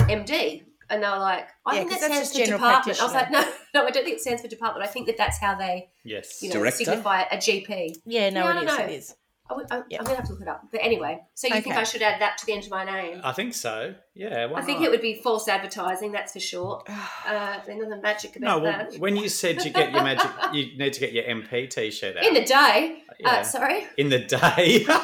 MD, 0.08 0.64
and 0.90 1.02
they 1.04 1.08
were 1.08 1.18
like, 1.18 1.48
I 1.66 1.74
Yeah, 1.76 1.80
think 1.80 1.92
'cause 1.92 2.02
that 2.02 2.10
that's 2.10 2.30
stands 2.30 2.38
just 2.38 2.52
for 2.52 2.58
department. 2.58 3.02
I 3.02 3.04
was 3.04 3.14
like, 3.14 3.32
no, 3.32 3.42
no, 3.74 3.86
I 3.88 3.92
don't 3.92 4.04
think 4.04 4.18
it 4.18 4.22
stands 4.22 4.42
for 4.42 4.48
department. 4.48 4.88
I 4.88 4.92
think 4.92 5.08
that 5.08 5.18
that's 5.18 5.40
how 5.40 5.56
they, 5.56 5.90
Yes. 6.04 6.42
you 6.44 6.50
know, 6.50 6.56
Director? 6.60 6.86
signify 6.86 7.22
a 7.32 7.38
GP. 7.38 7.96
Yeah, 8.06 8.30
no, 8.30 8.42
Yeah, 8.44 8.46
I 8.48 8.52
it 8.52 8.54
don't 8.54 8.68
is. 8.68 8.78
know. 8.78 8.86
It 8.86 8.92
is. 8.92 9.16
I 9.48 9.54
would, 9.54 9.68
I, 9.72 9.82
Yeah. 9.90 10.00
I'm 10.00 10.06
gonna 10.06 10.16
have 10.18 10.26
to 10.26 10.32
look 10.34 10.42
it 10.42 10.48
up. 10.48 10.64
But 10.72 10.82
anyway, 10.84 11.22
so 11.36 11.48
you 11.48 11.62
think 11.62 11.76
I 11.76 11.84
should 11.84 12.02
add 12.02 12.20
that 12.20 12.40
to 12.40 12.48
the 12.48 12.54
end 12.54 12.64
of 12.64 12.72
my 12.72 12.84
name? 12.84 13.22
I 13.24 13.32
think 13.32 13.54
so. 13.54 13.94
Yeah. 14.16 14.48
Why 14.48 14.60
I 14.60 14.64
think 14.64 14.80
not? 14.80 14.88
it 14.88 14.90
would 14.92 15.02
be 15.02 15.22
false 15.22 15.48
advertising, 15.48 16.12
that's 16.12 16.34
for 16.34 16.40
sure. 16.40 16.84
Uh, 17.28 17.60
there's 17.66 17.80
nothing 17.80 18.02
magic 18.02 18.40
No, 18.40 18.58
about 18.58 18.62
well, 18.64 18.92
that. 18.92 19.00
when 19.00 19.16
you 19.16 19.30
said 19.30 19.64
you 19.66 19.72
get 19.72 19.92
your 19.92 20.04
magic, 20.04 20.30
you 20.54 20.76
need 20.78 20.94
to 20.94 21.00
get 21.00 21.12
your 21.14 21.24
MP 21.26 21.68
T-shirt 21.70 22.18
out 22.18 22.24
In 22.24 22.34
the 22.36 22.44
day, 22.44 23.00
Yeah. 23.20 23.30
uh, 23.30 23.44
sorry, 23.44 23.86
in 23.98 24.10
the 24.10 24.20
day. 24.20 24.86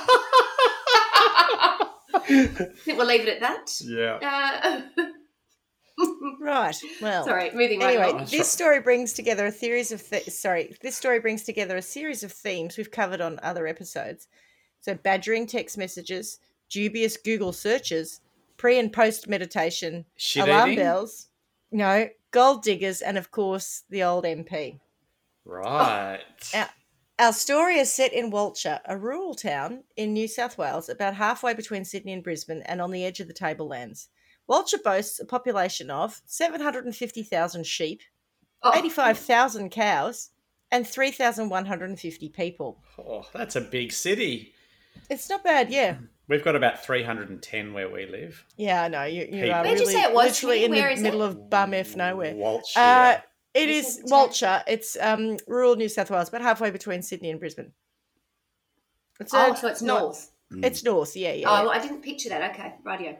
I 2.13 2.67
think 2.83 2.97
we'll 2.97 3.07
leave 3.07 3.21
it 3.27 3.29
at 3.29 3.39
that. 3.41 3.71
yeah. 3.85 4.81
Uh, 4.97 5.03
Right. 6.39 6.75
Well. 7.01 7.23
sorry, 7.25 7.51
moving 7.51 7.79
right 7.79 7.95
Anyway, 7.95 8.09
along. 8.11 8.25
this 8.31 8.51
story 8.51 8.79
brings 8.81 9.13
together 9.13 9.45
a 9.45 9.51
series 9.51 9.91
of 9.91 10.07
th- 10.07 10.27
sorry. 10.29 10.75
This 10.81 10.97
story 10.97 11.19
brings 11.19 11.43
together 11.43 11.77
a 11.77 11.81
series 11.81 12.23
of 12.23 12.31
themes 12.31 12.77
we've 12.77 12.89
covered 12.91 13.21
on 13.21 13.39
other 13.43 13.67
episodes. 13.67 14.27
So, 14.79 14.95
badgering 14.95 15.45
text 15.45 15.77
messages, 15.77 16.39
dubious 16.69 17.15
Google 17.17 17.53
searches, 17.53 18.21
pre 18.57 18.79
and 18.79 18.91
post 18.91 19.27
meditation, 19.29 20.05
Shit 20.17 20.47
alarm 20.47 20.71
eating? 20.71 20.83
bells, 20.83 21.27
no, 21.71 22.09
gold 22.31 22.63
diggers, 22.63 23.01
and 23.01 23.17
of 23.17 23.29
course 23.31 23.83
the 23.89 24.03
old 24.03 24.23
MP. 24.25 24.79
Right. 25.45 26.19
Yeah. 26.53 26.69
Our 27.19 27.33
story 27.33 27.77
is 27.77 27.91
set 27.93 28.13
in 28.13 28.31
Walcha, 28.31 28.79
a 28.85 28.97
rural 28.97 29.35
town 29.35 29.83
in 29.95 30.13
New 30.13 30.27
South 30.27 30.57
Wales, 30.57 30.89
about 30.89 31.13
halfway 31.15 31.53
between 31.53 31.85
Sydney 31.85 32.13
and 32.13 32.23
Brisbane 32.23 32.63
and 32.65 32.81
on 32.81 32.89
the 32.91 33.05
edge 33.05 33.19
of 33.19 33.27
the 33.27 33.33
tablelands. 33.33 34.09
Walcha 34.51 34.83
boasts 34.83 35.19
a 35.19 35.25
population 35.25 35.89
of 35.89 36.21
750,000 36.25 37.65
sheep, 37.65 38.01
Oh, 38.63 38.71
85,000 38.75 39.69
cows, 39.71 40.29
and 40.71 40.85
3,150 40.87 42.29
people. 42.29 42.83
Oh, 42.99 43.25
that's 43.33 43.55
a 43.55 43.61
big 43.61 43.91
city. 43.91 44.53
It's 45.09 45.29
not 45.29 45.43
bad, 45.43 45.71
yeah. 45.71 45.97
We've 46.27 46.43
got 46.43 46.55
about 46.55 46.83
310 46.85 47.73
where 47.73 47.89
we 47.89 48.05
live. 48.05 48.45
Yeah, 48.57 48.83
I 48.83 48.87
know. 48.87 49.03
You, 49.03 49.21
you 49.23 49.27
People. 49.43 49.51
are 49.53 49.63
Where'd 49.63 49.79
you 49.79 49.85
say 49.85 50.03
it 50.03 50.13
was, 50.13 50.27
literally 50.27 50.63
in 50.65 50.71
Where 50.71 50.87
the 50.87 50.93
is 50.93 50.99
it? 50.99 51.03
middle 51.03 51.23
of 51.23 51.49
bum 51.49 51.73
F 51.73 51.95
nowhere. 51.95 52.35
Walsh. 52.35 52.75
Uh, 52.77 53.17
it 53.53 53.67
You 53.69 53.75
is 53.75 53.95
said 53.95 54.05
Walcha. 54.05 54.63
It's 54.67 54.95
um, 55.01 55.37
rural 55.47 55.75
New 55.75 55.89
South 55.89 56.09
Wales, 56.11 56.29
about 56.29 56.41
halfway 56.41 56.71
between 56.71 57.01
Sydney 57.01 57.31
and 57.31 57.39
Brisbane. 57.39 57.71
It's 59.19 59.33
oh 59.33 59.51
a- 59.53 59.57
so 59.57 59.67
it's 59.69 59.81
not- 59.81 60.01
north. 60.01 60.31
It's 60.53 60.83
north, 60.83 61.15
yeah, 61.15 61.31
yeah. 61.31 61.47
Oh, 61.49 61.63
well, 61.63 61.71
I 61.71 61.79
didn't 61.79 62.01
picture 62.01 62.27
that. 62.27 62.51
Okay, 62.51 62.73
radio. 62.83 63.17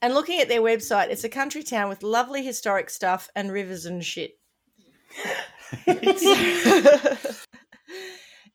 And 0.00 0.14
looking 0.14 0.40
at 0.40 0.48
their 0.48 0.62
website, 0.62 1.08
it's 1.10 1.24
a 1.24 1.28
country 1.28 1.62
town 1.62 1.88
with 1.88 2.02
lovely 2.02 2.44
historic 2.44 2.88
stuff 2.90 3.28
and 3.34 3.52
rivers 3.52 3.84
and 3.84 4.04
shit. 4.04 4.38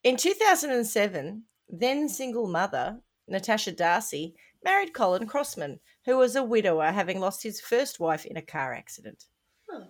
In 0.04 0.18
2007, 0.18 1.44
then 1.70 2.10
single 2.10 2.48
mother 2.48 3.00
Natasha 3.28 3.72
Darcy 3.72 4.36
married 4.64 4.94
Colin 4.94 5.28
Crossman, 5.28 5.80
who 6.06 6.18
was 6.18 6.36
a 6.36 6.44
widower 6.44 6.92
having 6.92 7.20
lost 7.20 7.44
his 7.44 7.60
first 7.62 8.00
wife 8.00 8.26
in 8.26 8.38
a 8.38 8.42
car 8.42 8.74
accident. 8.74 9.26
Oh. 9.72 9.88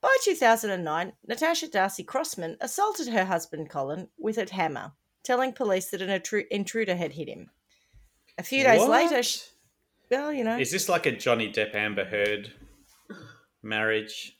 By 0.00 0.16
2009, 0.24 1.12
Natasha 1.26 1.68
Darcy 1.68 2.04
Crossman 2.04 2.56
assaulted 2.60 3.08
her 3.08 3.24
husband 3.26 3.68
Colin 3.68 4.08
with 4.18 4.38
a 4.38 4.52
hammer, 4.52 4.92
telling 5.24 5.52
police 5.52 5.90
that 5.90 6.00
an 6.02 6.22
intruder 6.50 6.96
had 6.96 7.12
hit 7.12 7.28
him. 7.28 7.50
A 8.38 8.42
few 8.42 8.64
days 8.64 8.80
What? 8.80 8.90
later, 8.90 9.22
she, 9.22 9.40
well, 10.10 10.32
you 10.32 10.44
know, 10.44 10.58
Is 10.58 10.70
this 10.70 10.88
like 10.88 11.06
a 11.06 11.12
Johnny 11.12 11.52
Depp 11.52 11.74
Amber 11.74 12.04
Heard 12.04 12.52
marriage? 13.62 14.36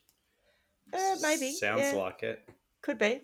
uh, 0.93 1.17
maybe 1.23 1.53
Sounds 1.53 1.81
yeah. 1.83 1.93
like 1.95 2.23
it. 2.23 2.49
Could 2.83 2.99
be. 2.99 3.21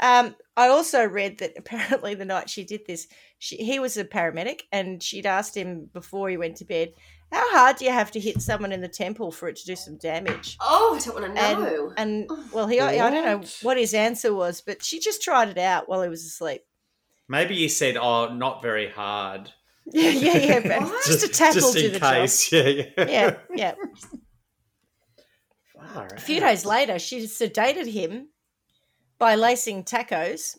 Um, 0.00 0.34
I 0.56 0.68
also 0.68 1.04
read 1.04 1.38
that 1.38 1.52
apparently 1.58 2.14
the 2.14 2.24
night 2.24 2.48
she 2.50 2.64
did 2.64 2.86
this, 2.86 3.06
she, 3.38 3.56
he 3.56 3.78
was 3.78 3.96
a 3.96 4.04
paramedic, 4.04 4.62
and 4.72 5.02
she'd 5.02 5.26
asked 5.26 5.56
him 5.56 5.88
before 5.92 6.28
he 6.30 6.36
went 6.36 6.56
to 6.56 6.64
bed, 6.64 6.92
"How 7.30 7.48
hard 7.52 7.76
do 7.76 7.84
you 7.84 7.92
have 7.92 8.10
to 8.12 8.20
hit 8.20 8.40
someone 8.42 8.72
in 8.72 8.80
the 8.80 8.88
temple 8.88 9.30
for 9.30 9.48
it 9.48 9.56
to 9.56 9.66
do 9.66 9.76
some 9.76 9.98
damage?" 9.98 10.56
Oh, 10.60 10.96
I 10.98 11.04
don't 11.04 11.14
want 11.20 11.36
to 11.36 11.42
know. 11.42 11.92
and 11.96 12.30
well, 12.52 12.66
he 12.66 12.80
I, 12.80 13.06
I 13.06 13.10
don't 13.10 13.24
know 13.24 13.36
What? 13.38 13.58
what 13.62 13.76
his 13.78 13.94
answer 13.94 14.34
was, 14.34 14.60
but 14.62 14.82
she 14.82 15.00
just 15.00 15.22
tried 15.22 15.48
it 15.50 15.58
out 15.58 15.88
while 15.88 16.02
he 16.02 16.08
was 16.08 16.24
asleep. 16.24 16.62
Maybe 17.28 17.54
he 17.56 17.68
said, 17.68 17.96
"Oh, 17.96 18.32
not 18.34 18.62
very 18.62 18.88
hard." 18.90 19.52
Yeah, 19.92 20.10
yeah, 20.10 20.36
yeah. 20.36 20.84
What? 20.84 21.04
just 21.06 21.24
a 21.24 21.28
tackle 21.28 21.60
just 21.60 21.78
to 21.78 21.90
the 21.90 22.00
case. 22.00 22.52
Yeah, 22.52 22.68
yeah. 22.68 22.84
Yeah, 22.96 23.36
yeah. 23.54 23.74
Far 25.92 26.06
A 26.06 26.20
few 26.20 26.40
days 26.40 26.64
later, 26.64 26.98
she 26.98 27.20
sedated 27.22 27.90
him 27.90 28.28
by 29.18 29.34
lacing 29.34 29.84
tacos, 29.84 30.56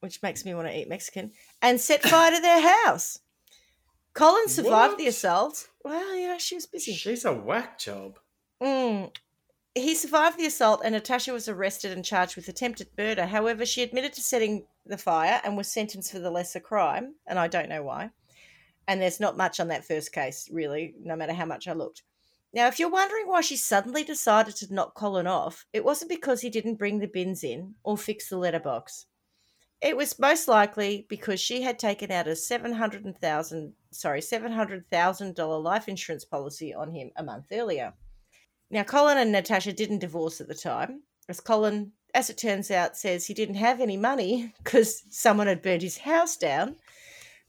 which 0.00 0.22
makes 0.22 0.44
me 0.44 0.54
want 0.54 0.68
to 0.68 0.78
eat 0.78 0.88
Mexican, 0.88 1.32
and 1.60 1.80
set 1.80 2.02
fire 2.08 2.30
to 2.30 2.40
their 2.40 2.60
house. 2.84 3.18
Colin 4.14 4.48
survived 4.48 4.98
the 4.98 5.06
assault. 5.06 5.68
Well, 5.84 6.16
you 6.16 6.28
know, 6.28 6.38
she 6.38 6.54
was 6.56 6.66
busy. 6.66 6.92
She's 6.92 7.24
a 7.24 7.32
whack 7.32 7.78
job. 7.78 8.18
Mm. 8.62 9.14
He 9.74 9.94
survived 9.94 10.38
the 10.38 10.46
assault, 10.46 10.82
and 10.84 10.94
Natasha 10.94 11.32
was 11.32 11.48
arrested 11.48 11.92
and 11.92 12.04
charged 12.04 12.36
with 12.36 12.48
attempted 12.48 12.88
murder. 12.98 13.26
However, 13.26 13.64
she 13.64 13.82
admitted 13.82 14.12
to 14.14 14.20
setting 14.20 14.66
the 14.84 14.98
fire 14.98 15.40
and 15.44 15.56
was 15.56 15.72
sentenced 15.72 16.10
for 16.10 16.18
the 16.18 16.30
lesser 16.30 16.60
crime, 16.60 17.14
and 17.26 17.38
I 17.38 17.46
don't 17.46 17.68
know 17.68 17.82
why. 17.82 18.10
And 18.90 19.00
there's 19.00 19.20
not 19.20 19.36
much 19.36 19.60
on 19.60 19.68
that 19.68 19.84
first 19.84 20.10
case, 20.10 20.48
really, 20.50 20.94
no 21.00 21.14
matter 21.14 21.32
how 21.32 21.44
much 21.44 21.68
I 21.68 21.74
looked. 21.74 22.02
Now, 22.52 22.66
if 22.66 22.80
you're 22.80 22.90
wondering 22.90 23.28
why 23.28 23.40
she 23.40 23.56
suddenly 23.56 24.02
decided 24.02 24.56
to 24.56 24.74
knock 24.74 24.96
Colin 24.96 25.28
off, 25.28 25.64
it 25.72 25.84
wasn't 25.84 26.10
because 26.10 26.40
he 26.40 26.50
didn't 26.50 26.74
bring 26.74 26.98
the 26.98 27.06
bins 27.06 27.44
in 27.44 27.76
or 27.84 27.96
fix 27.96 28.28
the 28.28 28.36
letterbox. 28.36 29.06
It 29.80 29.96
was 29.96 30.18
most 30.18 30.48
likely 30.48 31.06
because 31.08 31.38
she 31.38 31.62
had 31.62 31.78
taken 31.78 32.10
out 32.10 32.26
a 32.26 32.34
seven 32.34 32.72
hundred 32.72 33.06
thousand, 33.20 33.74
sorry, 33.92 34.20
seven 34.20 34.50
hundred 34.50 34.90
thousand 34.90 35.36
dollar 35.36 35.60
life 35.60 35.86
insurance 35.86 36.24
policy 36.24 36.74
on 36.74 36.90
him 36.90 37.12
a 37.14 37.22
month 37.22 37.46
earlier. 37.52 37.94
Now, 38.72 38.82
Colin 38.82 39.18
and 39.18 39.30
Natasha 39.30 39.72
didn't 39.72 40.00
divorce 40.00 40.40
at 40.40 40.48
the 40.48 40.54
time, 40.56 41.04
as 41.28 41.38
Colin, 41.38 41.92
as 42.12 42.28
it 42.28 42.38
turns 42.38 42.72
out, 42.72 42.96
says 42.96 43.26
he 43.26 43.34
didn't 43.34 43.54
have 43.54 43.80
any 43.80 43.96
money 43.96 44.52
because 44.64 45.04
someone 45.10 45.46
had 45.46 45.62
burned 45.62 45.82
his 45.82 45.98
house 45.98 46.36
down. 46.36 46.74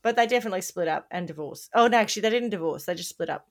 But 0.01 0.15
they 0.15 0.27
definitely 0.27 0.61
split 0.61 0.87
up 0.87 1.07
and 1.11 1.27
divorced. 1.27 1.69
Oh, 1.73 1.87
no, 1.87 1.97
actually, 1.97 2.23
they 2.23 2.31
didn't 2.31 2.49
divorce, 2.49 2.85
they 2.85 2.95
just 2.95 3.09
split 3.09 3.29
up. 3.29 3.47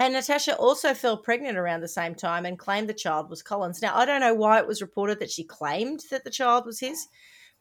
And 0.00 0.12
Natasha 0.12 0.56
also 0.56 0.92
fell 0.92 1.16
pregnant 1.16 1.56
around 1.56 1.80
the 1.80 1.88
same 1.88 2.16
time 2.16 2.44
and 2.46 2.58
claimed 2.58 2.88
the 2.88 2.94
child 2.94 3.30
was 3.30 3.42
Colin's. 3.42 3.80
Now, 3.80 3.94
I 3.96 4.04
don't 4.04 4.20
know 4.20 4.34
why 4.34 4.58
it 4.58 4.66
was 4.66 4.82
reported 4.82 5.20
that 5.20 5.30
she 5.30 5.44
claimed 5.44 6.00
that 6.10 6.24
the 6.24 6.30
child 6.30 6.66
was 6.66 6.80
his, 6.80 7.06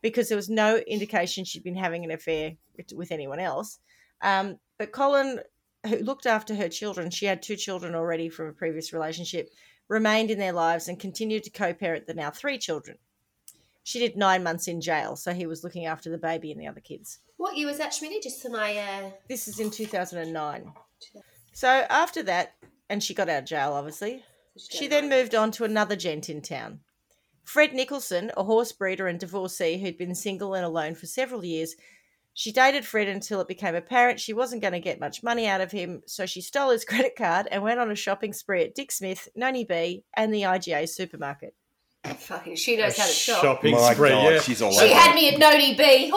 because 0.02 0.30
there 0.30 0.36
was 0.36 0.50
no 0.50 0.78
indication 0.78 1.46
she'd 1.46 1.64
been 1.64 1.76
having 1.76 2.04
an 2.04 2.12
affair 2.12 2.54
with, 2.76 2.92
with 2.94 3.12
anyone 3.12 3.40
else. 3.40 3.80
Um, 4.22 4.58
but 4.80 4.92
Colin, 4.92 5.42
who 5.88 5.98
looked 5.98 6.26
after 6.26 6.56
her 6.56 6.70
children, 6.70 7.12
she 7.12 7.28
had 7.28 7.42
two 7.42 7.56
children 7.56 7.94
already 7.94 8.30
from 8.30 8.48
a 8.48 8.54
previous 8.54 8.94
relationship, 8.94 9.50
remained 9.88 10.32
in 10.32 10.40
their 10.40 10.54
lives 10.54 10.88
and 10.88 11.00
continued 11.00 11.44
to 11.44 11.52
co 11.52 11.74
parent 11.74 12.08
the 12.08 12.14
now 12.16 12.32
three 12.32 12.58
children. 12.58 12.98
She 13.84 14.00
did 14.00 14.16
nine 14.16 14.44
months 14.44 14.68
in 14.68 14.82
jail, 14.82 15.16
so 15.16 15.34
he 15.34 15.46
was 15.46 15.64
looking 15.64 15.86
after 15.86 16.10
the 16.10 16.18
baby 16.18 16.52
and 16.52 16.60
the 16.60 16.68
other 16.68 16.80
kids. 16.80 17.20
what 17.38 17.58
year 17.58 17.68
was 17.68 17.78
that, 17.78 17.92
Schmitty? 17.92 18.24
Just 18.24 18.42
for 18.42 18.50
my. 18.50 18.78
Uh... 18.78 19.12
This 19.28 19.48
is 19.48 19.60
in 19.60 19.70
2009. 19.70 20.72
So 21.52 21.68
after 21.68 22.24
that, 22.24 22.56
and 22.90 23.04
she 23.04 23.14
got 23.14 23.30
out 23.30 23.44
of 23.44 23.46
jail, 23.46 23.74
obviously, 23.74 24.24
she 24.58 24.88
then 24.88 25.10
moved 25.10 25.36
on 25.36 25.52
to 25.52 25.66
another 25.66 25.96
gent 25.96 26.30
in 26.30 26.42
town. 26.42 26.80
Fred 27.44 27.74
Nicholson, 27.74 28.32
a 28.38 28.44
horse 28.44 28.72
breeder 28.72 29.08
and 29.08 29.20
divorcee 29.20 29.78
who'd 29.78 29.98
been 29.98 30.16
single 30.16 30.54
and 30.54 30.66
alone 30.66 30.96
for 30.96 31.06
several 31.06 31.44
years. 31.44 31.76
She 32.34 32.52
dated 32.52 32.86
Fred 32.86 33.08
until 33.08 33.42
it 33.42 33.48
became 33.48 33.76
apparent 33.76 34.20
she 34.20 34.34
wasn't 34.34 34.62
going 34.62 34.74
to 34.74 34.80
get 34.80 35.00
much 35.00 35.22
money 35.22 35.46
out 35.46 35.62
of 35.62 35.72
him, 35.72 36.02
so 36.08 36.26
she 36.26 36.42
stole 36.42 36.72
his 36.72 36.86
credit 36.92 37.16
card 37.16 37.48
and 37.52 37.62
went 37.62 37.80
on 37.80 37.92
a 37.92 37.96
shopping 37.96 38.34
spree 38.34 38.64
at 38.64 38.76
Dick 38.76 38.92
Smith, 38.92 39.28
Noni 39.36 39.66
B, 39.66 40.04
and 40.16 40.34
the 40.34 40.44
IGA 40.44 40.88
supermarket. 40.88 41.54
Fucking, 42.04 42.56
she 42.56 42.76
knows 42.78 42.98
how 42.98 43.06
to 43.06 43.12
shop. 43.12 43.42
Shopping 43.42 43.76
My 43.76 43.94
spree. 43.94 44.10
God, 44.10 44.34
yeah. 44.34 44.40
she's 44.42 44.62
all 44.62 44.72
She 44.74 44.86
over 44.86 44.94
had 44.94 45.12
it. 45.12 45.16
me 45.16 45.30
at 45.30 45.40
Noni 45.40 45.76
B. 45.76 46.12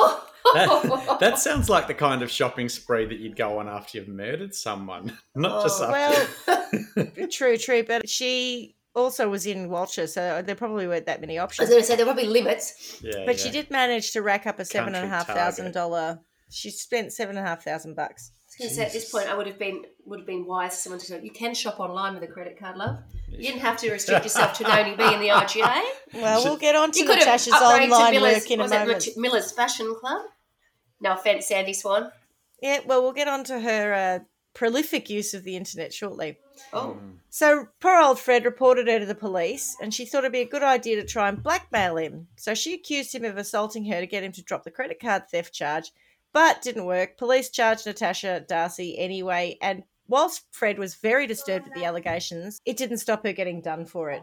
that, 0.54 1.16
that 1.20 1.38
sounds 1.38 1.68
like 1.70 1.86
the 1.86 1.94
kind 1.94 2.22
of 2.22 2.30
shopping 2.30 2.68
spree 2.68 3.06
that 3.06 3.18
you'd 3.20 3.36
go 3.36 3.58
on 3.58 3.68
after 3.68 3.98
you've 3.98 4.08
murdered 4.08 4.54
someone, 4.54 5.16
not 5.36 5.62
just 5.62 5.80
Oh, 5.80 5.94
after. 5.94 6.72
Well, 6.96 7.28
true, 7.28 7.56
true, 7.56 7.84
but 7.84 8.08
she 8.08 8.74
also 8.94 9.28
was 9.28 9.46
in 9.46 9.68
Walcha, 9.68 10.08
so 10.08 10.42
there 10.42 10.54
probably 10.56 10.86
weren't 10.88 11.06
that 11.06 11.20
many 11.20 11.38
I 11.38 11.44
was 11.44 11.50
options. 11.50 11.68
going 11.68 11.80
to 11.82 11.86
say 11.86 11.94
there 11.96 12.04
are 12.04 12.12
probably 12.12 12.26
limits. 12.28 13.00
yeah, 13.02 13.24
But 13.24 13.36
yeah. 13.38 13.44
she 13.44 13.50
did 13.50 13.70
manage 13.70 14.12
to 14.12 14.22
rack 14.22 14.46
up 14.46 14.58
a 14.58 14.64
seven 14.64 14.94
and 14.94 15.04
a 15.04 15.08
half 15.08 15.26
Country 15.26 15.40
thousand 15.42 15.64
Target. 15.66 15.74
dollar. 15.74 16.20
She 16.50 16.70
spent 16.70 17.12
seven 17.12 17.36
and 17.36 17.44
a 17.46 17.48
half 17.48 17.62
thousand 17.62 17.94
bucks. 17.94 18.32
I 18.58 18.64
was 18.64 18.68
going 18.68 18.68
to 18.70 18.74
say 18.76 18.86
at 18.86 18.92
this 18.92 19.10
point, 19.10 19.28
I 19.28 19.34
would 19.36 19.46
have 19.46 19.58
been 19.58 19.84
would 20.06 20.20
have 20.20 20.26
been 20.26 20.46
wise 20.46 20.74
for 20.74 20.80
someone 20.80 21.00
to 21.00 21.06
say 21.06 21.20
you 21.22 21.30
can 21.30 21.52
shop 21.54 21.78
online 21.80 22.14
with 22.14 22.22
a 22.22 22.26
credit 22.26 22.58
card, 22.58 22.76
love. 22.76 22.98
You 23.28 23.38
didn't 23.38 23.60
have 23.60 23.76
to 23.78 23.90
restrict 23.90 24.24
yourself 24.24 24.56
to 24.58 24.62
Noni 24.64 24.96
B 24.96 25.02
and 25.02 25.22
the 25.22 25.28
IGA. 25.30 25.82
Well, 26.14 26.44
we'll 26.44 26.56
get 26.56 26.74
on 26.74 26.90
to 26.92 26.98
You 26.98 27.06
could 27.06 27.18
have 27.18 27.26
Natasha's 27.26 27.52
upgraded 27.52 27.88
to 27.88 27.92
online 27.94 28.12
Miller's, 28.12 28.34
work 28.34 28.50
in 28.50 28.60
a 28.60 28.62
was 28.62 28.72
it 28.72 28.78
moment. 28.78 29.06
Mil- 29.16 29.22
Miller's 29.22 29.52
Fashion 29.52 29.94
Club. 30.00 30.22
No 31.00 31.12
offense, 31.14 31.46
Sandy 31.48 31.72
Swan. 31.74 32.10
Yeah, 32.62 32.80
well, 32.86 33.02
we'll 33.02 33.12
get 33.12 33.28
on 33.28 33.44
to 33.44 33.60
her 33.60 33.92
uh, 33.92 34.18
prolific 34.54 35.10
use 35.10 35.34
of 35.34 35.44
the 35.44 35.56
internet 35.56 35.92
shortly. 35.92 36.38
Oh, 36.72 36.96
So, 37.28 37.68
poor 37.80 38.00
old 38.00 38.18
Fred 38.18 38.46
reported 38.46 38.88
her 38.88 38.98
to 38.98 39.04
the 39.04 39.14
police, 39.14 39.76
and 39.82 39.92
she 39.92 40.06
thought 40.06 40.20
it'd 40.20 40.32
be 40.32 40.40
a 40.40 40.46
good 40.48 40.62
idea 40.62 40.96
to 40.96 41.06
try 41.06 41.28
and 41.28 41.42
blackmail 41.42 41.98
him. 41.98 42.28
So, 42.36 42.54
she 42.54 42.72
accused 42.72 43.14
him 43.14 43.24
of 43.26 43.36
assaulting 43.36 43.84
her 43.86 44.00
to 44.00 44.06
get 44.06 44.24
him 44.24 44.32
to 44.32 44.42
drop 44.42 44.64
the 44.64 44.70
credit 44.70 44.98
card 44.98 45.28
theft 45.30 45.52
charge, 45.52 45.92
but 46.36 46.60
didn't 46.60 46.84
work. 46.84 47.16
Police 47.16 47.48
charged 47.48 47.86
Natasha 47.86 48.44
Darcy 48.46 48.98
anyway, 48.98 49.56
and 49.62 49.84
whilst 50.06 50.42
Fred 50.50 50.78
was 50.78 50.94
very 50.94 51.26
disturbed 51.26 51.66
at 51.66 51.72
the 51.72 51.86
allegations, 51.86 52.60
it 52.66 52.76
didn't 52.76 52.98
stop 52.98 53.24
her 53.24 53.32
getting 53.32 53.62
done 53.62 53.86
for 53.86 54.10
it. 54.10 54.22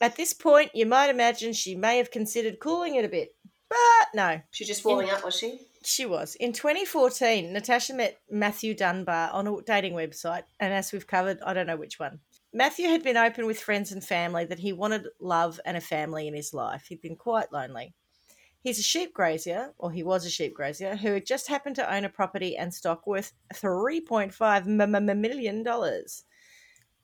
At 0.00 0.16
this 0.16 0.32
point, 0.32 0.72
you 0.74 0.84
might 0.84 1.10
imagine 1.10 1.52
she 1.52 1.76
may 1.76 1.98
have 1.98 2.10
considered 2.10 2.58
cooling 2.58 2.96
it 2.96 3.04
a 3.04 3.08
bit, 3.08 3.36
but 3.68 4.08
no, 4.14 4.40
She 4.50 4.64
just 4.64 4.82
falling 4.82 5.10
up, 5.10 5.24
was 5.24 5.38
she? 5.38 5.60
she 5.84 6.06
was. 6.06 6.34
In 6.34 6.52
2014, 6.52 7.52
Natasha 7.52 7.94
met 7.94 8.18
Matthew 8.28 8.74
Dunbar 8.74 9.30
on 9.30 9.46
a 9.46 9.62
dating 9.64 9.94
website, 9.94 10.42
and 10.58 10.74
as 10.74 10.90
we've 10.90 11.06
covered, 11.06 11.38
I 11.46 11.54
don't 11.54 11.68
know 11.68 11.76
which 11.76 12.00
one. 12.00 12.18
Matthew 12.52 12.88
had 12.88 13.04
been 13.04 13.16
open 13.16 13.46
with 13.46 13.60
friends 13.60 13.92
and 13.92 14.02
family 14.02 14.44
that 14.46 14.58
he 14.58 14.72
wanted 14.72 15.06
love 15.20 15.60
and 15.64 15.76
a 15.76 15.80
family 15.80 16.26
in 16.26 16.34
his 16.34 16.52
life. 16.52 16.86
He'd 16.88 17.00
been 17.00 17.14
quite 17.14 17.52
lonely. 17.52 17.94
He's 18.60 18.78
a 18.78 18.82
sheep 18.82 19.14
grazier, 19.14 19.72
or 19.78 19.92
he 19.92 20.02
was 20.02 20.26
a 20.26 20.30
sheep 20.30 20.54
grazier, 20.54 20.96
who 20.96 21.12
had 21.14 21.26
just 21.26 21.48
happened 21.48 21.76
to 21.76 21.94
own 21.94 22.04
a 22.04 22.08
property 22.08 22.56
and 22.56 22.74
stock 22.74 23.06
worth 23.06 23.32
$3.5 23.54 24.66
m- 24.66 24.94
m- 24.94 25.20
million. 25.20 25.62
dollars. 25.62 26.24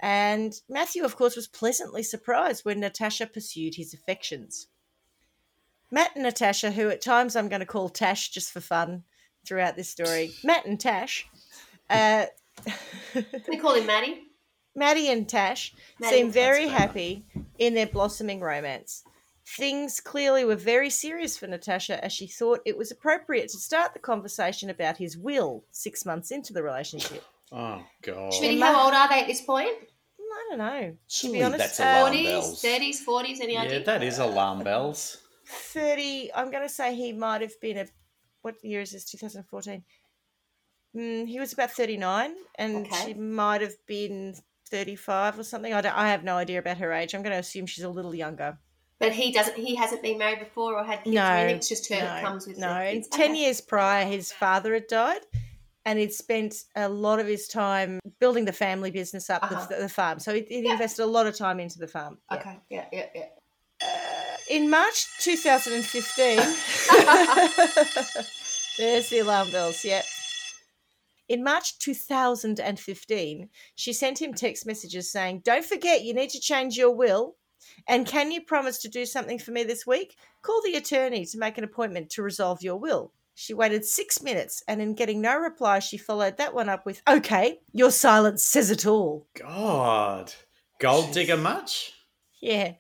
And 0.01 0.53
Matthew, 0.69 1.05
of 1.05 1.17
course, 1.17 1.37
was 1.37 1.47
pleasantly 1.47 2.03
surprised 2.03 2.64
when 2.64 2.81
Natasha 2.81 3.27
pursued 3.27 3.77
his 3.77 3.95
affections. 3.95 4.67
Matt 5.90 6.11
and 6.14 6.25
Natasha, 6.25 6.73
who 6.73 6.90
at 6.90 7.01
times 7.01 7.37
I'm 7.37 7.49
going 7.49 7.61
to 7.61 7.67
call 7.67 7.88
Tash 7.88 8.31
just 8.31 8.53
for 8.53 8.61
fun 8.61 9.05
throughout 9.47 9.77
this 9.77 9.88
story, 9.88 10.33
Matt 10.43 10.67
and 10.67 10.79
Tash, 10.81 11.27
uh, 11.88 12.27
Can 13.12 13.25
we 13.49 13.57
call 13.59 13.75
him 13.75 13.87
Maddie? 13.87 14.23
Maddie 14.75 15.09
and 15.11 15.29
Tash 15.29 15.73
Maddie 16.01 16.17
seem 16.17 16.31
very 16.31 16.67
happy 16.67 17.25
in 17.59 17.75
their 17.75 17.87
blossoming 17.87 18.40
romance. 18.40 19.05
Things 19.46 20.00
clearly 20.00 20.44
were 20.44 20.57
very 20.57 20.88
serious 20.88 21.37
for 21.37 21.46
Natasha 21.46 22.02
as 22.02 22.12
she 22.12 22.26
thought 22.26 22.61
it 22.64 22.78
was 22.78 22.90
appropriate 22.90 23.50
to 23.50 23.59
start 23.59 23.92
the 23.92 23.98
conversation 23.98 24.70
about 24.70 24.96
his 24.96 25.18
will 25.18 25.64
six 25.70 26.07
months 26.07 26.30
into 26.30 26.52
the 26.54 26.62
relationship. 26.62 27.22
Oh 27.52 27.85
God. 28.02 28.33
Schmitty, 28.33 28.59
how 28.61 28.85
old 28.87 28.94
are 28.94 29.09
they 29.09 29.20
at 29.20 29.26
this 29.26 29.42
point? 29.42 29.68
I 30.18 30.46
don't 30.48 30.59
know. 30.59 30.90
To 30.90 30.96
Surely 31.07 31.38
be 31.38 31.44
honest, 31.44 31.59
that's 31.59 31.80
uh, 31.80 31.85
alarm 31.85 32.12
40s, 32.14 32.24
bells. 32.24 32.62
30s, 32.62 32.96
40s, 33.07 33.40
any 33.40 33.54
Yeah, 33.54 33.61
idea? 33.61 33.78
Yeah, 33.78 33.85
that 33.85 34.02
is 34.02 34.18
alarm 34.18 34.64
bells. 34.64 35.18
30, 35.46 36.33
I'm 36.35 36.50
going 36.50 36.62
to 36.66 36.68
say 36.72 36.94
he 36.94 37.12
might 37.12 37.42
have 37.42 37.61
been 37.61 37.76
a, 37.78 37.87
what 38.42 38.57
year 38.64 38.80
is 38.80 38.92
this, 38.92 39.04
2014? 39.04 39.85
Mm, 40.96 41.28
he 41.28 41.38
was 41.38 41.52
about 41.52 41.70
39 41.72 42.35
and 42.59 42.87
Okay. 42.87 43.04
she 43.07 43.14
might 43.14 43.61
have 43.61 43.74
been 43.87 44.35
35 44.70 45.38
or 45.38 45.44
something. 45.44 45.74
I, 45.74 45.80
don't, 45.80 45.96
I 45.96 46.09
have 46.09 46.24
no 46.24 46.37
idea 46.37 46.59
about 46.59 46.78
her 46.78 46.92
age. 46.92 47.14
I'm 47.14 47.22
going 47.22 47.33
to 47.35 47.38
assume 47.38 47.66
she's 47.66 47.85
a 47.85 47.88
little 47.90 48.14
younger. 48.14 48.59
But 49.00 49.12
he 49.12 49.33
doesn't. 49.33 49.57
He 49.57 49.74
hasn't 49.74 50.02
been 50.02 50.18
married 50.18 50.38
before 50.38 50.78
or 50.78 50.85
had 50.85 51.02
kids. 51.04 51.14
No, 51.14 51.22
or 51.22 51.26
anything. 51.33 51.57
It's 51.57 51.68
just 51.68 51.88
her 51.90 51.96
no, 51.96 52.00
that 52.04 52.22
comes 52.24 52.46
with 52.46 52.59
no. 52.59 52.68
ten 53.12 53.30
Okay. 53.33 53.37
years 53.40 53.61
prior, 53.61 54.07
his 54.07 54.33
father 54.33 54.72
had 54.74 54.87
died, 54.87 55.20
and 55.85 55.98
he'd 55.98 56.12
spent 56.12 56.54
a 56.76 56.88
lot 56.88 57.18
of 57.18 57.26
his 57.26 57.48
time 57.48 57.98
building 58.20 58.44
the 58.44 58.52
family 58.52 58.90
business 58.92 59.28
up, 59.30 59.42
Uh-huh. 59.42 59.66
the, 59.68 59.76
the 59.83 59.88
farm. 59.88 60.20
So 60.20 60.33
he 60.33 60.42
he'd 60.48 60.64
Yeah. 60.64 60.72
invested 60.72 61.02
a 61.02 61.07
lot 61.07 61.26
of 61.26 61.37
time 61.37 61.59
into 61.61 61.78
the 61.78 61.88
farm. 61.88 62.18
Okay. 62.33 62.59
Yeah. 62.70 62.87
Yeah. 62.92 63.07
Yeah. 63.14 63.26
In 64.48 64.70
March 64.70 65.07
2015, 65.20 66.37
there's 68.78 69.09
the 69.09 69.18
alarm 69.20 69.50
bells. 69.50 69.85
Yep. 69.85 70.04
In 71.28 71.42
March 71.42 71.78
2015, 71.78 73.48
she 73.74 73.92
sent 73.92 74.20
him 74.20 74.35
text 74.35 74.66
messages 74.66 75.11
saying, 75.11 75.40
Don't 75.44 75.64
forget, 75.64 76.02
you 76.04 76.14
need 76.14 76.30
to 76.30 76.40
change 76.40 76.76
your 76.76 76.90
will. 76.94 77.37
And 77.87 78.07
can 78.07 78.31
you 78.31 78.40
promise 78.40 78.79
to 78.79 78.88
do 78.88 79.07
something 79.07 79.38
for 79.38 79.50
me 79.50 79.64
this 79.64 79.87
week? 79.87 80.16
Call 80.42 80.61
the 80.62 80.77
attorney 80.77 81.27
to 81.27 81.38
make 81.38 81.59
an 81.59 81.64
appointment 81.64 82.11
to 82.11 82.22
resolve 82.22 82.62
your 82.62 82.77
will. 82.77 83.12
She 83.35 83.53
waited 83.53 83.85
six 83.85 84.22
minutes, 84.22 84.62
and 84.68 84.81
in 84.81 84.94
getting 84.94 85.20
no 85.20 85.37
reply, 85.37 85.81
she 85.81 85.98
followed 85.98 86.37
that 86.37 86.55
one 86.55 86.68
up 86.68 86.87
with, 86.87 87.03
Okay, 87.09 87.59
your 87.72 87.90
silence 87.90 88.44
says 88.44 88.70
it 88.70 88.87
all. 88.87 89.27
God. 89.37 90.33
Gold 90.79 91.12
digger 91.12 91.37
much? 91.37 91.92
Yeah. 92.40 92.74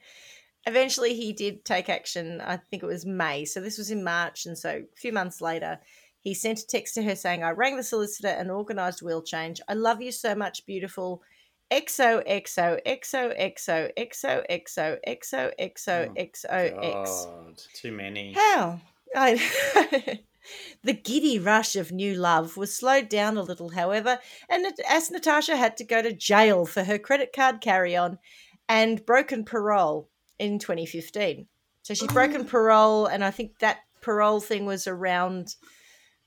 Eventually, 0.66 1.14
he 1.14 1.32
did 1.32 1.64
take 1.64 1.88
action. 1.88 2.40
I 2.40 2.56
think 2.56 2.82
it 2.82 2.86
was 2.86 3.04
May. 3.04 3.44
So 3.44 3.60
this 3.60 3.78
was 3.78 3.90
in 3.90 4.04
March. 4.04 4.46
And 4.46 4.56
so 4.56 4.82
a 4.82 4.96
few 4.96 5.12
months 5.12 5.40
later, 5.40 5.78
he 6.20 6.34
sent 6.34 6.60
a 6.60 6.66
text 6.66 6.94
to 6.94 7.02
her 7.02 7.14
saying, 7.16 7.42
I 7.42 7.50
rang 7.50 7.76
the 7.76 7.82
solicitor 7.82 8.28
and 8.28 8.50
organised 8.50 9.02
will 9.02 9.22
change. 9.22 9.60
I 9.68 9.74
love 9.74 10.00
you 10.00 10.10
so 10.10 10.34
much, 10.34 10.64
beautiful. 10.64 11.22
XO, 11.70 12.26
XO, 12.26 12.80
XO, 12.86 13.36
XO, 13.38 13.92
XO, 13.98 14.42
XO, 14.48 14.96
XO, 15.08 15.50
XO, 15.58 16.14
XO, 16.16 16.84
X. 16.84 17.26
God. 17.26 17.62
Too 17.74 17.92
many. 17.92 18.32
How? 18.34 18.80
I, 19.16 20.20
the 20.82 20.92
giddy 20.92 21.38
rush 21.38 21.76
of 21.76 21.92
new 21.92 22.14
love 22.14 22.56
was 22.56 22.76
slowed 22.76 23.08
down 23.08 23.36
a 23.36 23.42
little, 23.42 23.70
however, 23.70 24.18
and 24.48 24.66
as 24.88 25.10
Natasha 25.10 25.56
had 25.56 25.76
to 25.78 25.84
go 25.84 26.02
to 26.02 26.12
jail 26.12 26.66
for 26.66 26.84
her 26.84 26.98
credit 26.98 27.32
card 27.34 27.60
carry 27.60 27.96
on 27.96 28.18
and 28.68 29.04
broken 29.06 29.44
parole 29.44 30.08
in 30.38 30.58
2015. 30.58 31.46
So 31.82 31.94
she'd 31.94 32.12
broken 32.12 32.44
parole, 32.46 33.06
and 33.06 33.24
I 33.24 33.30
think 33.30 33.58
that 33.60 33.78
parole 34.00 34.40
thing 34.40 34.66
was 34.66 34.86
around 34.86 35.54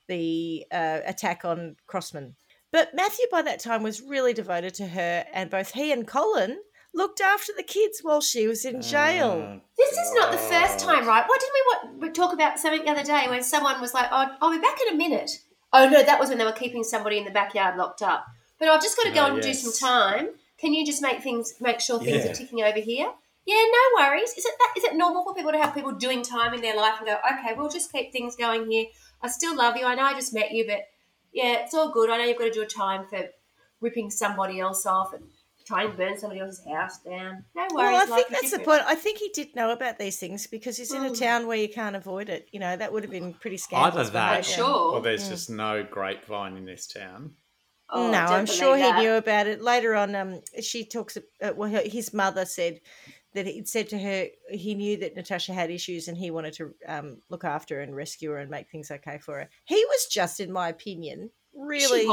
the 0.08 0.66
uh, 0.72 1.00
attack 1.04 1.44
on 1.44 1.76
Crossman. 1.86 2.34
But 2.70 2.94
Matthew, 2.94 3.26
by 3.30 3.42
that 3.42 3.60
time, 3.60 3.82
was 3.82 4.02
really 4.02 4.34
devoted 4.34 4.74
to 4.74 4.86
her, 4.88 5.24
and 5.32 5.48
both 5.50 5.72
he 5.72 5.90
and 5.92 6.06
Colin 6.06 6.58
looked 6.94 7.20
after 7.20 7.52
the 7.56 7.62
kids 7.62 8.00
while 8.02 8.20
she 8.20 8.46
was 8.46 8.64
in 8.64 8.82
jail. 8.82 9.30
Oh, 9.46 9.60
This 9.76 9.92
is 9.92 10.12
not 10.14 10.32
the 10.32 10.38
first 10.38 10.78
time, 10.78 11.06
right? 11.06 11.24
What 11.26 11.40
did 11.40 11.50
we, 11.54 11.62
what, 11.98 12.00
we 12.02 12.10
talk 12.10 12.32
about 12.32 12.58
something 12.58 12.84
the 12.84 12.90
other 12.90 13.04
day 13.04 13.26
when 13.28 13.42
someone 13.42 13.80
was 13.80 13.94
like, 13.94 14.08
"Oh, 14.10 14.26
I'll 14.40 14.52
be 14.52 14.58
back 14.58 14.78
in 14.86 14.94
a 14.94 14.96
minute." 14.96 15.30
Oh 15.72 15.88
no, 15.88 16.02
that 16.02 16.18
was 16.18 16.28
when 16.30 16.38
they 16.38 16.44
were 16.44 16.52
keeping 16.52 16.82
somebody 16.84 17.18
in 17.18 17.24
the 17.24 17.30
backyard 17.30 17.76
locked 17.76 18.02
up. 18.02 18.26
But 18.58 18.68
I've 18.68 18.82
just 18.82 18.96
got 18.96 19.04
to 19.04 19.12
go 19.14 19.24
Oh, 19.24 19.34
and 19.34 19.36
yes. 19.44 19.62
do 19.62 19.70
some 19.70 19.88
time. 19.88 20.28
Can 20.58 20.72
you 20.74 20.84
just 20.84 21.02
make 21.02 21.22
things, 21.22 21.54
make 21.60 21.78
sure 21.80 21.98
things 22.00 22.24
Yeah. 22.24 22.30
are 22.30 22.34
ticking 22.34 22.62
over 22.62 22.80
here? 22.80 23.12
Yeah, 23.46 23.62
no 23.64 24.02
worries. 24.02 24.30
Is 24.32 24.44
it 24.44 24.54
that? 24.58 24.74
Is 24.76 24.84
it 24.84 24.96
normal 24.96 25.24
for 25.24 25.34
people 25.34 25.52
to 25.52 25.58
have 25.58 25.74
people 25.74 25.92
doing 25.92 26.22
time 26.22 26.52
in 26.54 26.60
their 26.62 26.76
life 26.76 26.94
and 26.98 27.06
go, 27.06 27.16
okay, 27.32 27.54
we'll 27.54 27.68
just 27.70 27.92
keep 27.92 28.12
things 28.12 28.34
going 28.34 28.70
here. 28.70 28.86
I 29.22 29.28
still 29.28 29.54
love 29.56 29.76
you. 29.76 29.84
I 29.86 29.94
know 29.94 30.02
I 30.04 30.14
just 30.14 30.34
met 30.34 30.52
you, 30.52 30.66
but 30.66 30.80
yeah, 31.32 31.62
it's 31.64 31.74
all 31.74 31.90
good. 31.90 32.10
I 32.10 32.18
know 32.18 32.24
you've 32.24 32.38
got 32.38 32.44
to 32.46 32.50
do 32.50 32.62
a 32.62 32.66
time 32.66 33.06
for 33.08 33.28
ripping 33.80 34.10
somebody 34.10 34.60
else 34.60 34.86
off 34.86 35.12
and 35.12 35.24
trying 35.66 35.90
to 35.90 35.96
burn 35.96 36.18
somebody 36.18 36.40
else's 36.40 36.64
house 36.66 36.98
down. 37.00 37.44
No 37.54 37.62
worries. 37.74 37.74
Well, 37.74 38.02
I 38.02 38.06
think 38.06 38.26
is 38.32 38.40
that's 38.40 38.50
the 38.52 38.58
point. 38.60 38.82
I 38.86 38.94
think 38.94 39.18
he 39.18 39.28
did 39.28 39.54
know 39.54 39.70
about 39.70 39.98
these 39.98 40.18
things 40.18 40.46
because 40.46 40.76
he's 40.78 40.92
in 40.92 41.04
a 41.04 41.10
Mm. 41.10 41.18
town 41.18 41.46
where 41.46 41.58
you 41.58 41.68
can't 41.68 41.94
avoid 41.94 42.28
it. 42.30 42.48
You 42.52 42.60
know, 42.60 42.74
that 42.76 42.92
would 42.92 43.02
have 43.02 43.10
been 43.12 43.34
pretty 43.34 43.58
scandalous. 43.58 43.94
Either 43.94 44.04
for 44.06 44.12
that, 44.12 44.28
her, 44.28 44.34
I'm 44.36 44.44
yeah. 44.44 44.56
sure. 44.56 44.94
or 44.94 45.00
there's 45.02 45.24
Mm. 45.26 45.28
just 45.28 45.50
no 45.50 45.84
grapevine 45.84 46.56
in 46.56 46.64
this 46.64 46.86
town. 46.86 47.34
Oh, 47.90 48.10
no, 48.10 48.18
I'm 48.18 48.44
believe 48.44 48.58
sure 48.58 48.76
he 48.76 48.92
knew 48.92 49.12
about 49.14 49.46
it. 49.46 49.62
Later 49.62 49.94
on, 49.94 50.14
um, 50.14 50.40
she 50.60 50.84
talks. 50.84 51.16
Uh, 51.42 51.52
well, 51.56 51.70
her- 51.70 51.82
his 51.88 52.12
mother 52.12 52.44
said 52.44 52.80
that 53.42 53.52
he'd 53.52 53.68
said 53.68 53.88
to 53.90 53.98
her 53.98 54.26
he 54.50 54.74
knew 54.74 54.96
that 54.98 55.16
Natasha 55.16 55.52
had 55.52 55.70
issues 55.70 56.08
and 56.08 56.16
he 56.16 56.30
wanted 56.30 56.54
to 56.54 56.74
um, 56.86 57.16
look 57.30 57.44
after 57.44 57.76
her 57.76 57.80
and 57.82 57.94
rescue 57.96 58.30
her 58.30 58.38
and 58.38 58.50
make 58.50 58.70
things 58.70 58.90
okay 58.90 59.18
for 59.18 59.38
her. 59.38 59.48
He 59.64 59.76
was 59.84 60.06
just, 60.06 60.40
in 60.40 60.52
my 60.52 60.68
opinion, 60.68 61.30
really 61.54 62.02
She 62.02 62.06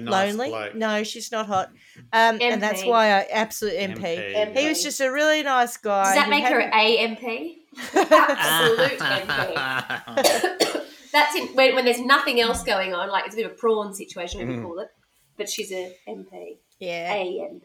nice 0.00 0.34
lonely. 0.34 0.48
bloke. 0.50 0.74
No, 0.74 1.02
she's 1.04 1.30
not 1.30 1.46
hot, 1.46 1.68
um, 2.12 2.38
and 2.40 2.60
that's 2.62 2.84
why 2.84 3.06
I 3.08 3.20
absolute 3.30 3.74
MP. 3.78 4.34
MP. 4.34 4.56
He 4.56 4.68
was 4.68 4.82
just 4.82 5.00
a 5.00 5.10
really 5.10 5.42
nice 5.42 5.76
guy. 5.76 6.04
Does 6.04 6.14
that 6.14 6.24
He 6.24 6.30
make 6.30 6.44
her 6.44 6.60
hadn't- 6.60 6.74
AMP? 6.74 7.56
Absolute 7.94 8.98
MP. 8.98 10.84
That's 11.12 11.34
in, 11.36 11.46
when, 11.48 11.74
when 11.74 11.84
there's 11.84 12.00
nothing 12.00 12.38
else 12.40 12.62
going 12.64 12.92
on, 12.94 13.08
like 13.08 13.24
it's 13.26 13.34
a 13.34 13.38
bit 13.38 13.46
of 13.46 13.52
a 13.52 13.54
prawn 13.54 13.94
situation, 13.94 14.46
we 14.46 14.54
Mm. 14.56 14.62
call 14.62 14.78
it. 14.80 14.88
But 15.36 15.48
she's 15.48 15.70
a 15.72 15.94
MP. 16.08 16.58
yeah. 16.80 17.14
AMP. 17.14 17.64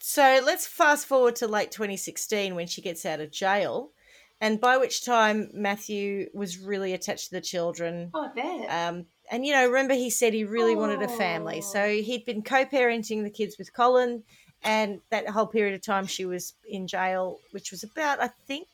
So 0.00 0.40
let's 0.44 0.66
fast 0.66 1.06
forward 1.06 1.36
to 1.36 1.46
late 1.48 1.70
2016 1.70 2.54
when 2.54 2.66
she 2.66 2.80
gets 2.82 3.04
out 3.04 3.20
of 3.20 3.30
jail, 3.30 3.90
and 4.40 4.60
by 4.60 4.76
which 4.76 5.04
time 5.04 5.50
Matthew 5.52 6.28
was 6.32 6.58
really 6.58 6.92
attached 6.92 7.28
to 7.28 7.34
the 7.34 7.40
children. 7.40 8.10
Oh, 8.14 8.24
I 8.24 8.28
bet. 8.34 8.70
Um, 8.70 9.06
and 9.30 9.44
you 9.44 9.52
know, 9.52 9.66
remember 9.66 9.94
he 9.94 10.10
said 10.10 10.32
he 10.32 10.44
really 10.44 10.76
wanted 10.76 11.02
a 11.02 11.08
family, 11.08 11.60
so 11.60 11.82
Oh. 11.82 11.88
he'd 12.02 12.24
been 12.24 12.42
co-parenting 12.42 13.22
the 13.24 13.30
kids 13.30 13.58
with 13.58 13.72
Colin, 13.72 14.22
and 14.62 15.00
that 15.10 15.28
whole 15.28 15.46
period 15.46 15.74
of 15.74 15.82
time 15.82 16.06
she 16.06 16.24
was 16.24 16.54
in 16.68 16.86
jail, 16.86 17.38
which 17.50 17.70
was 17.70 17.82
about 17.82 18.20
I 18.22 18.28
think 18.46 18.68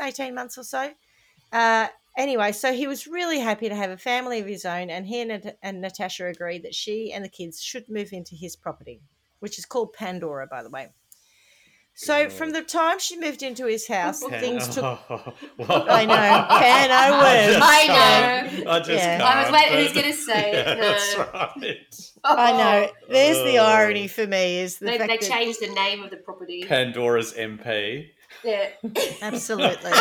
18 0.00 0.34
months 0.34 0.58
or 0.58 0.64
so. 0.64 0.92
Uh, 1.52 1.88
anyway, 2.16 2.52
so 2.52 2.72
he 2.72 2.86
was 2.86 3.06
really 3.06 3.38
happy 3.38 3.68
to 3.68 3.74
have 3.74 3.90
a 3.90 3.96
family 3.98 4.40
of 4.40 4.46
his 4.46 4.64
own, 4.64 4.88
and 4.90 5.06
he 5.06 5.20
and, 5.20 5.54
and 5.62 5.80
Natasha 5.80 6.26
agreed 6.26 6.62
that 6.64 6.74
she 6.74 7.12
and 7.12 7.24
the 7.24 7.28
kids 7.28 7.60
should 7.62 7.88
move 7.88 8.12
into 8.12 8.34
his 8.34 8.56
property, 8.56 9.00
which 9.40 9.58
is 9.58 9.66
called 9.66 9.92
Pandora, 9.92 10.46
by 10.46 10.62
the 10.62 10.70
way. 10.70 10.88
So 11.94 12.30
from 12.30 12.52
the 12.52 12.62
time 12.62 12.98
she 12.98 13.18
moved 13.18 13.42
into 13.42 13.66
his 13.66 13.86
house, 13.86 14.20
Can- 14.22 14.40
things 14.40 14.68
took. 14.68 14.84
Oh, 15.08 15.34
I 15.68 16.06
know. 16.06 16.14
Can 16.14 16.90
I 16.90 17.08
I 17.10 17.50
win? 17.50 17.60
I 17.62 17.86
know. 18.64 18.70
I 18.70 18.78
just 18.78 18.90
Yeah. 18.90 19.18
can't. 19.18 19.22
I 19.22 19.42
was 19.42 19.52
waiting, 19.52 19.72
but- 19.72 19.82
who's 19.82 19.92
going 19.92 20.12
to 20.12 20.18
say 20.18 20.50
it? 20.52 20.66
Yeah, 20.66 20.74
No. 20.74 20.80
that's 20.80 21.18
right. 21.18 22.10
I 22.24 22.52
know. 22.52 22.92
There's 23.10 23.36
the 23.38 23.58
Oh. 23.58 23.64
irony 23.66 24.06
for 24.08 24.26
me 24.26 24.60
is 24.60 24.78
the 24.78 24.86
They, 24.86 24.98
fact 24.98 25.10
they 25.10 25.16
that 25.18 25.28
changed 25.28 25.60
the 25.60 25.68
name 25.68 26.02
of 26.02 26.10
the 26.10 26.16
property. 26.18 26.64
Pandora's 26.66 27.34
MP. 27.34 28.10
Yeah. 28.44 28.68
absolutely, 29.22 29.92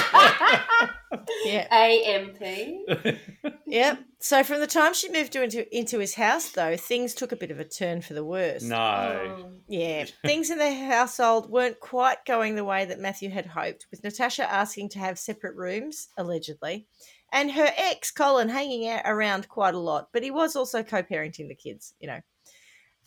yeah. 1.46 1.68
AMP. 1.72 3.18
Yep. 3.70 4.00
So 4.20 4.44
from 4.44 4.62
the 4.62 4.68
time 4.68 4.96
she 4.96 5.12
moved 5.12 5.36
into 5.36 5.78
into 5.78 6.00
his 6.00 6.16
house, 6.16 6.50
though, 6.50 6.76
things 6.76 7.14
took 7.14 7.32
a 7.32 7.36
bit 7.36 7.52
of 7.52 7.60
a 7.60 7.64
turn 7.64 8.02
for 8.02 8.16
the 8.16 8.26
worse. 8.26 8.64
No. 8.64 8.76
Oh. 8.78 9.52
Yeah, 9.68 10.06
things 10.26 10.50
in 10.50 10.58
the 10.58 10.74
household 10.74 11.52
weren't 11.52 11.80
quite 11.80 12.26
going 12.26 12.56
the 12.56 12.66
way 12.66 12.86
that 12.86 13.00
Matthew 13.00 13.30
had 13.30 13.46
hoped, 13.46 13.86
with 13.92 14.04
Natasha 14.04 14.52
asking 14.52 14.90
to 14.90 15.00
have 15.00 15.20
separate 15.20 15.56
rooms, 15.56 16.08
allegedly, 16.18 16.88
and 17.32 17.52
her 17.52 17.72
ex, 17.78 18.10
Colin, 18.12 18.50
hanging 18.50 18.90
out 18.90 19.04
around 19.06 19.48
quite 19.48 19.76
a 19.76 19.80
lot, 19.80 20.10
but 20.12 20.24
he 20.24 20.32
was 20.32 20.56
also 20.56 20.82
co 20.82 21.04
parenting 21.04 21.48
the 21.48 21.56
kids, 21.56 21.94
you 22.00 22.08
know. 22.08 22.20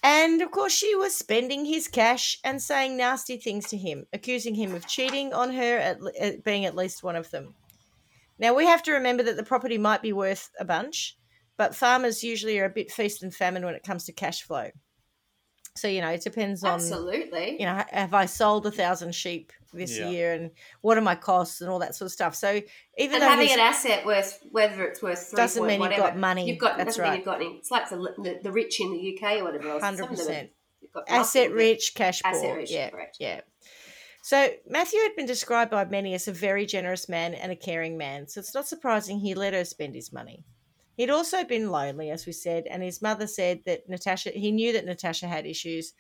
And 0.02 0.42
of 0.42 0.50
course, 0.50 0.72
she 0.72 0.96
was 0.96 1.16
spending 1.16 1.64
his 1.64 1.86
cash 1.86 2.38
and 2.42 2.60
saying 2.60 2.96
nasty 2.96 3.36
things 3.36 3.68
to 3.68 3.76
him, 3.76 4.06
accusing 4.12 4.54
him 4.54 4.74
of 4.74 4.86
cheating 4.86 5.32
on 5.32 5.52
her, 5.52 5.78
at, 5.78 5.98
at 6.18 6.34
uh, 6.34 6.36
being 6.44 6.64
at 6.64 6.74
least 6.74 7.04
one 7.04 7.14
of 7.14 7.30
them. 7.30 7.54
Now, 8.38 8.54
we 8.54 8.66
have 8.66 8.82
to 8.84 8.92
remember 8.92 9.22
that 9.22 9.36
the 9.36 9.44
property 9.44 9.78
might 9.78 10.02
be 10.02 10.12
worth 10.12 10.50
a 10.58 10.64
bunch, 10.64 11.16
but 11.56 11.76
farmers 11.76 12.24
usually 12.24 12.58
are 12.58 12.64
a 12.64 12.70
bit 12.70 12.90
feast 12.90 13.22
and 13.22 13.32
famine 13.32 13.64
when 13.64 13.76
it 13.76 13.84
comes 13.84 14.04
to 14.06 14.12
cash 14.12 14.42
flow. 14.42 14.70
So, 15.74 15.88
you 15.88 16.02
know, 16.02 16.10
it 16.10 16.20
depends 16.22 16.62
on 16.64 16.74
Absolutely. 16.74 17.56
you 17.58 17.64
know, 17.66 17.82
have 17.90 18.12
I 18.12 18.26
sold 18.26 18.66
a 18.66 18.70
thousand 18.70 19.14
sheep 19.14 19.52
this 19.72 19.96
Yeah. 19.98 20.10
year, 20.10 20.32
and 20.34 20.50
what 20.82 20.98
are 20.98 21.00
my 21.00 21.14
costs 21.14 21.62
and 21.62 21.70
all 21.70 21.78
that 21.78 21.94
sort 21.94 22.06
of 22.06 22.12
stuff. 22.12 22.34
So 22.34 22.60
even 22.98 23.14
and 23.14 23.22
though 23.22 23.28
having 23.28 23.46
he's- 23.46 23.58
an 23.58 23.64
asset 23.64 24.04
worth 24.04 24.38
whether 24.50 24.84
it's 24.84 25.00
worth 25.02 25.28
three 25.30 25.36
Doesn't 25.38 25.62
point 25.66 25.80
mean 25.80 25.90
you've 25.90 25.98
got 25.98 26.16
money. 26.18 26.46
You've 26.46 26.58
got 26.58 26.76
That's 26.76 26.98
right. 26.98 27.16
you've 27.16 27.24
got 27.24 27.36
any. 27.40 27.56
It's 27.56 27.70
like 27.70 27.88
the, 27.88 27.96
the, 28.18 28.40
the 28.42 28.52
rich 28.52 28.80
in 28.82 28.92
the 28.92 29.16
UK 29.18 29.38
or 29.40 29.44
whatever 29.44 29.68
else. 29.70 29.82
Hundred 29.82 30.02
of 30.04 30.08
them 30.10 30.16
have- 30.18 30.26
percent 30.26 30.50
got 30.92 31.04
asset 31.08 31.52
rich, 31.52 31.94
cash 31.94 32.22
poor, 32.22 32.32
Asset 32.34 32.54
rich. 32.56 32.70
yeah, 32.70 32.90
Correct. 32.90 33.16
yeah. 33.18 33.40
So 34.22 34.50
Matthew 34.68 35.00
had 35.00 35.16
been 35.16 35.24
described 35.26 35.70
by 35.70 35.86
many 35.86 36.12
as 36.12 36.28
a 36.28 36.32
very 36.32 36.66
generous 36.66 37.08
man 37.08 37.32
and 37.32 37.50
a 37.50 37.56
caring 37.56 37.96
man, 37.96 38.28
so 38.28 38.40
it's 38.40 38.54
not 38.54 38.68
surprising 38.68 39.18
he 39.20 39.34
let 39.34 39.54
her 39.54 39.64
spend 39.64 39.94
his 39.94 40.12
money. 40.12 40.44
He'd 40.96 41.10
also 41.10 41.44
been 41.44 41.70
lonely, 41.70 42.10
as 42.10 42.26
we 42.26 42.32
said, 42.32 42.66
and 42.66 42.82
his 42.82 43.00
mother 43.00 43.26
said 43.26 43.62
that 43.64 43.88
Natasha 43.88 44.30
he 44.30 44.52
knew 44.52 44.72
that 44.72 44.84
Natasha 44.84 45.26
had 45.26 45.46
issues, 45.46 45.94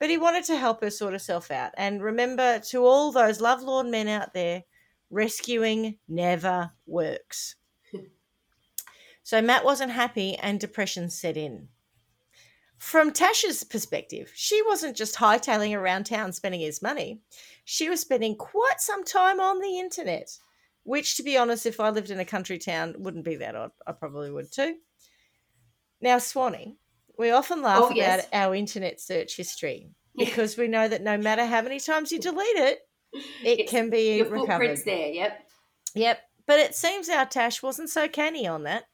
but 0.00 0.10
he 0.10 0.18
wanted 0.18 0.44
to 0.44 0.56
help 0.56 0.82
her 0.82 0.90
sort 0.90 1.12
herself 1.12 1.50
out. 1.50 1.72
And 1.76 2.02
remember 2.02 2.58
to 2.70 2.84
all 2.84 3.12
those 3.12 3.40
lovelorn 3.40 3.90
men 3.90 4.08
out 4.08 4.34
there, 4.34 4.64
rescuing 5.10 5.98
never 6.08 6.72
works. 6.86 7.54
so 9.22 9.40
Matt 9.40 9.64
wasn't 9.64 9.92
happy 9.92 10.36
and 10.36 10.58
depression 10.58 11.10
set 11.10 11.36
in. 11.36 11.68
From 12.76 13.12
Tasha's 13.12 13.64
perspective, 13.64 14.32
she 14.34 14.60
wasn't 14.62 14.96
just 14.96 15.14
hightailing 15.14 15.74
around 15.74 16.04
town 16.04 16.32
spending 16.32 16.60
his 16.60 16.82
money. 16.82 17.20
She 17.64 17.88
was 17.88 18.00
spending 18.00 18.36
quite 18.36 18.78
some 18.80 19.04
time 19.04 19.40
on 19.40 19.60
the 19.60 19.78
internet, 19.78 20.38
which, 20.84 21.16
to 21.16 21.22
be 21.22 21.36
honest, 21.36 21.66
if 21.66 21.80
I 21.80 21.90
lived 21.90 22.10
in 22.10 22.20
a 22.20 22.24
country 22.24 22.58
town, 22.58 22.94
wouldn't 22.98 23.24
be 23.24 23.36
that 23.36 23.56
odd. 23.56 23.72
I 23.86 23.92
probably 23.92 24.30
would 24.30 24.52
too. 24.52 24.76
Now, 26.00 26.18
Swanee, 26.18 26.76
we 27.18 27.30
often 27.30 27.62
laugh 27.62 27.80
Oh, 27.82 27.86
about 27.86 27.96
yes. 27.96 28.28
our 28.32 28.54
internet 28.54 29.00
search 29.00 29.36
history 29.36 29.90
because 30.16 30.56
we 30.56 30.68
know 30.68 30.86
that 30.88 31.02
no 31.02 31.16
matter 31.16 31.44
how 31.46 31.62
many 31.62 31.80
times 31.80 32.12
you 32.12 32.18
delete 32.18 32.56
it, 32.56 32.78
it 33.12 33.60
It's- 33.60 33.70
can 33.70 33.90
be 33.90 34.16
Your 34.18 34.26
recovered. 34.28 34.48
footprint's 34.78 34.84
there. 34.84 35.08
Yep. 35.08 35.40
Yep, 35.94 36.20
but 36.46 36.58
it 36.58 36.74
seems 36.74 37.08
our 37.08 37.24
Tash 37.26 37.62
wasn't 37.62 37.88
so 37.90 38.08
canny 38.08 38.46
on 38.46 38.64
that. 38.64 38.84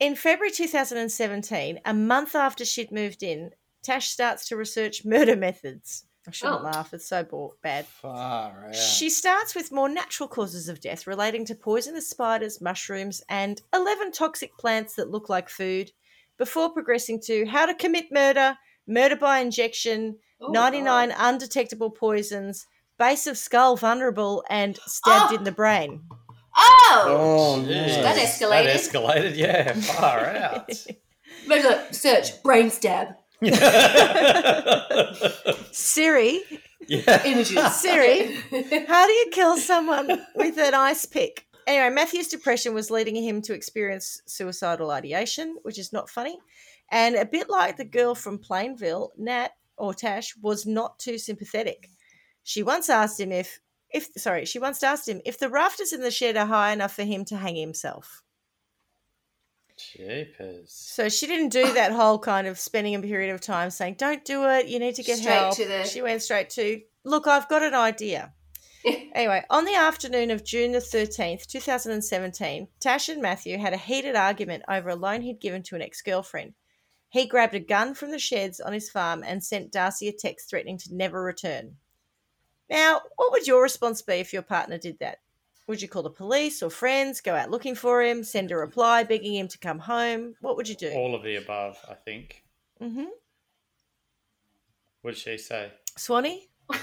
In 0.00 0.14
February 0.16 0.50
2017, 0.50 1.80
a 1.84 1.94
month 1.94 2.34
after 2.34 2.64
she'd 2.64 2.90
moved 2.90 3.22
in, 3.22 3.50
Tash 3.82 4.08
starts 4.08 4.48
to 4.48 4.56
research 4.56 5.04
murder 5.04 5.36
methods. 5.36 6.04
I 6.28 6.30
shouldn't 6.32 6.60
Oh. 6.60 6.64
laugh, 6.64 6.92
it's 6.92 7.08
so 7.08 7.22
bo- 7.22 7.54
bad. 7.62 7.86
Far 7.86 8.66
out. 8.68 8.74
She 8.74 9.08
starts 9.10 9.54
with 9.54 9.70
more 9.72 9.88
natural 9.88 10.28
causes 10.28 10.68
of 10.68 10.80
death 10.80 11.06
relating 11.06 11.44
to 11.46 11.54
poisonous 11.54 12.08
spiders, 12.10 12.60
mushrooms, 12.60 13.22
and 13.28 13.62
11 13.72 14.12
toxic 14.12 14.56
plants 14.58 14.94
that 14.94 15.10
look 15.10 15.28
like 15.28 15.48
food, 15.48 15.92
before 16.38 16.70
progressing 16.72 17.20
to 17.26 17.46
how 17.46 17.64
to 17.66 17.74
commit 17.74 18.12
murder, 18.12 18.58
murder 18.86 19.16
by 19.16 19.38
injection, 19.38 20.18
Oh, 20.40 20.48
99 20.48 21.08
God. 21.10 21.16
undetectable 21.18 21.90
poisons, 21.90 22.66
base 22.98 23.26
of 23.26 23.38
skull 23.38 23.76
vulnerable, 23.76 24.44
and 24.50 24.78
stabbed 24.86 25.32
Oh! 25.32 25.36
in 25.36 25.44
the 25.44 25.50
oh. 25.50 25.54
brain. 25.54 26.02
Oh. 26.58 27.04
Oh, 27.58 27.62
Jeez. 27.66 28.02
That 28.02 28.16
escalated. 28.16 28.64
That 28.64 28.76
escalated, 28.76 29.36
yeah. 29.36 29.72
Far 29.74 30.26
out. 30.26 30.70
Murder, 31.46 31.84
search 31.92 32.42
brain 32.42 32.70
stab 32.70 33.14
Siri, 35.72 36.40
yeah. 36.88 37.24
images. 37.24 37.74
Siri. 37.76 38.34
how 38.86 39.06
do 39.06 39.12
you 39.12 39.26
kill 39.32 39.56
someone 39.58 40.26
with 40.34 40.58
an 40.58 40.74
ice 40.74 41.04
pick? 41.04 41.46
Anyway, 41.66 41.90
Matthew's 41.94 42.28
depression 42.28 42.72
was 42.74 42.90
leading 42.90 43.16
him 43.16 43.42
to 43.42 43.52
experience 43.52 44.22
suicidal 44.26 44.90
ideation, 44.90 45.56
which 45.62 45.78
is 45.78 45.92
not 45.92 46.08
funny. 46.08 46.38
And 46.90 47.16
a 47.16 47.24
bit 47.24 47.50
like 47.50 47.76
the 47.76 47.84
girl 47.84 48.14
from 48.14 48.38
Plainville, 48.38 49.12
Nat 49.18 49.50
or 49.76 49.92
Tash 49.92 50.36
was 50.40 50.64
not 50.64 50.98
too 50.98 51.18
sympathetic. 51.18 51.90
She 52.44 52.62
once 52.62 52.88
asked 52.88 53.18
him 53.18 53.32
if, 53.32 53.60
if 53.90 54.08
sorry, 54.16 54.44
she 54.44 54.60
once 54.60 54.82
asked 54.82 55.08
him 55.08 55.20
if 55.24 55.38
the 55.38 55.48
rafters 55.50 55.92
in 55.92 56.00
the 56.00 56.10
shed 56.12 56.36
are 56.36 56.46
high 56.46 56.72
enough 56.72 56.94
for 56.94 57.02
him 57.02 57.24
to 57.26 57.36
hang 57.36 57.56
himself. 57.56 58.22
Jeepers. 59.76 60.72
So 60.72 61.08
she 61.08 61.26
didn't 61.26 61.50
do 61.50 61.72
that 61.74 61.92
whole 61.92 62.18
kind 62.18 62.46
of 62.46 62.58
spending 62.58 62.94
a 62.94 63.00
period 63.00 63.34
of 63.34 63.40
time 63.40 63.70
saying, 63.70 63.94
"Don't 63.94 64.24
do 64.24 64.44
it. 64.48 64.66
You 64.66 64.78
need 64.78 64.94
to 64.96 65.02
get 65.02 65.18
Straight 65.18 65.32
help." 65.32 65.56
to 65.56 65.64
the- 65.66 65.84
She 65.84 66.02
went 66.02 66.22
straight 66.22 66.50
to, 66.50 66.80
"Look, 67.04 67.26
I've 67.26 67.48
got 67.48 67.62
an 67.62 67.74
idea." 67.74 68.32
anyway, 68.84 69.44
on 69.50 69.64
the 69.64 69.74
afternoon 69.74 70.30
of 70.30 70.44
June 70.44 70.72
the 70.72 70.80
thirteenth, 70.80 71.46
two 71.46 71.60
thousand 71.60 71.92
and 71.92 72.04
seventeen, 72.04 72.68
Tash 72.80 73.08
and 73.08 73.20
Matthew 73.20 73.58
had 73.58 73.72
a 73.72 73.78
heated 73.78 74.16
argument 74.16 74.62
over 74.68 74.90
a 74.90 74.96
loan 74.96 75.22
he'd 75.22 75.40
given 75.40 75.62
to 75.64 75.76
an 75.76 75.82
ex-girlfriend. 75.82 76.54
He 77.08 77.26
grabbed 77.26 77.54
a 77.54 77.60
gun 77.60 77.94
from 77.94 78.10
the 78.10 78.18
sheds 78.18 78.60
on 78.60 78.72
his 78.72 78.90
farm 78.90 79.22
and 79.24 79.42
sent 79.42 79.72
Darcy 79.72 80.08
a 80.08 80.12
text 80.12 80.50
threatening 80.50 80.78
to 80.78 80.94
never 80.94 81.22
return. 81.22 81.76
Now, 82.68 83.02
what 83.16 83.32
would 83.32 83.46
your 83.46 83.62
response 83.62 84.02
be 84.02 84.14
if 84.14 84.32
your 84.32 84.42
partner 84.42 84.76
did 84.78 84.98
that? 84.98 85.18
Would 85.66 85.82
you 85.82 85.88
call 85.88 86.02
the 86.02 86.10
police 86.10 86.62
or 86.62 86.70
friends, 86.70 87.20
go 87.20 87.34
out 87.34 87.50
looking 87.50 87.74
for 87.74 88.00
him, 88.02 88.22
send 88.22 88.52
a 88.52 88.56
reply 88.56 89.02
begging 89.02 89.34
him 89.34 89.48
to 89.48 89.58
come 89.58 89.80
home? 89.80 90.34
What 90.40 90.56
would 90.56 90.68
you 90.68 90.76
do? 90.76 90.90
All 90.92 91.14
of 91.14 91.22
the 91.24 91.36
above, 91.36 91.76
I 91.90 91.94
think. 91.94 92.44
Mm-hmm. 92.80 93.06
What 95.02 95.14
did 95.14 95.18
she 95.20 95.38
say? 95.38 95.72
Swanee? 95.96 96.48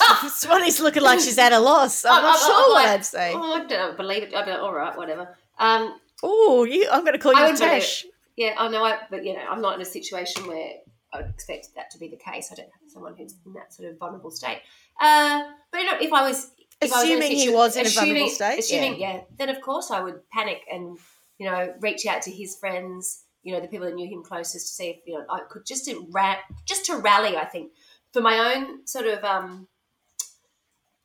Swanee's 0.28 0.80
looking 0.80 1.02
like 1.02 1.20
she's 1.20 1.38
at 1.38 1.52
a 1.52 1.58
loss. 1.58 2.04
I'm 2.04 2.22
not 2.22 2.24
I'm- 2.24 2.32
I'm 2.34 2.38
sure 2.38 2.68
what 2.70 2.74
like, 2.84 2.88
I'd 2.88 3.04
say. 3.04 3.32
Oh, 3.34 3.52
I 3.62 3.66
don't 3.66 3.96
believe 3.96 4.22
it. 4.22 4.34
I'd 4.34 4.44
be 4.46 4.50
like, 4.52 4.60
all 4.60 4.72
right, 4.74 4.96
whatever. 4.96 5.36
Um, 5.58 6.00
Oh, 6.22 6.64
you! 6.64 6.86
I'm 6.92 7.00
going 7.00 7.14
to 7.14 7.18
call 7.18 7.32
you 7.34 7.42
would 7.44 7.56
Tash. 7.56 8.04
yeah, 8.36 8.54
I 8.58 8.68
know, 8.68 8.84
I, 8.84 8.98
but 9.10 9.24
you 9.24 9.32
know, 9.32 9.40
I'm 9.50 9.62
not 9.62 9.74
in 9.76 9.80
a 9.80 9.86
situation 9.86 10.46
where 10.46 10.72
I 11.14 11.18
would 11.22 11.30
expect 11.30 11.68
that 11.76 11.88
to 11.92 11.98
be 11.98 12.08
the 12.08 12.16
case. 12.18 12.50
I 12.52 12.56
don't 12.56 12.66
have 12.66 12.90
someone 12.90 13.14
who's 13.16 13.36
in 13.46 13.54
that 13.54 13.72
sort 13.72 13.88
of 13.88 13.98
vulnerable 13.98 14.30
state. 14.30 14.60
Uh, 15.00 15.44
but 15.72 15.80
you 15.80 15.86
know, 15.86 15.96
if 15.98 16.12
I 16.12 16.28
was, 16.28 16.50
I 16.82 16.86
was 16.86 16.92
Assuming 16.92 17.32
he 17.32 17.48
was 17.50 17.76
in 17.76 17.84
a 17.84 17.88
assuming- 17.88 18.08
vulnerable 18.14 18.30
state, 18.34 18.58
assuming 18.60 19.00
yeah. 19.00 19.20
then 19.38 19.48
of 19.50 19.60
course 19.60 19.90
I 19.90 20.00
would 20.00 20.28
panic 20.30 20.62
and 20.70 20.98
you 21.38 21.46
know 21.50 21.74
reach 21.80 22.06
out 22.06 22.22
to 22.22 22.30
his 22.30 22.56
friends, 22.56 23.24
you 23.42 23.52
know, 23.54 23.60
the 23.60 23.68
people 23.68 23.86
that 23.86 23.94
knew 23.94 24.08
him 24.08 24.22
closest 24.22 24.68
to 24.68 24.74
see 24.74 24.88
if 24.90 24.96
you 25.06 25.14
know 25.18 25.24
I 25.28 25.40
could 25.50 25.66
just 25.66 25.84
to 25.86 26.06
ra- 26.10 26.38
just 26.66 26.86
to 26.86 26.96
rally. 26.96 27.36
I 27.36 27.44
think 27.44 27.72
for 28.12 28.22
my 28.22 28.54
own 28.54 28.86
sort 28.86 29.06
of 29.06 29.22
um, 29.24 29.68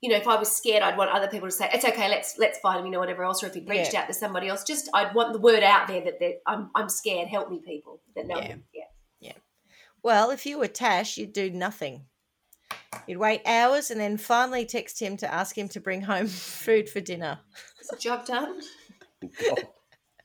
you 0.02 0.10
know, 0.10 0.18
if 0.18 0.28
I 0.28 0.38
was 0.38 0.56
scared, 0.56 0.84
I'd 0.84 0.98
want 0.98 1.10
other 1.12 1.28
people 1.28 1.48
to 1.48 1.52
say, 1.52 1.70
"It's 1.74 1.84
okay, 1.86 2.08
let's 2.10 2.38
let's 2.38 2.60
find 2.60 2.80
him," 2.80 2.86
you 2.86 2.92
know, 2.92 3.00
whatever 3.00 3.24
else. 3.24 3.44
Or 3.44 3.48
if 3.48 3.54
he 3.56 3.62
reached 3.62 3.94
Yeah. 3.94 4.02
out 4.02 4.08
to 4.08 4.14
somebody 4.14 4.48
else, 4.48 4.64
just 4.64 4.90
I'd 4.94 5.14
want 5.16 5.34
the 5.34 5.40
word 5.40 5.64
out 5.64 5.88
there 5.88 6.02
that 6.02 6.42
I'm 6.46 6.70
I'm 6.76 6.90
scared. 6.90 7.28
Help 7.28 7.50
me, 7.50 7.60
people 7.60 8.02
that 8.16 8.28
know 8.28 8.38
Yeah. 8.38 8.44
him. 8.48 8.64
Yeah, 8.74 9.34
Well, 10.04 10.30
if 10.32 10.46
you 10.46 10.58
were 10.60 10.68
Tash, 10.68 11.18
you'd 11.18 11.34
do 11.34 11.50
nothing. 11.50 12.06
You'd 13.08 13.18
wait 13.18 13.42
hours 13.46 13.92
and 13.92 14.00
then 14.00 14.18
finally 14.18 14.66
text 14.66 15.00
him 15.02 15.18
to 15.18 15.32
ask 15.32 15.58
him 15.58 15.70
to 15.70 15.80
bring 15.80 16.02
home 16.02 16.28
food 16.28 16.90
for 16.90 17.02
dinner. 17.02 17.40
is 17.82 17.88
the 17.88 17.98
job 17.98 18.26
done? 18.26 18.62
God. 19.22 19.68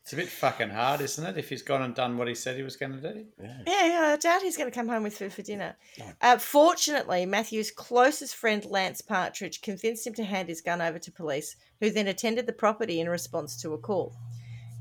It's 0.02 0.14
a 0.14 0.16
bit 0.16 0.28
fucking 0.28 0.70
hard, 0.70 1.02
isn't 1.02 1.24
it? 1.24 1.38
If 1.38 1.50
he's 1.50 1.62
gone 1.62 1.82
and 1.82 1.94
done 1.94 2.18
what 2.18 2.26
he 2.26 2.34
said 2.34 2.56
he 2.56 2.64
was 2.64 2.74
going 2.76 3.00
to 3.00 3.12
do. 3.12 3.26
Yeah. 3.40 3.58
Yeah, 3.64 3.86
yeah, 3.86 4.12
I 4.12 4.16
doubt 4.16 4.42
he's 4.42 4.56
going 4.56 4.68
to 4.68 4.74
come 4.74 4.88
home 4.88 5.04
with 5.04 5.16
food 5.16 5.32
for 5.32 5.42
dinner. 5.42 5.76
No. 6.00 6.06
Uh, 6.20 6.38
fortunately, 6.38 7.26
Matthew's 7.26 7.70
closest 7.70 8.34
friend, 8.34 8.64
Lance 8.64 9.02
Partridge, 9.02 9.60
convinced 9.60 10.04
him 10.06 10.14
to 10.14 10.24
hand 10.24 10.48
his 10.48 10.62
gun 10.62 10.80
over 10.80 10.98
to 10.98 11.12
police, 11.12 11.54
who 11.78 11.90
then 11.90 12.08
attended 12.08 12.46
the 12.46 12.52
property 12.52 12.98
in 12.98 13.08
response 13.08 13.60
to 13.62 13.72
a 13.72 13.78
call. 13.78 14.16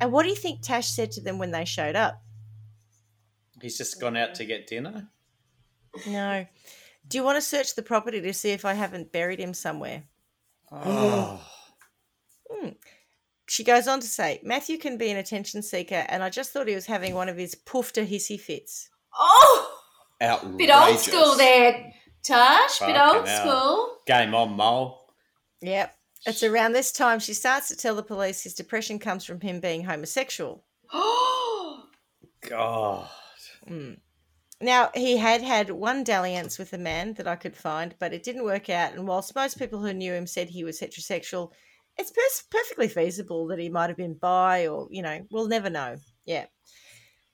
And 0.01 0.11
what 0.11 0.23
do 0.23 0.29
you 0.29 0.35
think 0.35 0.61
Tash 0.61 0.89
said 0.89 1.11
to 1.11 1.21
them 1.21 1.37
when 1.37 1.51
they 1.51 1.65
showed 1.65 1.95
up? 1.95 2.23
He's 3.61 3.77
just 3.77 4.01
gone 4.01 4.17
out 4.17 4.33
to 4.35 4.45
get 4.45 4.65
dinner. 4.65 5.09
No. 6.07 6.47
Do 7.09 7.17
you 7.17 7.23
want 7.23 7.37
to 7.37 7.41
search 7.41 7.75
the 7.75 7.81
property 7.81 8.21
to 8.21 8.33
see 8.33 8.51
if 8.51 8.65
I 8.65 8.73
haven't 8.73 9.11
buried 9.11 9.39
him 9.39 9.53
somewhere? 9.53 10.03
Oh, 10.71 11.41
hmm. 12.49 12.69
She 13.47 13.63
goes 13.63 13.87
on 13.87 13.99
to 13.99 14.07
say, 14.07 14.39
Matthew 14.43 14.77
can 14.77 14.97
be 14.97 15.09
an 15.09 15.17
attention 15.17 15.63
seeker, 15.63 16.05
and 16.07 16.21
I 16.23 16.29
just 16.29 16.51
thought 16.51 16.67
he 16.67 16.75
was 16.75 16.85
having 16.85 17.15
one 17.15 17.27
of 17.27 17.35
his 17.35 17.55
poof 17.55 17.91
to 17.93 18.05
hissy 18.05 18.39
fits. 18.39 18.89
Oh, 19.17 19.79
Outrageous. 20.21 20.57
bit 20.57 20.69
old 20.69 20.99
school 20.99 21.35
there, 21.35 21.91
Tash. 22.21 22.79
Bit 22.79 22.95
old 22.95 23.27
hell. 23.27 23.41
school. 23.41 23.97
game 24.05 24.35
on, 24.35 24.51
Mole. 24.51 25.03
Yep. 25.61 25.95
It's 26.27 26.43
around 26.43 26.73
this 26.73 26.91
time 26.91 27.19
she 27.19 27.33
starts 27.33 27.69
to 27.69 27.75
tell 27.75 27.95
the 27.95 28.03
police 28.03 28.43
his 28.43 28.53
depression 28.53 28.99
comes 28.99 29.25
from 29.25 29.41
him 29.41 29.59
being 29.59 29.83
homosexual. 29.83 30.63
Oh! 30.93 31.85
God. 32.47 33.09
Hmm. 33.67 33.93
Now, 34.61 34.89
he 34.93 35.15
had 35.15 35.41
had 35.41 35.69
one 35.69 36.03
dalliance 36.03 36.57
with 36.59 36.73
a 36.73 36.77
man 36.77 37.13
that 37.13 37.27
I 37.27 37.37
could 37.37 37.55
find, 37.55 37.95
but 37.97 38.13
it 38.13 38.23
didn't 38.23 38.43
work 38.43 38.69
out. 38.69 38.93
And 38.93 39.07
whilst 39.07 39.35
most 39.35 39.57
people 39.57 39.79
who 39.79 39.93
knew 39.93 40.13
him 40.13 40.27
said 40.27 40.49
he 40.49 40.65
was 40.65 40.79
heterosexual, 40.79 41.51
it's 41.97 42.11
pers- 42.11 42.43
perfectly 42.51 42.89
feasible 42.89 43.47
that 43.47 43.59
he 43.59 43.69
might 43.69 43.89
have 43.89 43.97
been 43.97 44.15
bi 44.15 44.67
or, 44.67 44.87
you 44.91 45.01
know, 45.01 45.25
we'll 45.31 45.47
never 45.47 45.69
know. 45.69 45.95
Yeah. 46.25 46.45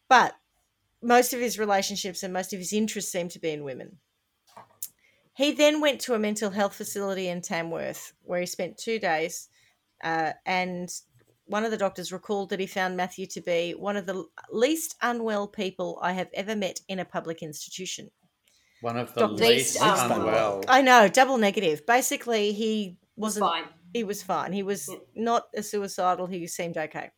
But 0.07 0.35
most 1.01 1.33
of 1.33 1.39
his 1.39 1.57
relationships 1.57 2.21
and 2.21 2.31
most 2.31 2.53
of 2.53 2.59
his 2.59 2.73
interests 2.73 3.11
seem 3.11 3.29
to 3.29 3.39
be 3.39 3.51
in 3.51 3.63
women. 3.63 3.97
He 5.35 5.51
then 5.51 5.81
went 5.81 6.01
to 6.01 6.13
a 6.13 6.19
mental 6.19 6.51
health 6.51 6.75
facility 6.75 7.27
in 7.27 7.41
Tamworth 7.41 8.13
where 8.21 8.39
he 8.39 8.45
spent 8.45 8.77
two 8.77 8.99
days. 8.99 9.49
Uh, 10.03 10.33
and 10.45 10.89
one 11.45 11.63
of 11.65 11.71
the 11.71 11.77
doctors 11.77 12.11
recalled 12.11 12.49
that 12.49 12.59
he 12.59 12.67
found 12.67 12.97
Matthew 12.97 13.25
to 13.27 13.41
be 13.41 13.73
one 13.73 13.97
of 13.97 14.05
the 14.05 14.25
least 14.51 14.95
unwell 15.01 15.47
people 15.47 15.99
I 16.01 16.11
have 16.13 16.29
ever 16.33 16.55
met 16.55 16.79
in 16.87 16.99
a 16.99 17.05
public 17.05 17.43
institution. 17.43 18.09
One 18.81 18.97
of 18.97 19.13
the 19.13 19.21
Dr. 19.21 19.33
least 19.33 19.75
Least 19.75 19.81
unwell. 19.81 20.19
unwell. 20.19 20.63
I 20.67 20.81
know, 20.81 21.07
double 21.07 21.37
negative. 21.37 21.85
Basically, 21.85 22.51
he 22.51 22.97
Was 23.15 23.39
wasn't. 23.39 23.45
fine. 23.45 23.63
He 23.93 24.03
was 24.03 24.21
fine. 24.23 24.51
He 24.53 24.63
was 24.63 24.89
Yeah. 24.89 24.97
not 25.15 25.47
a 25.55 25.63
suicidal. 25.63 26.27
He 26.27 26.45
seemed 26.47 26.77
okay. 26.77 27.11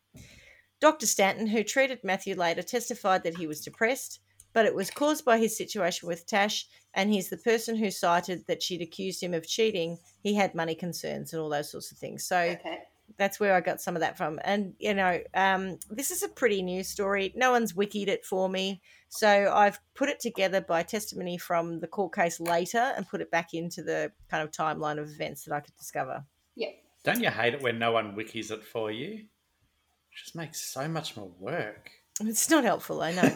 Dr. 0.79 1.07
Stanton, 1.07 1.47
who 1.47 1.63
treated 1.63 2.03
Matthew 2.03 2.35
later, 2.35 2.61
testified 2.61 3.23
that 3.23 3.37
he 3.37 3.47
was 3.47 3.61
depressed, 3.61 4.19
but 4.53 4.65
it 4.65 4.75
was 4.75 4.91
caused 4.91 5.25
by 5.25 5.39
his 5.39 5.57
situation 5.57 6.07
with 6.07 6.27
Tash, 6.27 6.67
and 6.93 7.11
he's 7.11 7.29
the 7.29 7.37
person 7.37 7.75
who 7.75 7.89
cited 7.89 8.45
that 8.47 8.61
she'd 8.61 8.81
accused 8.83 9.23
him 9.23 9.33
of 9.33 9.47
cheating. 9.47 9.97
He 10.21 10.35
had 10.35 10.53
money 10.53 10.75
concerns 10.75 11.33
and 11.33 11.41
all 11.41 11.49
those 11.49 11.71
sorts 11.71 11.91
of 11.91 11.97
things. 11.97 12.25
So 12.25 12.37
Okay. 12.37 12.79
That's 13.17 13.39
where 13.39 13.53
I 13.53 13.61
got 13.61 13.81
some 13.81 13.95
of 13.95 14.01
that 14.01 14.17
from. 14.17 14.39
And 14.43 14.73
you 14.79 14.93
know, 14.93 15.19
um, 15.33 15.79
this 15.89 16.11
is 16.11 16.23
a 16.23 16.29
pretty 16.29 16.61
new 16.61 16.83
story. 16.83 17.33
No 17.35 17.51
one's 17.51 17.73
wikied 17.73 18.07
it 18.07 18.25
for 18.25 18.49
me, 18.49 18.81
so 19.09 19.51
I've 19.53 19.79
put 19.95 20.09
it 20.09 20.19
together 20.19 20.61
by 20.61 20.83
testimony 20.83 21.37
from 21.37 21.79
the 21.79 21.87
court 21.87 22.13
case 22.13 22.39
later 22.39 22.93
and 22.95 23.07
put 23.07 23.21
it 23.21 23.31
back 23.31 23.53
into 23.53 23.83
the 23.83 24.11
kind 24.29 24.43
of 24.43 24.51
timeline 24.51 24.99
of 24.99 25.09
events 25.09 25.43
that 25.45 25.53
I 25.53 25.59
could 25.59 25.75
discover. 25.77 26.23
Yep. 26.55 26.69
Don't 27.03 27.21
you 27.21 27.29
hate 27.29 27.53
it 27.53 27.61
when 27.61 27.79
no 27.79 27.91
one 27.91 28.15
wikis 28.15 28.51
it 28.51 28.63
for 28.63 28.91
you? 28.91 29.13
It 29.13 30.17
just 30.17 30.35
makes 30.35 30.59
so 30.59 30.87
much 30.87 31.15
more 31.15 31.31
work. 31.39 31.91
It's 32.19 32.49
not 32.49 32.63
helpful, 32.63 33.01
I 33.01 33.11
know. 33.11 33.31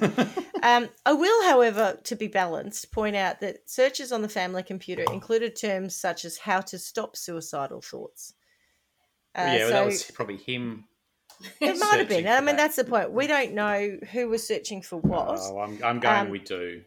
um, 0.64 0.90
I 1.06 1.14
will, 1.14 1.44
however, 1.44 2.00
to 2.04 2.16
be 2.16 2.28
balanced, 2.28 2.92
point 2.92 3.16
out 3.16 3.40
that 3.42 3.70
searches 3.70 4.12
on 4.12 4.24
the 4.24 4.30
family 4.30 4.64
computer 4.64 5.06
included 5.12 5.56
terms 5.56 5.96
such 5.96 6.26
as 6.26 6.40
how 6.40 6.62
to 6.62 6.80
stop 6.80 7.16
suicidal 7.16 7.82
thoughts. 7.82 8.34
Uh, 9.36 9.42
yeah, 9.42 9.58
well, 9.58 9.68
so 9.68 9.74
that 9.74 9.86
was 9.86 10.04
probably 10.12 10.38
him. 10.38 10.86
it 11.62 11.80
might 11.80 12.00
have 12.00 12.10
been. 12.10 12.28
I 12.28 12.40
mean, 12.40 12.48
that. 12.48 12.58
that's 12.58 12.76
the 12.76 12.84
point. 12.84 13.12
We 13.12 13.28
don't 13.28 13.54
know 13.54 13.98
who 14.12 14.30
was 14.30 14.46
searching 14.46 14.82
for 14.82 14.98
what. 14.98 15.40
Oh, 15.42 15.60
I'm, 15.60 15.80
I'm 15.84 16.00
going. 16.00 16.20
Um, 16.20 16.30
we 16.30 16.40
do. 16.40 16.84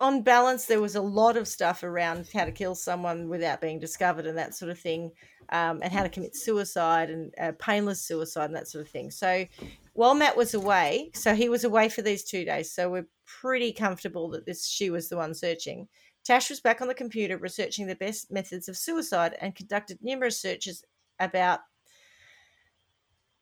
on 0.00 0.22
balance, 0.22 0.66
there 0.66 0.80
was 0.80 0.96
a 0.96 1.00
lot 1.00 1.36
of 1.36 1.48
stuff 1.48 1.82
around 1.82 2.28
how 2.32 2.44
to 2.44 2.52
kill 2.52 2.74
someone 2.74 3.28
without 3.28 3.60
being 3.60 3.78
discovered 3.78 4.26
and 4.26 4.36
that 4.36 4.54
sort 4.54 4.70
of 4.70 4.78
thing, 4.78 5.12
um, 5.50 5.80
and 5.82 5.92
how 5.92 6.02
to 6.02 6.08
commit 6.08 6.36
suicide 6.36 7.10
and 7.10 7.32
uh, 7.40 7.52
painless 7.58 8.02
suicide 8.02 8.46
and 8.46 8.56
that 8.56 8.68
sort 8.68 8.84
of 8.84 8.90
thing. 8.90 9.10
So 9.10 9.46
while 9.94 10.14
Matt 10.14 10.36
was 10.36 10.54
away, 10.54 11.10
so 11.14 11.34
he 11.34 11.48
was 11.48 11.64
away 11.64 11.88
for 11.88 12.02
these 12.02 12.24
two 12.24 12.44
days, 12.44 12.72
so 12.72 12.90
we're 12.90 13.08
pretty 13.24 13.72
comfortable 13.72 14.28
that 14.30 14.44
this 14.44 14.66
she 14.66 14.90
was 14.90 15.08
the 15.08 15.16
one 15.16 15.34
searching. 15.34 15.88
Tash 16.24 16.48
was 16.48 16.60
back 16.60 16.80
on 16.80 16.88
the 16.88 16.94
computer 16.94 17.36
researching 17.36 17.86
the 17.86 17.94
best 17.94 18.32
methods 18.32 18.68
of 18.68 18.76
suicide 18.76 19.36
and 19.40 19.54
conducted 19.54 19.98
numerous 20.00 20.40
searches 20.40 20.82
about 21.20 21.60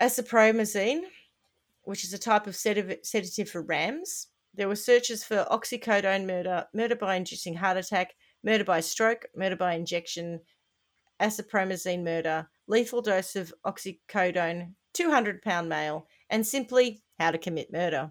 acepromazine, 0.03 1.03
which 1.85 2.05
is 2.05 2.13
a 2.13 2.19
type 2.19 2.47
of 2.47 2.57
sedative, 2.57 2.99
sedative 3.05 3.49
for 3.49 3.63
rams. 3.63 4.27
There 4.55 4.69
were 4.69 4.77
searches 4.77 5.25
for 5.25 5.47
oxycodone 5.51 6.27
murder, 6.27 6.67
murder 6.75 6.97
by 6.97 7.15
inducing 7.17 7.55
heart 7.55 7.77
attack, 7.77 8.13
murder 8.43 8.65
by 8.65 8.81
stroke, 8.81 9.27
murder 9.35 9.57
by 9.57 9.75
injection, 9.75 10.41
acepromazine 11.21 12.03
murder, 12.03 12.49
lethal 12.67 13.01
dose 13.01 13.37
of 13.37 13.55
oxycodone, 13.65 14.75
200 14.93 15.41
pound 15.43 15.69
male, 15.69 16.07
and 16.29 16.47
simply 16.47 17.03
how 17.19 17.31
to 17.31 17.39
commit 17.39 17.73
murder. 17.73 18.11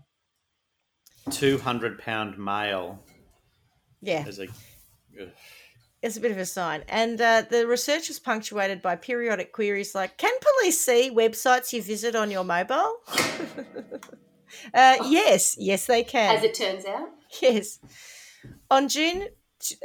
Two 1.29 1.59
hundred 1.59 1.99
pound 1.99 2.39
male 2.39 3.03
Yeah, 4.01 4.25
is 4.27 4.39
a. 4.39 4.47
ugh. 5.21 5.29
It's 6.01 6.17
a 6.17 6.19
bit 6.19 6.31
of 6.31 6.37
a 6.37 6.45
sign. 6.45 6.83
And 6.87 7.21
uh, 7.21 7.43
the 7.49 7.67
research 7.67 8.07
was 8.07 8.19
punctuated 8.19 8.81
by 8.81 8.95
periodic 8.95 9.51
queries 9.51 9.93
like 9.93 10.17
Can 10.17 10.33
police 10.41 10.79
see 10.81 11.11
websites 11.13 11.73
you 11.73 11.81
visit 11.81 12.15
on 12.15 12.31
your 12.31 12.43
mobile? 12.43 12.97
uh, 14.73 14.97
yes, 15.05 15.55
yes, 15.59 15.85
they 15.85 16.03
can. 16.03 16.35
As 16.35 16.43
it 16.43 16.55
turns 16.55 16.85
out. 16.85 17.09
Yes. 17.41 17.79
On 18.71 18.87
June 18.87 19.27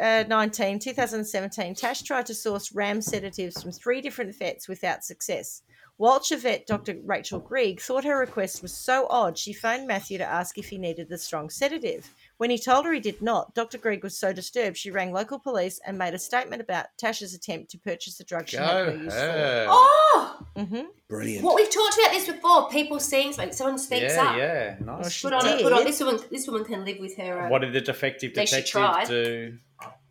uh, 0.01 0.25
19, 0.27 0.79
2017, 0.79 1.75
Tash 1.75 2.03
tried 2.03 2.27
to 2.27 2.35
source 2.35 2.73
RAM 2.73 3.03
sedatives 3.03 3.63
from 3.63 3.73
three 3.73 4.01
different 4.01 4.35
vets 4.35 4.69
without 4.69 5.05
success. 5.05 5.63
Walcha 5.99 6.39
vet 6.39 6.67
Dr. 6.67 6.97
Rachel 7.05 7.41
Grieg 7.41 7.81
thought 7.81 8.05
her 8.05 8.19
request 8.19 8.63
was 8.63 8.77
so 8.77 9.07
odd 9.09 9.39
she 9.39 9.53
phoned 9.55 9.87
Matthew 9.87 10.19
to 10.19 10.25
ask 10.25 10.59
if 10.59 10.69
he 10.69 10.77
needed 10.77 11.09
the 11.09 11.17
strong 11.17 11.49
sedative. 11.49 12.13
When 12.39 12.51
he 12.51 12.59
told 12.59 12.85
her 12.85 12.93
he 12.93 13.01
did 13.01 13.23
not, 13.23 13.55
Dr. 13.55 13.79
Grieg 13.79 14.03
was 14.05 14.19
so 14.19 14.33
disturbed 14.33 14.77
she 14.77 14.91
rang 14.91 15.11
local 15.13 15.39
police 15.39 15.81
and 15.87 15.97
made 15.97 16.13
a 16.13 16.19
statement 16.19 16.61
about 16.61 16.87
Tash's 16.99 17.33
attempt 17.33 17.71
to 17.71 17.79
purchase 17.79 18.19
the 18.19 18.25
drug 18.25 18.47
she 18.49 18.57
had 18.59 18.67
Go 18.87 18.95
no 18.95 19.03
use 19.03 19.13
for. 19.15 19.19
her. 19.21 19.67
Oh, 19.71 20.39
hmm 20.57 20.81
Brilliant. 21.09 21.45
what 21.45 21.55
we've 21.57 21.73
talked 21.73 21.97
about 21.99 22.13
this 22.13 22.27
before. 22.27 22.69
People 22.69 23.01
seeing 23.01 23.33
something, 23.33 23.55
someone 23.55 23.79
speaks 23.79 24.15
yeah, 24.15 24.23
up. 24.23 24.37
yeah, 24.37 24.77
Well, 24.81 24.99
nice. 24.99 25.13
she 25.13 25.27
Put 25.27 25.33
on, 25.33 25.47
it, 25.47 25.63
put 25.63 25.73
on. 25.73 25.85
This 25.85 26.01
woman, 26.01 26.21
this 26.31 26.47
woman 26.47 26.65
can 26.65 26.85
live 26.85 26.99
with 26.99 27.17
her. 27.17 27.47
Uh, 27.47 27.49
What 27.49 27.61
did 27.63 27.73
the 27.73 27.81
defective 27.81 28.35
They 28.35 28.45
detective 28.45 29.09
do? 29.09 29.59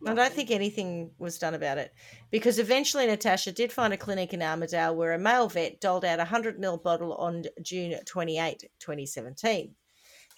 I 0.06 0.14
don't 0.14 0.32
think 0.32 0.50
anything 0.52 1.10
was 1.18 1.38
done 1.38 1.54
about 1.54 1.78
it 1.78 1.92
because 2.30 2.58
eventually 2.60 3.06
Natasha 3.06 3.50
did 3.50 3.72
find 3.72 3.92
a 3.92 3.96
clinic 3.96 4.32
in 4.32 4.40
Armidale 4.40 4.94
where 4.94 5.12
a 5.14 5.18
male 5.18 5.48
vet 5.48 5.80
doled 5.80 6.04
out 6.04 6.18
a 6.20 6.22
100 6.22 6.60
ml 6.60 6.80
bottle 6.82 7.14
on 7.14 7.42
June 7.62 7.98
28, 8.04 8.60
2017. 8.78 9.74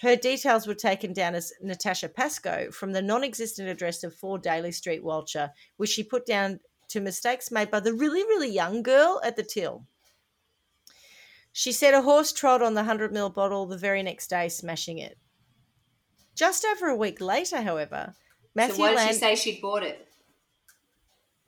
Her 0.01 0.15
details 0.15 0.67
were 0.67 0.75
taken 0.75 1.13
down 1.13 1.35
as 1.35 1.53
Natasha 1.61 2.09
Pascoe 2.09 2.71
from 2.71 2.93
the 2.93 3.03
non 3.03 3.25
existent 3.25 3.69
address 3.69 4.05
of 4.05 4.15
4 4.15 4.39
Daly 4.39 4.73
Street, 4.73 5.03
Walcha, 5.03 5.51
which 5.77 5.91
she 5.91 6.05
put 6.05 6.25
down 6.25 6.61
to 6.89 7.01
mistakes 7.01 7.51
made 7.51 7.71
by 7.71 7.81
the 7.81 7.93
really, 7.93 8.23
really 8.23 8.51
young 8.51 8.83
girl 8.83 9.21
at 9.25 9.37
the 9.37 9.43
till. 9.43 9.87
She 11.53 11.73
said 11.73 11.95
a 11.95 12.03
horse 12.03 12.33
trod 12.33 12.63
on 12.63 12.75
the 12.75 12.83
100 12.83 13.13
ml 13.13 13.35
bottle 13.35 13.67
the 13.67 13.77
very 13.77 14.03
next 14.03 14.29
day, 14.29 14.49
smashing 14.49 14.99
it. 14.99 15.19
Just 16.37 16.65
over 16.65 16.87
a 16.87 16.97
week 16.97 17.21
later, 17.21 17.61
however, 17.63 18.15
Matthew 18.55 18.77
so 18.77 18.83
why 18.83 18.89
did 18.91 18.97
Land- 18.97 19.09
she 19.15 19.19
say 19.19 19.35
she'd 19.35 19.61
bought 19.61 19.83
it? 19.83 20.09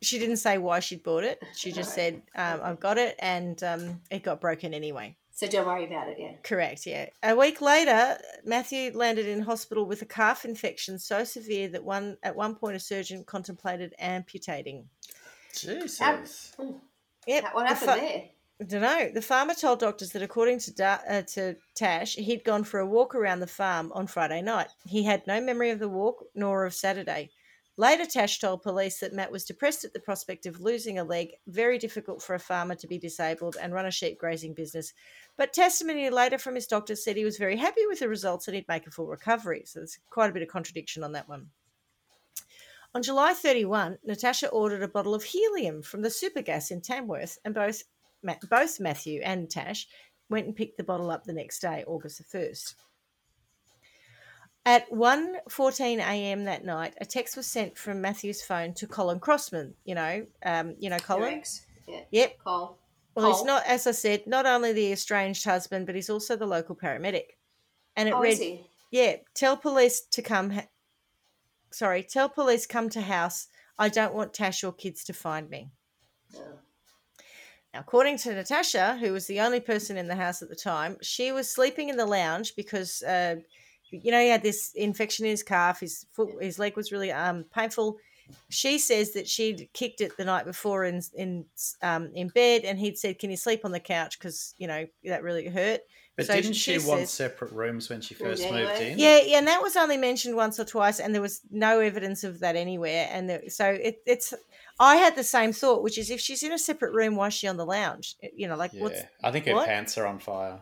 she 0.03 0.19
didn't 0.19 0.39
say 0.39 0.59
why 0.59 0.81
she'd 0.81 1.03
bought 1.03 1.25
it. 1.25 1.43
She 1.55 1.73
just 1.73 1.95
said, 1.95 2.23
um, 2.35 2.61
I've 2.63 2.81
got 2.81 2.99
it 2.99 3.17
and 3.19 3.63
um, 3.63 4.01
it 4.11 4.23
got 4.23 4.41
broken 4.41 4.73
anyway. 4.73 5.17
So 5.41 5.47
don't 5.47 5.67
worry 5.67 5.87
about 5.87 6.07
it. 6.09 6.19
Yeah. 6.21 6.33
Correct, 6.43 6.85
yeah. 6.85 7.09
A 7.23 7.35
week 7.35 7.63
later, 7.63 8.19
Matthew 8.45 8.93
landed 8.95 9.25
in 9.25 9.41
hospital 9.41 9.87
with 9.87 10.03
a 10.03 10.05
calf 10.05 10.45
infection 10.45 10.99
so 10.99 11.25
severe 11.25 11.67
that 11.69 11.83
one 11.83 12.19
at 12.23 12.37
one 12.37 12.55
point 12.55 12.77
a 12.77 12.79
surgeon 12.79 13.25
contemplated 13.25 13.95
amputating. 13.99 14.87
Jesus. 15.59 16.53
Yep. 17.27 17.45
What 17.55 17.63
the 17.63 17.69
happened 17.75 17.91
fa- 17.91 17.97
there? 17.99 18.25
I 18.61 18.65
don't 18.65 18.83
know. 18.83 19.11
The 19.15 19.23
farmer 19.23 19.55
told 19.55 19.79
doctors 19.79 20.11
that 20.13 20.21
according 20.21 20.59
to 20.59 20.75
da- 20.75 20.99
uh, 21.09 21.23
to 21.23 21.57
Tash, 21.75 22.17
he'd 22.17 22.45
gone 22.45 22.63
for 22.63 22.79
a 22.79 22.87
walk 22.87 23.15
around 23.15 23.41
the 23.41 23.47
farm 23.47 23.93
on 23.95 24.07
Friday 24.09 24.43
night. 24.43 24.69
He 24.85 25.05
had 25.05 25.27
no 25.27 25.41
memory 25.41 25.71
of 25.71 25.79
the 25.79 25.89
walk 25.89 26.23
nor 26.35 26.67
of 26.67 26.75
Saturday. 26.75 27.31
Later, 27.81 28.05
Tash 28.05 28.39
told 28.39 28.61
police 28.61 28.99
that 28.99 29.15
Matt 29.15 29.33
was 29.33 29.47
depressed 29.47 29.87
at 29.87 29.95
the 29.95 30.01
prospect 30.01 30.45
of 30.45 30.61
losing 30.61 30.99
a 30.99 31.03
leg. 31.03 31.31
Very 31.47 31.79
difficult 31.79 32.23
for 32.23 32.35
a 32.35 32.39
farmer 32.39 32.75
to 32.75 32.87
be 32.87 32.99
disabled 32.99 33.57
and 33.59 33.73
run 33.73 33.87
a 33.87 33.91
sheep 33.91 34.19
grazing 34.19 34.53
business. 34.53 34.93
But 35.39 35.55
testimony 35.55 36.11
later 36.11 36.37
from 36.37 36.57
his 36.57 36.67
doctor 36.67 36.95
said 36.95 37.17
he 37.17 37.25
was 37.25 37.39
very 37.39 37.57
happy 37.57 37.87
with 37.87 38.01
the 38.01 38.09
results 38.11 38.47
and 38.47 38.55
he'd 38.55 38.69
make 38.69 38.87
a 38.87 38.91
full 38.91 39.07
recovery. 39.07 39.63
So 39.65 39.79
there's 39.79 39.99
quite 40.11 40.29
a 40.29 40.33
bit 40.35 40.43
of 40.43 40.51
contradiction 40.51 41.03
on 41.03 41.13
that 41.13 41.27
one. 41.27 41.47
On 42.95 43.03
July 43.03 43.33
31, 43.33 43.97
Natasha 44.05 44.51
ordered 44.51 44.83
a 44.83 44.89
bottle 44.89 45.15
of 45.15 45.25
helium 45.25 45.81
from 45.81 46.03
the 46.03 46.11
Supergas 46.11 46.71
in 46.71 46.83
Tamworth, 46.83 47.39
and 47.47 47.55
both 47.55 47.85
both 48.51 48.79
Matthew 48.79 49.23
and 49.25 49.49
Tash 49.49 49.89
went 50.29 50.45
and 50.45 50.55
picked 50.55 50.77
the 50.77 50.85
bottle 50.85 51.11
up 51.11 51.25
the 51.25 51.33
next 51.33 51.61
day, 51.61 51.83
August 51.87 52.19
the 52.19 52.39
1st. 52.39 52.75
At 54.67 54.91
1.14 54.91 55.99
a.m. 55.99 56.45
that 56.45 56.65
night, 56.65 56.95
a 57.01 57.07
text 57.07 57.37
was 57.37 57.47
sent 57.47 57.79
from 57.79 58.01
Matthew's 58.03 58.43
phone 58.43 58.75
to 58.75 58.87
Colin 58.87 59.19
Crossman. 59.19 59.75
You 59.85 59.95
know, 59.95 60.27
um, 60.45 60.75
you 60.79 60.91
know 60.91 60.99
Colin. 60.99 61.43
Yeah. 61.89 62.01
Yep. 62.11 62.39
Cole. 62.45 62.79
Well, 63.15 63.33
he's 63.33 63.45
not, 63.45 63.65
as 63.67 63.87
I 63.87 63.91
said, 63.93 64.27
not 64.27 64.47
only 64.47 64.73
the 64.73 64.93
estranged 64.93 65.45
husband, 65.45 65.87
but 65.87 65.95
he's 65.95 66.11
also 66.11 66.37
the 66.37 66.47
local 66.47 66.77
paramedic. 66.77 67.37
And 67.97 68.09
it 68.09 68.15
Oh, 68.15 68.21
read, 68.21 68.35
is 68.35 68.39
he? 68.39 68.67
yeah, 68.91 69.17
tell 69.35 69.57
police 69.57 70.01
to 70.03 70.23
come. 70.23 70.51
Ha- 70.51 70.69
sorry, 71.71 72.03
tell 72.03 72.29
police 72.29 72.67
come 72.67 72.89
to 72.91 73.01
house. 73.01 73.49
I 73.79 73.89
don't 73.89 74.15
want 74.15 74.35
Tash 74.35 74.63
or 74.63 74.73
kids 74.73 75.03
to 75.05 75.13
find 75.13 75.49
me. 75.51 75.71
Now, 77.73 77.81
according 77.81 78.19
to 78.19 78.35
Natasha, 78.35 78.97
who 79.01 79.13
was 79.13 79.27
the 79.27 79.41
only 79.41 79.61
person 79.61 79.97
in 79.97 80.07
the 80.09 80.17
house 80.17 80.43
at 80.43 80.49
the 80.49 80.57
time, 80.57 80.97
she 81.03 81.33
was 81.33 81.49
sleeping 81.49 81.89
in 81.89 81.97
the 81.97 82.07
lounge 82.07 82.55
because, 82.57 83.03
uh, 83.03 83.37
you 83.91 84.11
know, 84.13 84.21
he 84.21 84.29
had 84.29 84.43
this 84.43 84.73
infection 84.75 85.25
in 85.25 85.31
his 85.31 85.43
calf. 85.43 85.81
His 85.81 86.07
foot, 86.13 86.31
his 86.41 86.59
leg 86.59 86.77
was 86.77 86.93
really 86.93 87.13
um, 87.13 87.45
painful. 87.55 87.99
She 88.49 88.79
says 88.79 89.13
that 89.15 89.27
she'd 89.29 89.69
kicked 89.73 90.01
it 90.01 90.17
the 90.17 90.25
night 90.25 90.45
before 90.45 90.85
in 90.85 91.03
in 91.15 91.45
um, 91.83 92.11
in 92.15 92.29
bed, 92.29 92.63
and 92.65 92.79
he'd 92.79 92.97
said, 92.99 93.19
"Can 93.19 93.31
you 93.31 93.37
sleep 93.37 93.65
on 93.65 93.73
the 93.73 93.81
couch? 93.81 94.19
Because 94.19 94.55
you 94.57 94.67
know 94.69 94.87
that 95.05 95.23
really 95.23 95.49
hurt." 95.49 95.81
But 96.17 96.27
So 96.27 96.35
didn't 96.35 96.53
she, 96.53 96.79
she 96.79 96.87
want 96.87 97.01
says- 97.01 97.11
separate 97.13 97.53
rooms 97.53 97.89
when 97.89 98.01
she 98.01 98.15
first 98.15 98.43
anyway. 98.43 98.67
moved 98.67 98.81
in? 98.83 98.99
Yeah, 98.99 99.21
yeah, 99.25 99.39
and 99.39 99.47
that 99.47 99.63
was 99.63 99.75
only 99.77 99.97
mentioned 99.97 100.37
once 100.37 100.61
or 100.61 100.65
twice, 100.65 101.01
and 101.01 101.15
there 101.15 101.23
was 101.23 101.41
no 101.51 101.81
evidence 101.81 102.25
of 102.25 102.41
that 102.41 102.57
anywhere. 102.57 103.09
And 103.11 103.31
there, 103.31 103.43
so 103.49 103.71
it, 103.71 104.03
it's, 104.07 104.35
I 104.79 104.97
had 104.97 105.17
the 105.17 105.25
same 105.25 105.53
thought, 105.53 105.83
which 105.83 105.97
is 105.99 106.11
if 106.11 106.21
she's 106.21 106.43
in 106.43 106.53
a 106.53 106.59
separate 106.59 106.93
room, 106.93 107.17
why 107.17 107.29
is 107.29 107.35
she 107.35 107.47
on 107.49 107.57
the 107.57 107.65
lounge? 107.65 108.17
You 108.35 108.49
know, 108.49 108.57
like 108.57 108.73
Yeah. 108.75 108.83
what's 108.83 109.01
I 109.25 109.31
think 109.31 109.47
her 109.47 109.55
what? 109.55 109.67
pants 109.69 109.97
are 109.99 110.07
on 110.07 110.19
fire. 110.19 110.61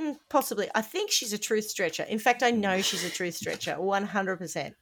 Mm, 0.00 0.16
possibly. 0.30 0.70
I 0.74 0.80
think 0.80 1.10
she's 1.10 1.34
a 1.34 1.38
truth 1.38 1.68
stretcher. 1.68 2.04
In 2.04 2.18
fact, 2.18 2.42
I 2.42 2.50
know 2.50 2.80
she's 2.80 3.04
a 3.04 3.10
truth 3.10 3.34
stretcher, 3.34 3.78
one 3.78 4.04
hundred 4.04 4.38
percent. 4.38 4.74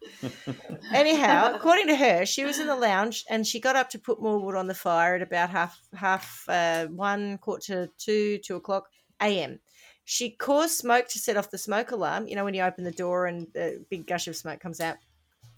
Anyhow, 0.94 1.52
according 1.54 1.88
to 1.88 1.96
her, 1.96 2.24
she 2.24 2.44
was 2.44 2.60
in 2.60 2.68
the 2.68 2.76
lounge 2.76 3.24
and 3.28 3.44
she 3.44 3.58
got 3.58 3.74
up 3.74 3.90
to 3.90 3.98
put 3.98 4.22
more 4.22 4.38
wood 4.38 4.54
on 4.54 4.68
the 4.68 4.74
fire 4.74 5.16
at 5.16 5.22
about 5.22 5.50
half 5.50 5.80
half 5.94 6.44
uh, 6.48 6.86
one 6.86 7.38
quarter 7.38 7.86
to 7.86 7.92
two 7.98 8.38
two 8.38 8.54
o'clock 8.54 8.88
a.m. 9.20 9.58
She 10.04 10.30
caused 10.30 10.78
smoke 10.78 11.08
to 11.08 11.18
set 11.18 11.36
off 11.36 11.50
the 11.50 11.58
smoke 11.58 11.90
alarm. 11.90 12.28
You 12.28 12.36
know 12.36 12.44
when 12.44 12.54
you 12.54 12.62
open 12.62 12.84
the 12.84 12.92
door 12.92 13.26
and 13.26 13.48
a 13.56 13.78
big 13.90 14.06
gush 14.06 14.28
of 14.28 14.36
smoke 14.36 14.60
comes 14.60 14.80
out. 14.80 14.96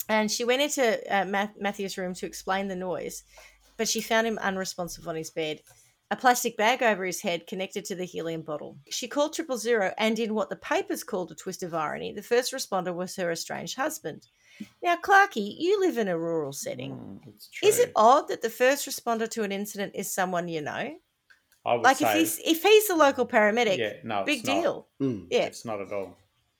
And 0.08 0.30
she 0.30 0.44
went 0.44 0.62
into 0.62 1.14
uh, 1.14 1.46
Matthew's 1.60 1.98
room 1.98 2.14
to 2.14 2.26
explain 2.26 2.68
the 2.68 2.74
noise, 2.74 3.22
but 3.76 3.88
she 3.88 4.00
found 4.00 4.26
him 4.26 4.38
unresponsive 4.38 5.06
on 5.06 5.14
his 5.14 5.30
bed 5.30 5.60
a 6.12 6.16
plastic 6.16 6.58
bag 6.58 6.82
over 6.82 7.06
his 7.06 7.22
head 7.22 7.46
connected 7.46 7.86
to 7.86 7.94
the 7.94 8.04
helium 8.04 8.42
bottle. 8.42 8.76
She 8.90 9.08
called 9.08 9.32
triple 9.32 9.56
zero, 9.56 9.94
and 9.96 10.18
in 10.18 10.34
what 10.34 10.50
the 10.50 10.56
papers 10.56 11.02
called 11.02 11.32
a 11.32 11.34
twist 11.34 11.62
of 11.62 11.72
irony, 11.72 12.12
the 12.12 12.22
first 12.22 12.52
responder 12.52 12.94
was 12.94 13.16
her 13.16 13.32
estranged 13.32 13.76
husband. 13.76 14.26
Now, 14.82 14.96
Clarky, 14.96 15.56
you 15.58 15.80
live 15.80 15.96
in 15.96 16.08
a 16.08 16.18
rural 16.18 16.52
setting. 16.52 16.92
Mm, 16.92 17.28
it's 17.28 17.48
true. 17.48 17.66
Is 17.66 17.78
it 17.78 17.92
odd 17.96 18.28
that 18.28 18.42
the 18.42 18.50
first 18.50 18.86
responder 18.86 19.26
to 19.30 19.42
an 19.42 19.52
incident 19.52 19.92
is 19.94 20.12
someone 20.12 20.48
you 20.48 20.60
know? 20.60 20.94
I 21.64 21.74
would 21.74 21.82
Like 21.82 21.96
say, 21.96 22.10
if 22.10 22.18
he's 22.18 22.38
if 22.44 22.62
he's 22.62 22.88
the 22.88 22.94
local 22.94 23.26
paramedic, 23.26 23.78
yeah, 23.78 23.94
no, 24.04 24.22
big 24.24 24.42
deal. 24.42 24.88
Mm. 25.00 25.28
Yeah, 25.30 25.44
It's 25.46 25.64
not 25.64 25.80
at 25.80 25.92
all. 25.92 26.18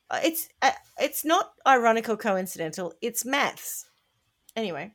Uh, 0.09 0.21
it's 0.25 0.49
uh, 0.63 0.71
it's 0.99 1.27
not 1.27 1.53
ironic 1.67 2.09
or 2.09 2.17
coincidental. 2.17 2.95
It's 3.03 3.27
maths. 3.27 3.85
Anyway, 4.57 4.93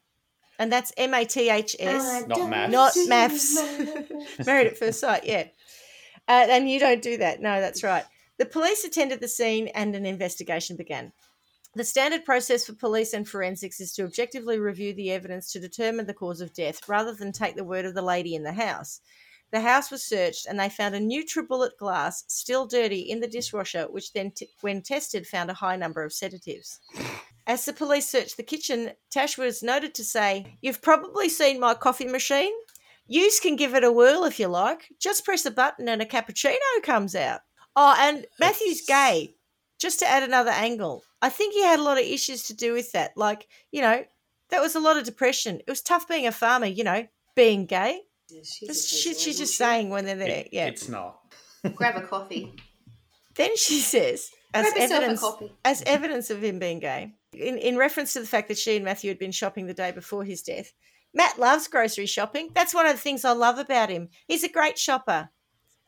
and 0.59 0.71
that's 0.71 0.91
M 0.97 1.13
A 1.13 1.25
T 1.25 1.49
H 1.49 1.75
S. 1.79 2.25
Not 2.27 2.49
maths. 2.49 2.71
Not 2.71 2.93
maths. 3.07 3.55
Married 4.45 4.67
at 4.67 4.77
first 4.77 4.99
sight, 4.99 5.25
yeah. 5.25 5.45
Uh, 6.27 6.47
and 6.49 6.69
you 6.69 6.79
don't 6.79 7.01
do 7.01 7.17
that. 7.17 7.41
No, 7.41 7.61
that's 7.61 7.83
right. 7.83 8.03
The 8.37 8.45
police 8.45 8.83
attended 8.83 9.19
the 9.19 9.27
scene 9.27 9.67
and 9.69 9.95
an 9.95 10.05
investigation 10.05 10.75
began. 10.75 11.11
The 11.73 11.83
standard 11.83 12.25
process 12.25 12.65
for 12.65 12.73
police 12.73 13.13
and 13.13 13.27
forensics 13.27 13.79
is 13.79 13.93
to 13.93 14.03
objectively 14.03 14.59
review 14.59 14.93
the 14.93 15.11
evidence 15.11 15.51
to 15.51 15.59
determine 15.59 16.07
the 16.07 16.13
cause 16.13 16.41
of 16.41 16.53
death 16.53 16.87
rather 16.89 17.13
than 17.13 17.31
take 17.31 17.55
the 17.55 17.63
word 17.63 17.85
of 17.85 17.93
the 17.93 18.01
lady 18.01 18.35
in 18.35 18.43
the 18.43 18.53
house. 18.53 18.99
The 19.51 19.61
house 19.61 19.91
was 19.91 20.03
searched 20.03 20.45
and 20.45 20.59
they 20.59 20.69
found 20.69 20.95
a 20.95 20.99
NutriBullet 20.99 21.77
glass, 21.77 22.25
still 22.27 22.65
dirty, 22.65 22.99
in 22.99 23.21
the 23.21 23.27
dishwasher, 23.27 23.85
which 23.89 24.11
then, 24.11 24.31
t- 24.31 24.49
when 24.61 24.81
tested, 24.81 25.25
found 25.25 25.49
a 25.49 25.55
high 25.55 25.77
number 25.77 26.03
of 26.03 26.13
sedatives. 26.13 26.79
As 27.47 27.63
the 27.65 27.73
police 27.73 28.09
searched 28.09 28.35
the 28.37 28.43
kitchen, 28.43 28.91
Tash 29.09 29.37
was 29.37 29.63
noted 29.63 29.95
to 29.95 30.03
say, 30.03 30.57
You've 30.61 30.81
probably 30.81 31.29
seen 31.29 31.59
my 31.59 31.73
coffee 31.73 32.05
machine. 32.07 32.51
Yous 33.07 33.39
can 33.39 33.55
give 33.55 33.73
it 33.73 33.85
a 33.85 33.91
whirl 33.91 34.25
if 34.25 34.37
you 34.39 34.47
like. 34.47 34.89
Just 34.99 35.23
press 35.23 35.45
a 35.45 35.51
button 35.51 35.87
and 35.87 36.01
a 36.01 36.05
cappuccino 36.05 36.57
comes 36.83 37.15
out. 37.15 37.39
Oh, 37.75 37.95
and 37.97 38.25
Matthew's 38.39 38.81
gay. 38.85 39.33
Just 39.79 39.99
to 39.99 40.07
add 40.07 40.23
another 40.23 40.49
angle, 40.51 41.03
I 41.21 41.29
think 41.29 41.53
he 41.53 41.63
had 41.63 41.79
a 41.79 41.83
lot 41.83 41.99
of 41.99 42.03
issues 42.05 42.43
to 42.43 42.53
do 42.55 42.73
with 42.73 42.91
that. 42.93 43.15
Like, 43.15 43.47
you 43.71 43.81
know, 43.81 44.03
that 44.49 44.59
was 44.61 44.75
a 44.75 44.79
lot 44.79 44.97
of 44.97 45.03
depression. 45.03 45.57
It 45.59 45.69
was 45.69 45.81
tough 45.81 46.07
being 46.07 46.27
a 46.27 46.31
farmer, 46.31 46.65
you 46.65 46.83
know, 46.83 47.07
being 47.35 47.65
gay. 47.65 48.01
She's, 48.29 48.59
That's 48.67 48.87
shit 48.89 49.17
she's 49.17 49.37
just 49.37 49.55
saying 49.57 49.89
when 49.89 50.03
they're 50.05 50.15
there. 50.15 50.27
It- 50.29 50.49
yeah. 50.51 50.65
It's 50.65 50.89
not. 50.89 51.19
Grab 51.75 51.95
a 51.95 52.01
coffee. 52.07 52.55
Then 53.35 53.55
she 53.55 53.79
says, 53.79 54.31
as 54.53 54.63
Grab 54.65 54.75
yourself 54.75 54.91
a 54.91 54.95
evidence, 54.95 55.19
coffee. 55.21 55.51
as 55.63 55.83
evidence 55.85 56.29
of 56.31 56.43
him 56.43 56.59
being 56.59 56.79
gay, 56.79 57.13
in, 57.33 57.57
in 57.57 57.77
reference 57.77 58.13
to 58.13 58.19
the 58.19 58.27
fact 58.27 58.47
that 58.47 58.57
she 58.57 58.75
and 58.75 58.85
Matthew 58.85 59.09
had 59.09 59.19
been 59.19 59.31
shopping 59.31 59.67
the 59.67 59.73
day 59.73 59.91
before 59.91 60.23
his 60.23 60.41
death, 60.41 60.73
Matt 61.13 61.39
loves 61.39 61.67
grocery 61.67 62.05
shopping. 62.05 62.49
That's 62.53 62.73
one 62.73 62.85
of 62.85 62.93
the 62.93 63.01
things 63.01 63.25
I 63.25 63.31
love 63.31 63.57
about 63.57 63.89
him. 63.89 64.09
He's 64.27 64.43
a 64.43 64.49
great 64.49 64.77
shopper. 64.77 65.29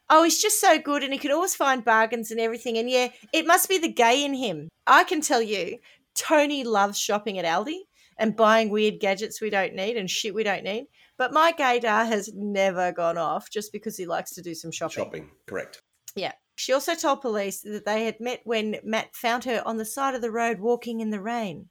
Oh, 0.09 0.23
he's 0.23 0.41
just 0.41 0.59
so 0.59 0.79
good 0.79 1.03
and 1.03 1.13
he 1.13 1.19
can 1.19 1.31
always 1.31 1.55
find 1.55 1.85
bargains 1.85 2.31
and 2.31 2.39
everything. 2.39 2.77
And 2.77 2.89
yeah, 2.89 3.09
it 3.31 3.45
must 3.45 3.69
be 3.69 3.77
the 3.77 3.91
gay 3.91 4.25
in 4.25 4.33
him. 4.33 4.69
I 4.87 5.03
can 5.03 5.21
tell 5.21 5.41
you, 5.41 5.77
Tony 6.15 6.63
loves 6.63 6.97
shopping 6.97 7.37
at 7.37 7.45
Aldi 7.45 7.81
and 8.17 8.35
buying 8.35 8.69
weird 8.69 8.99
gadgets 8.99 9.39
we 9.39 9.49
don't 9.49 9.75
need 9.75 9.97
and 9.97 10.09
shit 10.09 10.33
we 10.33 10.43
don't 10.43 10.63
need. 10.63 10.87
But 11.17 11.33
my 11.33 11.51
gaydar 11.51 12.07
has 12.07 12.31
never 12.33 12.91
gone 12.91 13.17
off 13.17 13.51
just 13.51 13.71
because 13.71 13.97
he 13.97 14.05
likes 14.05 14.31
to 14.31 14.41
do 14.41 14.55
some 14.55 14.71
shopping. 14.71 15.03
Shopping, 15.03 15.31
correct. 15.45 15.79
Yeah. 16.15 16.31
She 16.59 16.73
also 16.73 16.93
told 16.93 17.21
police 17.21 17.61
that 17.61 17.85
they 17.85 18.03
had 18.03 18.19
met 18.19 18.41
when 18.43 18.79
Matt 18.83 19.15
found 19.15 19.45
her 19.45 19.63
on 19.65 19.77
the 19.77 19.85
side 19.85 20.13
of 20.13 20.21
the 20.21 20.29
road 20.29 20.59
walking 20.59 20.99
in 20.99 21.09
the 21.09 21.21
rain. 21.21 21.69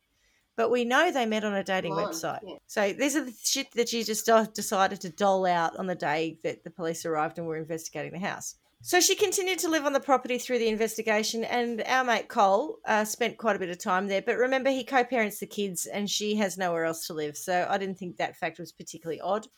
But 0.56 0.70
we 0.70 0.86
know 0.86 1.12
they 1.12 1.26
met 1.26 1.44
on 1.44 1.52
a 1.52 1.62
dating 1.62 1.92
on, 1.92 2.06
website. 2.06 2.40
yeah. 2.42 2.56
So 2.68 2.94
these 2.94 3.14
are 3.14 3.22
the 3.22 3.34
shit 3.44 3.70
that 3.72 3.90
she 3.90 4.02
just 4.02 4.30
decided 4.54 5.02
to 5.02 5.10
dole 5.10 5.44
out 5.44 5.76
on 5.76 5.88
the 5.88 5.94
day 5.94 6.38
that 6.42 6.64
the 6.64 6.70
police 6.70 7.04
arrived 7.04 7.36
and 7.36 7.46
were 7.46 7.58
investigating 7.58 8.12
the 8.12 8.26
house. 8.26 8.54
So 8.80 8.98
she 8.98 9.14
continued 9.14 9.58
to 9.58 9.68
live 9.68 9.84
on 9.84 9.92
the 9.92 10.00
property 10.00 10.38
through 10.38 10.58
the 10.58 10.68
investigation, 10.68 11.44
and 11.44 11.82
our 11.82 12.02
mate 12.02 12.28
Cole 12.28 12.78
uh, 12.86 13.04
spent 13.04 13.36
quite 13.36 13.56
a 13.56 13.58
bit 13.58 13.68
of 13.68 13.78
time 13.78 14.06
there. 14.06 14.22
But 14.22 14.38
remember, 14.38 14.70
he 14.70 14.84
co 14.84 15.04
parents 15.04 15.38
the 15.38 15.46
kids, 15.46 15.84
and 15.84 16.08
she 16.08 16.36
has 16.36 16.56
nowhere 16.56 16.86
else 16.86 17.06
to 17.08 17.12
live. 17.12 17.36
So 17.36 17.66
I 17.68 17.76
didn't 17.76 17.98
think 17.98 18.16
that 18.16 18.38
fact 18.38 18.58
was 18.58 18.72
particularly 18.72 19.20
odd. 19.20 19.48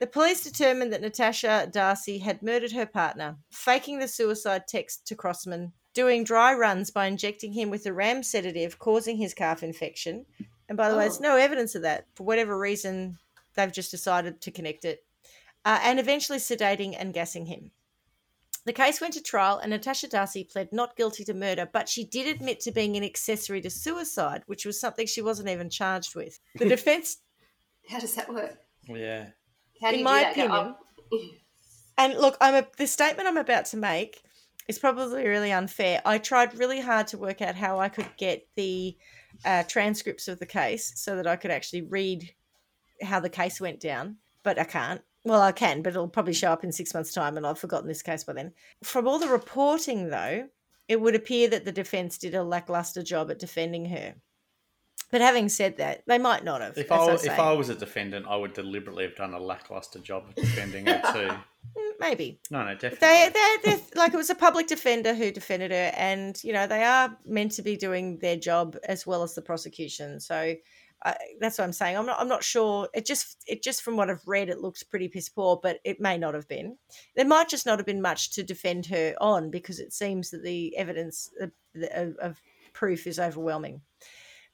The 0.00 0.06
police 0.06 0.42
determined 0.42 0.92
that 0.92 1.00
Natasha 1.00 1.68
Darcy 1.72 2.18
had 2.18 2.42
murdered 2.42 2.72
her 2.72 2.86
partner, 2.86 3.36
faking 3.50 3.98
the 3.98 4.08
suicide 4.08 4.66
text 4.68 5.06
to 5.06 5.14
Crossman, 5.14 5.72
doing 5.94 6.22
dry 6.24 6.52
runs 6.54 6.90
by 6.90 7.06
injecting 7.06 7.52
him 7.52 7.70
with 7.70 7.86
a 7.86 7.92
ram 7.92 8.22
sedative, 8.22 8.78
causing 8.78 9.16
his 9.16 9.32
calf 9.32 9.62
infection. 9.62 10.26
And 10.68 10.76
by 10.76 10.90
the 10.90 10.96
way, 10.96 11.04
there's 11.04 11.18
Oh. 11.18 11.22
no 11.22 11.36
evidence 11.36 11.74
of 11.74 11.82
that. 11.82 12.06
For 12.14 12.24
whatever 12.24 12.58
reason, 12.58 13.18
they've 13.54 13.72
just 13.72 13.90
decided 13.90 14.40
to 14.42 14.50
connect 14.50 14.84
it. 14.84 15.04
Uh, 15.64 15.80
and 15.82 15.98
eventually 15.98 16.38
sedating 16.38 16.94
and 16.98 17.14
gassing 17.14 17.46
him. 17.46 17.70
The 18.66 18.72
case 18.72 19.00
went 19.00 19.14
to 19.14 19.22
trial, 19.22 19.58
and 19.58 19.70
Natasha 19.70 20.08
Darcy 20.08 20.44
pled 20.44 20.72
not 20.72 20.96
guilty 20.96 21.24
to 21.24 21.34
murder, 21.34 21.68
but 21.72 21.88
she 21.88 22.04
did 22.04 22.26
admit 22.26 22.60
to 22.60 22.72
being 22.72 22.96
an 22.96 23.04
accessory 23.04 23.60
to 23.62 23.70
suicide, 23.70 24.42
which 24.46 24.66
was 24.66 24.78
something 24.78 25.06
she 25.06 25.22
wasn't 25.22 25.48
even 25.48 25.70
charged 25.70 26.14
with. 26.16 26.38
The 26.56 26.68
defense 26.68 27.18
How 27.88 28.00
does 28.00 28.14
that 28.16 28.28
work? 28.28 28.58
Yeah. 28.88 29.30
How 29.82 29.88
do 29.90 29.94
In 29.94 29.98
you 30.00 30.04
my 30.04 30.32
do? 30.34 30.40
Go, 30.40 30.46
opinion, 30.46 30.74
oh, 31.12 31.18
And 31.98 32.14
look, 32.14 32.36
I'm 32.40 32.54
a, 32.54 32.66
the 32.76 32.86
statement 32.86 33.28
I'm 33.28 33.36
about 33.36 33.64
to 33.66 33.76
make 33.76 34.22
is 34.68 34.78
probably 34.78 35.26
really 35.26 35.52
unfair. 35.52 36.02
I 36.04 36.18
tried 36.18 36.58
really 36.58 36.80
hard 36.80 37.06
to 37.08 37.18
work 37.18 37.40
out 37.40 37.54
how 37.54 37.78
I 37.80 37.88
could 37.88 38.08
get 38.16 38.46
the 38.56 38.96
uh, 39.44 39.62
transcripts 39.64 40.28
of 40.28 40.38
the 40.38 40.46
case 40.46 40.92
so 40.96 41.16
that 41.16 41.26
I 41.26 41.36
could 41.36 41.50
actually 41.50 41.82
read 41.82 42.30
how 43.02 43.20
the 43.20 43.30
case 43.30 43.60
went 43.60 43.80
down, 43.80 44.16
but 44.42 44.58
I 44.58 44.64
can't. 44.64 45.02
Well, 45.24 45.40
I 45.40 45.52
can, 45.52 45.82
but 45.82 45.90
it'll 45.90 46.08
probably 46.08 46.34
show 46.34 46.52
up 46.52 46.64
in 46.64 46.70
six 46.70 46.94
months' 46.94 47.12
time, 47.12 47.36
and 47.36 47.46
I've 47.46 47.58
forgotten 47.58 47.88
this 47.88 48.02
case 48.02 48.24
by 48.24 48.32
then. 48.32 48.52
From 48.84 49.08
all 49.08 49.18
the 49.18 49.28
reporting, 49.28 50.08
though, 50.08 50.48
it 50.88 51.00
would 51.00 51.16
appear 51.16 51.48
that 51.48 51.64
the 51.64 51.72
defense 51.72 52.16
did 52.16 52.34
a 52.34 52.44
lackluster 52.44 53.02
job 53.02 53.30
at 53.30 53.40
defending 53.40 53.86
her. 53.86 54.14
But 55.10 55.20
having 55.20 55.48
said 55.48 55.76
that, 55.76 56.02
they 56.06 56.18
might 56.18 56.44
not 56.44 56.60
have. 56.60 56.76
If 56.76 56.90
I, 56.90 56.96
I 56.96 57.14
if. 57.14 57.38
I 57.38 57.52
was 57.52 57.68
a 57.68 57.76
defendant, 57.76 58.26
I 58.28 58.36
would 58.36 58.54
deliberately 58.54 59.04
have 59.04 59.14
done 59.14 59.34
a 59.34 59.40
lackluster 59.40 60.00
job 60.00 60.24
of 60.28 60.34
defending 60.34 60.86
her 60.86 61.00
too. 61.12 61.34
Mm, 61.76 61.92
maybe. 61.98 62.40
No, 62.50 62.64
no, 62.64 62.74
definitely. 62.74 62.98
they 63.00 63.30
they 63.32 63.56
they're, 63.64 63.80
like 63.96 64.14
it 64.14 64.16
was 64.16 64.30
a 64.30 64.34
public 64.34 64.66
defender 64.66 65.14
who 65.14 65.30
defended 65.30 65.72
her 65.72 65.92
and 65.96 66.42
you 66.44 66.52
know 66.52 66.66
they 66.66 66.84
are 66.84 67.16
meant 67.24 67.52
to 67.52 67.62
be 67.62 67.76
doing 67.76 68.18
their 68.18 68.36
job 68.36 68.76
as 68.88 69.06
well 69.06 69.22
as 69.22 69.34
the 69.34 69.42
prosecution 69.42 70.20
so 70.20 70.54
uh, 71.04 71.14
that's 71.40 71.58
what 71.58 71.64
i'm 71.64 71.72
saying 71.72 71.96
i'm 71.96 72.06
not 72.06 72.20
i'm 72.20 72.28
not 72.28 72.42
sure 72.42 72.88
it 72.94 73.04
just 73.04 73.42
it 73.46 73.62
just 73.62 73.82
from 73.82 73.96
what 73.96 74.08
i've 74.08 74.26
read 74.26 74.48
it 74.48 74.60
looks 74.60 74.82
pretty 74.82 75.08
piss 75.08 75.28
poor 75.28 75.58
but 75.62 75.78
it 75.84 76.00
may 76.00 76.16
not 76.16 76.34
have 76.34 76.48
been 76.48 76.76
there 77.16 77.26
might 77.26 77.48
just 77.48 77.66
not 77.66 77.78
have 77.78 77.86
been 77.86 78.00
much 78.00 78.30
to 78.30 78.42
defend 78.42 78.86
her 78.86 79.14
on 79.20 79.50
because 79.50 79.78
it 79.80 79.92
seems 79.92 80.30
that 80.30 80.42
the 80.42 80.76
evidence 80.76 81.30
of, 81.40 81.50
of 82.20 82.40
proof 82.72 83.06
is 83.06 83.18
overwhelming 83.18 83.80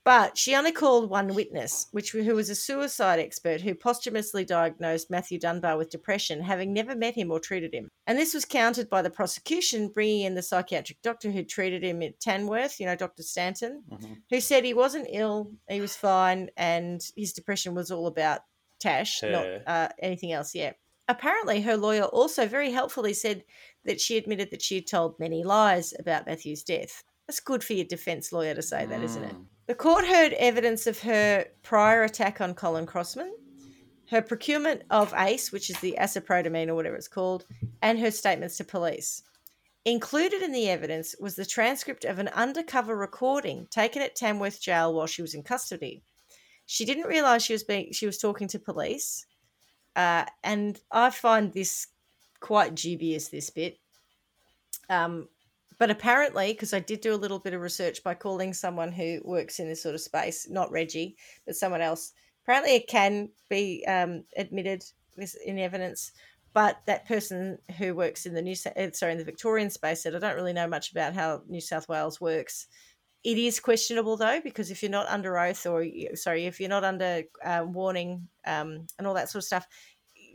but 0.04 0.36
she 0.36 0.54
only 0.54 0.72
called 0.72 1.08
one 1.08 1.34
witness, 1.34 1.86
which 1.92 2.10
who 2.12 2.34
was 2.34 2.50
a 2.50 2.54
suicide 2.54 3.18
expert 3.20 3.60
who 3.60 3.74
posthumously 3.74 4.44
diagnosed 4.44 5.10
Matthew 5.10 5.38
Dunbar 5.38 5.76
with 5.76 5.90
depression, 5.90 6.42
having 6.42 6.72
never 6.72 6.94
met 6.96 7.14
him 7.14 7.30
or 7.30 7.38
treated 7.38 7.72
him. 7.72 7.88
And 8.06 8.18
this 8.18 8.34
was 8.34 8.44
countered 8.44 8.90
by 8.90 9.02
the 9.02 9.10
prosecution, 9.10 9.88
bringing 9.88 10.22
in 10.22 10.34
the 10.34 10.42
psychiatric 10.42 11.00
doctor 11.02 11.30
who 11.30 11.44
treated 11.44 11.84
him 11.84 12.02
at 12.02 12.18
Tamworth, 12.20 12.80
you 12.80 12.86
know, 12.86 12.96
Dr. 12.96 13.22
Stanton, 13.22 13.84
Mhm. 13.90 14.22
who 14.30 14.40
said 14.40 14.64
he 14.64 14.74
wasn't 14.74 15.06
ill, 15.10 15.52
he 15.68 15.80
was 15.80 15.94
fine, 15.96 16.50
and 16.56 17.00
his 17.16 17.32
depression 17.32 17.74
was 17.74 17.90
all 17.90 18.06
about 18.06 18.40
Tash, 18.80 19.20
Her. 19.20 19.30
not 19.30 19.46
uh, 19.66 19.88
anything 20.00 20.32
else. 20.32 20.54
yet. 20.54 20.78
Apparently, 21.08 21.60
her 21.62 21.76
lawyer 21.76 22.04
also 22.04 22.46
very 22.46 22.70
helpfully 22.70 23.12
said 23.14 23.44
that 23.84 24.00
she 24.00 24.16
admitted 24.16 24.50
that 24.50 24.62
she 24.62 24.76
had 24.76 24.86
told 24.86 25.18
many 25.20 25.42
lies 25.44 25.92
about 25.98 26.26
Matthew's 26.26 26.62
death. 26.62 27.04
That's 27.26 27.40
good 27.40 27.62
for 27.62 27.72
your 27.74 27.84
defense 27.86 28.32
lawyer 28.32 28.54
to 28.54 28.62
say 28.62 28.86
that, 28.86 29.02
isn't 29.02 29.22
it? 29.24 29.34
The 29.66 29.74
court 29.74 30.06
heard 30.06 30.32
evidence 30.34 30.86
of 30.86 31.00
her 31.00 31.46
prior 31.62 32.02
attack 32.02 32.40
on 32.40 32.54
Colin 32.54 32.84
Crossman, 32.84 33.32
her 34.10 34.20
procurement 34.20 34.82
of 34.90 35.14
ACE, 35.16 35.52
which 35.52 35.70
is 35.70 35.78
the 35.78 35.96
aciprotamine 36.00 36.68
or 36.68 36.74
whatever 36.74 36.96
it's 36.96 37.08
called, 37.08 37.46
and 37.80 37.98
her 38.00 38.10
statements 38.10 38.56
to 38.56 38.64
police. 38.64 39.22
Included 39.84 40.42
in 40.42 40.52
the 40.52 40.68
evidence 40.68 41.14
was 41.18 41.36
the 41.36 41.46
transcript 41.46 42.04
of 42.04 42.18
an 42.18 42.28
undercover 42.28 42.96
recording 42.96 43.66
taken 43.70 44.02
at 44.02 44.16
Tamworth 44.16 44.60
Jail 44.60 44.92
while 44.94 45.06
she 45.06 45.22
was 45.22 45.34
in 45.34 45.42
custody. 45.42 46.02
She 46.66 46.84
didn't 46.84 47.08
realise 47.08 47.42
she 47.42 47.52
was 47.52 47.64
being 47.64 47.92
she 47.92 48.06
was 48.06 48.18
talking 48.18 48.48
to 48.48 48.58
police, 48.58 49.26
uh, 49.96 50.24
and 50.42 50.80
I 50.90 51.10
find 51.10 51.52
this 51.52 51.88
quite 52.40 52.74
dubious. 52.74 53.28
This 53.28 53.50
bit, 53.50 53.78
um, 54.88 55.28
but 55.82 55.90
apparently, 55.90 56.52
because 56.52 56.72
I 56.72 56.78
did 56.78 57.00
do 57.00 57.12
a 57.12 57.16
little 57.16 57.40
bit 57.40 57.54
of 57.54 57.60
research 57.60 58.04
by 58.04 58.14
calling 58.14 58.54
someone 58.54 58.92
who 58.92 59.20
works 59.24 59.58
in 59.58 59.66
this 59.66 59.82
sort 59.82 59.96
of 59.96 60.00
space, 60.00 60.48
not 60.48 60.70
Reggie, 60.70 61.16
but 61.44 61.56
someone 61.56 61.80
else. 61.80 62.12
Apparently, 62.44 62.76
it 62.76 62.86
can 62.86 63.30
be 63.50 63.84
um, 63.88 64.22
admitted 64.36 64.84
in 65.44 65.58
evidence, 65.58 66.12
but 66.52 66.76
that 66.86 67.08
person 67.08 67.58
who 67.78 67.96
works 67.96 68.26
in 68.26 68.34
the 68.34 68.42
New 68.42 68.54
uh, 68.76 68.92
sorry 68.92 69.10
in 69.10 69.18
the 69.18 69.24
Victorian 69.24 69.70
space 69.70 70.04
said 70.04 70.14
I 70.14 70.20
don't 70.20 70.36
really 70.36 70.52
know 70.52 70.68
much 70.68 70.92
about 70.92 71.14
how 71.14 71.42
New 71.48 71.60
South 71.60 71.88
Wales 71.88 72.20
works. 72.20 72.68
It 73.24 73.36
is 73.36 73.58
questionable 73.58 74.16
though 74.16 74.40
because 74.40 74.70
if 74.70 74.84
you're 74.84 74.88
not 74.88 75.08
under 75.08 75.36
oath 75.36 75.66
or 75.66 75.84
sorry 76.14 76.46
if 76.46 76.60
you're 76.60 76.68
not 76.68 76.84
under 76.84 77.24
uh, 77.44 77.64
warning 77.66 78.28
um, 78.46 78.86
and 79.00 79.08
all 79.08 79.14
that 79.14 79.30
sort 79.30 79.42
of 79.42 79.46
stuff, 79.46 79.66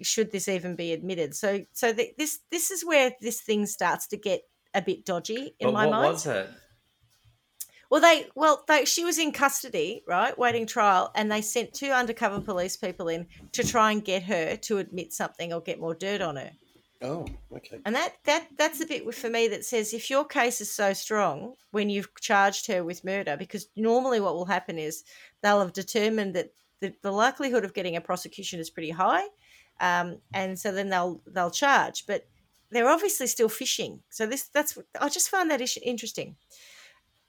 should 0.02 0.30
this 0.34 0.50
even 0.50 0.76
be 0.76 0.92
admitted? 0.92 1.36
So 1.36 1.62
so 1.72 1.94
th- 1.94 2.16
this 2.18 2.40
this 2.52 2.70
is 2.70 2.84
where 2.84 3.14
this 3.22 3.40
thing 3.40 3.66
starts 3.66 4.08
to 4.08 4.18
get 4.18 4.42
a 4.78 4.82
bit 4.82 5.06
dodgy 5.06 5.56
in 5.60 5.68
But 5.68 5.74
my 5.74 5.86
what 5.88 5.92
mind. 5.92 6.14
was 6.14 6.26
it? 6.28 6.50
Well, 7.90 8.02
they 8.02 8.28
well, 8.36 8.64
they 8.68 8.86
she 8.86 9.06
was 9.06 9.18
in 9.18 9.32
custody, 9.32 10.04
right, 10.08 10.38
waiting 10.38 10.66
trial, 10.66 11.12
and 11.16 11.32
they 11.32 11.42
sent 11.42 11.74
two 11.74 11.90
undercover 11.90 12.42
police 12.42 12.76
people 12.76 13.08
in 13.08 13.28
to 13.54 13.66
try 13.66 13.92
and 13.92 14.04
get 14.04 14.24
her 14.24 14.58
to 14.58 14.78
admit 14.78 15.14
something 15.14 15.54
or 15.54 15.62
get 15.62 15.80
more 15.80 15.96
dirt 15.96 16.22
on 16.22 16.36
her. 16.36 16.52
Oh, 17.02 17.26
okay. 17.56 17.80
And 17.86 17.96
that 17.96 18.16
that 18.26 18.48
that's 18.58 18.80
the 18.80 18.86
bit 18.86 19.14
for 19.16 19.30
me 19.30 19.48
that 19.48 19.64
says 19.64 19.94
if 19.94 20.10
your 20.10 20.26
case 20.26 20.60
is 20.60 20.72
so 20.72 20.94
strong 20.94 21.54
when 21.72 21.90
you've 21.90 22.10
charged 22.20 22.68
her 22.68 22.84
with 22.84 23.06
murder, 23.06 23.38
because 23.38 23.68
normally 23.76 24.20
what 24.20 24.36
will 24.36 24.46
happen 24.46 24.78
is 24.78 25.04
they'll 25.42 25.60
have 25.62 25.74
determined 25.74 26.36
that 26.36 26.52
the, 26.82 26.94
the 27.04 27.12
likelihood 27.12 27.64
of 27.64 27.74
getting 27.74 27.96
a 27.96 28.02
prosecution 28.02 28.60
is 28.60 28.70
pretty 28.70 28.90
high, 28.90 29.24
um, 29.80 30.18
and 30.34 30.60
so 30.60 30.74
then 30.74 30.90
they'll 30.90 31.22
they'll 31.28 31.52
charge. 31.52 32.06
But 32.06 32.28
they're 32.72 32.90
obviously 32.90 33.28
still 33.28 33.50
fishing. 33.50 34.02
So 34.10 34.26
this 34.26 34.50
that's 34.50 34.78
I 35.00 35.10
just 35.10 35.30
find 35.30 35.50
that 35.52 35.62
interesting. 35.84 36.36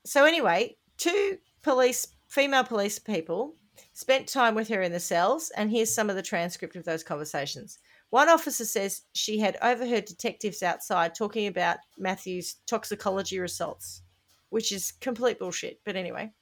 So 0.04 0.24
anyway, 0.24 0.76
two 0.96 1.38
police 1.62 2.06
female 2.28 2.64
police 2.64 2.98
people 2.98 3.54
spent 3.92 4.28
time 4.28 4.54
with 4.54 4.68
her 4.68 4.82
in 4.82 4.92
the 4.92 5.00
cells, 5.00 5.50
and 5.56 5.70
here's 5.70 5.94
some 5.94 6.10
of 6.10 6.16
the 6.16 6.22
transcript 6.22 6.76
of 6.76 6.84
those 6.84 7.04
conversations. 7.04 7.78
One 8.10 8.28
officer 8.28 8.64
says 8.64 9.02
she 9.12 9.38
had 9.38 9.58
overheard 9.62 10.06
detectives 10.06 10.62
outside 10.62 11.14
talking 11.14 11.46
about 11.46 11.78
Matthew's 11.98 12.56
toxicology 12.66 13.38
results, 13.38 14.02
which 14.48 14.72
is 14.72 14.92
complete 14.92 15.38
bullshit. 15.38 15.80
But 15.84 15.96
anyway, 15.96 16.32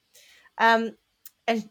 um, 0.57 0.91
and 1.47 1.69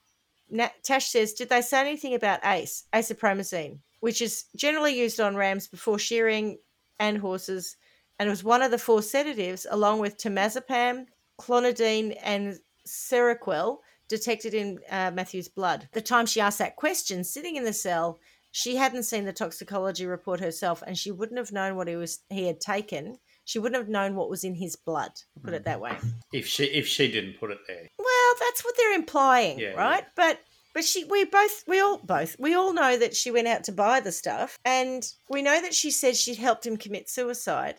Na- 0.51 0.69
Tash 0.83 1.07
says, 1.09 1.33
did 1.33 1.49
they 1.49 1.63
say 1.63 1.81
anything 1.81 2.15
about 2.15 2.45
ACE, 2.45 2.85
acepromazine, 2.93 3.79
which 4.01 4.21
is 4.21 4.45
generally 4.55 4.99
used 4.99 5.19
on 5.19 5.35
rams 5.35 5.67
before 5.67 5.99
shearing 5.99 6.59
and 6.99 7.19
horses, 7.19 7.77
and 8.19 8.27
it 8.27 8.31
was 8.31 8.45
one 8.45 8.63
of 8.63 8.71
the 8.71 8.79
four 8.79 9.03
sedatives, 9.03 9.67
along 9.71 10.01
with 10.01 10.19
temazepam, 10.19 11.07
clonidine, 11.41 12.17
and 12.23 12.59
Seroquel, 12.87 13.79
detected 14.09 14.55
in 14.55 14.79
uh, 14.91 15.11
Matthew's 15.13 15.49
blood. 15.49 15.89
The 15.93 16.01
time 16.01 16.27
she 16.27 16.41
asked 16.41 16.59
that 16.59 16.77
question, 16.77 17.25
sitting 17.25 17.57
in 17.57 17.65
the 17.65 17.73
cell, 17.73 18.19
she 18.53 18.77
hadn't 18.77 19.03
seen 19.03 19.25
the 19.25 19.33
toxicology 19.33 20.07
report 20.07 20.41
herself, 20.41 20.83
and 20.87 20.97
she 20.97 21.11
wouldn't 21.11 21.39
have 21.39 21.53
known 21.53 21.77
what 21.77 21.89
he 21.89 21.97
was 21.97 22.21
he 22.31 22.47
had 22.47 22.61
taken. 22.61 23.19
She 23.45 23.59
wouldn't 23.59 23.81
have 23.81 23.89
known 23.89 24.17
what 24.17 24.31
was 24.31 24.45
in 24.45 24.55
his 24.55 24.77
blood. 24.77 25.13
Put 25.43 25.55
it 25.55 25.65
that 25.65 25.81
way. 25.81 25.93
If 26.33 26.47
she 26.47 26.65
if 26.65 26.87
she 26.87 27.11
didn't 27.11 27.39
put 27.39 27.51
it 27.51 27.59
there, 27.69 27.87
Well, 27.99 28.35
that's 28.41 28.65
what 28.65 28.75
they're 28.77 28.95
implying, 28.95 29.59
Yeah, 29.59 29.75
right? 29.75 30.05
But 30.17 30.41
but 30.77 30.85
she 30.85 31.05
we 31.05 31.25
both 31.25 31.65
we 31.67 31.81
all 31.81 31.97
both 32.05 32.37
we 32.39 32.53
all 32.53 32.75
know 32.75 32.99
that 32.99 33.17
she 33.17 33.31
went 33.31 33.49
out 33.49 33.65
to 33.65 33.73
buy 33.73 33.99
the 33.99 34.13
stuff 34.13 34.59
and 34.63 35.11
we 35.31 35.41
know 35.41 35.59
that 35.63 35.73
she 35.73 35.91
said 35.91 36.15
she'd 36.15 36.37
helped 36.37 36.67
him 36.67 36.77
commit 36.77 37.09
suicide. 37.09 37.77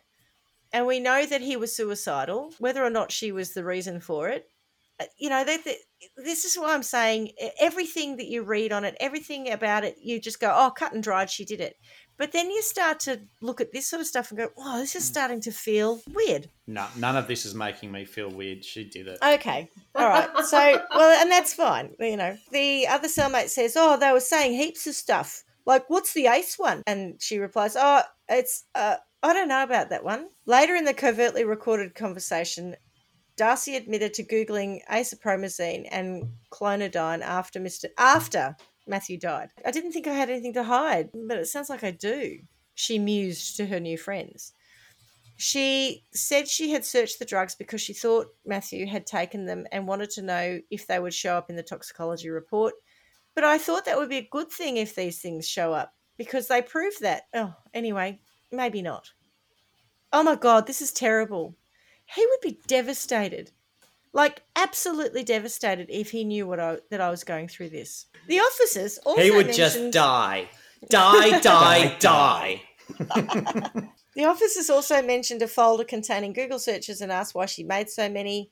And 0.73 0.87
we 0.87 0.99
know 0.99 1.23
that 1.27 1.41
he 1.41 1.55
was 1.57 1.75
suicidal, 1.75 2.55
whether 2.57 2.83
or 2.83 2.89
not 2.89 3.11
she 3.11 3.31
was 3.31 3.53
the 3.53 3.63
reason 3.63 4.01
for 4.01 4.29
it. 4.29 4.47
uh, 4.99 5.05
You 5.19 5.29
know, 5.29 5.43
that 5.43 5.61
this 6.17 6.43
is 6.43 6.57
why 6.57 6.73
I'm 6.73 6.81
saying 6.81 7.33
everything 7.61 8.17
that 8.17 8.25
you 8.33 8.41
read 8.41 8.73
on 8.73 8.83
it, 8.83 8.97
everything 8.99 9.51
about 9.51 9.83
it, 9.83 9.97
you 10.01 10.19
just 10.19 10.39
go, 10.39 10.51
"Oh, 10.51 10.71
cut 10.71 10.93
and 10.93 11.03
dried, 11.03 11.29
she 11.29 11.45
did 11.45 11.61
it." 11.61 11.75
But 12.17 12.31
then 12.31 12.49
you 12.49 12.61
start 12.61 12.99
to 13.01 13.21
look 13.41 13.61
at 13.61 13.71
this 13.71 13.87
sort 13.87 14.01
of 14.01 14.07
stuff 14.07 14.31
and 14.31 14.39
go, 14.39 14.49
"Oh, 14.57 14.79
this 14.79 14.95
is 14.95 15.05
starting 15.05 15.41
to 15.41 15.51
feel 15.51 16.01
weird." 16.13 16.49
no, 16.67 16.85
none 16.97 17.15
of 17.15 17.27
this 17.27 17.45
is 17.45 17.55
making 17.55 17.91
me 17.91 18.03
feel 18.03 18.29
weird. 18.29 18.63
She 18.63 18.83
did 18.83 19.07
it. 19.07 19.19
Okay. 19.23 19.69
All 19.95 20.07
right. 20.07 20.29
So, 20.45 20.81
well, 20.95 21.21
and 21.21 21.31
that's 21.31 21.53
fine. 21.53 21.95
You 21.99 22.17
know, 22.17 22.37
the 22.51 22.87
other 22.87 23.07
cellmate 23.07 23.49
says, 23.49 23.75
Oh, 23.75 23.97
they 23.97 24.11
were 24.11 24.19
saying 24.19 24.53
heaps 24.53 24.85
of 24.87 24.95
stuff. 24.95 25.43
Like, 25.65 25.89
what's 25.89 26.13
the 26.13 26.27
ace 26.27 26.57
one? 26.57 26.83
And 26.87 27.21
she 27.21 27.39
replies, 27.39 27.75
Oh, 27.77 28.01
it's, 28.29 28.65
uh, 28.75 28.97
I 29.23 29.33
don't 29.33 29.47
know 29.47 29.63
about 29.63 29.89
that 29.89 30.03
one. 30.03 30.27
Later 30.45 30.75
in 30.75 30.85
the 30.85 30.93
covertly 30.93 31.43
recorded 31.43 31.95
conversation, 31.95 32.75
Darcy 33.35 33.75
admitted 33.75 34.13
to 34.15 34.23
Googling 34.23 34.79
acepromazine 34.89 35.87
and 35.91 36.33
clonidine 36.51 37.21
after 37.21 37.59
Mr. 37.59 37.85
after 37.97 38.55
Matthew 38.87 39.17
died. 39.17 39.49
I 39.65 39.71
didn't 39.71 39.91
think 39.91 40.07
I 40.07 40.13
had 40.13 40.29
anything 40.29 40.53
to 40.53 40.63
hide, 40.63 41.09
but 41.13 41.37
it 41.37 41.47
sounds 41.47 41.69
like 41.69 41.83
I 41.83 41.91
do. 41.91 42.39
She 42.75 42.99
mused 42.99 43.57
to 43.57 43.65
her 43.65 43.79
new 43.79 43.97
friends. 43.97 44.53
She 45.35 46.03
said 46.13 46.47
she 46.47 46.71
had 46.71 46.83
searched 46.83 47.19
the 47.19 47.25
drugs 47.25 47.53
because 47.53 47.79
she 47.79 47.93
thought 47.93 48.27
Matthew 48.45 48.87
had 48.87 49.05
taken 49.05 49.45
them 49.45 49.67
and 49.71 49.87
wanted 49.87 50.09
to 50.11 50.23
know 50.23 50.59
if 50.71 50.87
they 50.87 50.99
would 50.99 51.13
show 51.13 51.35
up 51.35 51.49
in 51.49 51.55
the 51.55 51.63
toxicology 51.63 52.29
report. 52.29 52.73
But 53.35 53.43
I 53.43 53.59
thought 53.59 53.85
that 53.85 53.97
would 53.97 54.09
be 54.09 54.17
a 54.17 54.29
good 54.31 54.51
thing 54.51 54.77
if 54.77 54.95
these 54.95 55.19
things 55.19 55.47
show 55.47 55.73
up 55.73 55.93
because 56.17 56.47
they 56.47 56.63
prove 56.63 56.95
that. 57.01 57.23
Oh, 57.35 57.53
anyway, 57.73 58.19
maybe 58.51 58.81
not. 58.81 59.11
Oh 60.11 60.23
my 60.23 60.35
God, 60.35 60.65
this 60.65 60.81
is 60.81 60.91
terrible. 60.91 61.55
He 62.05 62.25
would 62.25 62.41
be 62.41 62.59
devastated. 62.65 63.51
Like 64.13 64.41
absolutely 64.55 65.23
devastated 65.23 65.87
if 65.89 66.11
he 66.11 66.23
knew 66.23 66.47
what 66.47 66.59
I 66.59 66.77
that 66.91 67.01
I 67.01 67.09
was 67.09 67.23
going 67.23 67.47
through 67.47 67.69
this. 67.69 68.07
The 68.27 68.39
officers 68.39 68.97
also 68.99 69.21
he 69.21 69.31
would 69.31 69.53
just 69.53 69.75
mentioned- 69.75 69.93
die. 69.93 70.49
Die, 70.89 71.39
die, 71.39 71.95
die. 71.99 72.61
The 74.15 74.25
officers 74.25 74.69
also 74.69 75.01
mentioned 75.01 75.41
a 75.43 75.47
folder 75.47 75.83
containing 75.83 76.33
Google 76.33 76.57
searches 76.59 77.01
and 77.01 77.11
asked 77.11 77.35
why 77.35 77.45
she 77.45 77.63
made 77.63 77.89
so 77.89 78.09
many. 78.09 78.49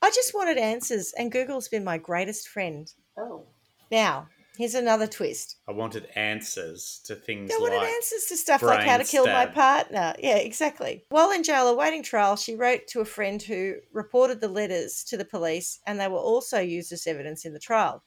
I 0.00 0.10
just 0.10 0.32
wanted 0.32 0.58
answers, 0.58 1.12
and 1.18 1.32
Google's 1.32 1.68
been 1.68 1.82
my 1.82 1.98
greatest 1.98 2.48
friend. 2.48 2.88
Oh. 3.18 3.46
Now, 3.90 4.28
here's 4.58 4.74
another 4.74 5.06
twist. 5.06 5.56
I 5.66 5.72
wanted 5.72 6.06
answers 6.16 7.00
to 7.06 7.14
things 7.14 7.50
I 7.50 7.58
wanted 7.58 7.76
like 7.78 7.88
answers 7.88 8.24
to 8.26 8.36
stuff 8.36 8.60
like 8.62 8.80
how 8.80 8.98
to 8.98 9.04
brain 9.04 9.06
kill 9.06 9.26
my 9.26 9.46
partner. 9.46 10.14
Yeah, 10.18 10.36
exactly. 10.36 11.04
While 11.08 11.30
in 11.30 11.42
jail 11.44 11.68
awaiting 11.68 12.02
trial, 12.02 12.36
she 12.36 12.56
wrote 12.56 12.86
to 12.88 13.00
a 13.00 13.04
friend 13.06 13.40
who 13.40 13.76
reported 13.92 14.40
the 14.40 14.48
letters 14.48 15.04
to 15.04 15.16
the 15.16 15.24
police, 15.24 15.80
and 15.86 15.98
they 15.98 16.08
were 16.08 16.18
also 16.18 16.58
used 16.58 16.92
as 16.92 17.06
evidence 17.06 17.46
in 17.46 17.54
the 17.54 17.58
trial. 17.60 18.02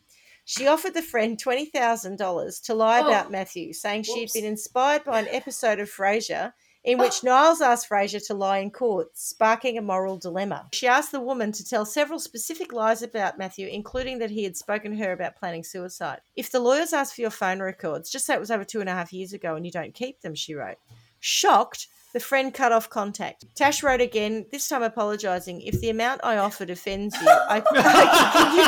She 0.45 0.67
offered 0.67 0.93
the 0.93 1.01
friend 1.01 1.41
$20,000 1.41 2.61
to 2.65 2.73
lie 2.73 2.99
Oh. 3.01 3.07
about 3.07 3.31
Matthew, 3.31 3.73
saying 3.73 4.03
she 4.03 4.21
had 4.21 4.33
been 4.33 4.45
inspired 4.45 5.03
by 5.03 5.19
an 5.19 5.27
episode 5.29 5.79
of 5.79 5.89
Frasier 5.89 6.53
in 6.83 6.97
which 6.97 7.23
Niles 7.23 7.61
asked 7.61 7.87
Frasier 7.89 8.25
to 8.27 8.33
lie 8.33 8.57
in 8.57 8.71
court, 8.71 9.09
sparking 9.13 9.77
a 9.77 9.81
moral 9.81 10.17
dilemma. 10.17 10.67
She 10.73 10.87
asked 10.87 11.11
the 11.11 11.19
woman 11.19 11.51
to 11.51 11.63
tell 11.63 11.85
several 11.85 12.17
specific 12.19 12.73
lies 12.73 13.03
about 13.03 13.37
Matthew, 13.37 13.67
including 13.67 14.17
that 14.19 14.31
he 14.31 14.43
had 14.43 14.57
spoken 14.57 14.91
to 14.91 14.97
her 14.97 15.11
about 15.11 15.35
planning 15.35 15.63
suicide. 15.63 16.21
If 16.35 16.51
the 16.51 16.59
lawyers 16.59 16.93
ask 16.93 17.13
for 17.15 17.21
your 17.21 17.29
phone 17.29 17.59
records, 17.59 18.09
just 18.09 18.25
say 18.25 18.33
it 18.33 18.39
was 18.39 18.49
over 18.51 18.63
two 18.63 18.79
and 18.81 18.89
a 18.89 18.93
half 18.93 19.13
years 19.13 19.33
ago 19.33 19.55
and 19.55 19.65
you 19.65 19.71
don't 19.71 19.93
keep 19.93 20.21
them, 20.21 20.33
she 20.33 20.55
wrote. 20.55 20.77
Shocked, 21.19 21.87
the 22.13 22.19
friend 22.19 22.51
cut 22.53 22.71
off 22.71 22.89
contact. 22.89 23.45
Tash 23.55 23.83
wrote 23.83 24.01
again, 24.01 24.45
this 24.51 24.67
time 24.67 24.81
apologising. 24.83 25.61
If 25.61 25.79
the 25.81 25.91
amount 25.91 26.21
I 26.23 26.37
offered 26.37 26.69
offends 26.71 27.15
you, 27.15 27.27
I, 27.29 27.61
I 27.71 28.31
can 28.33 28.55
give 28.55 28.65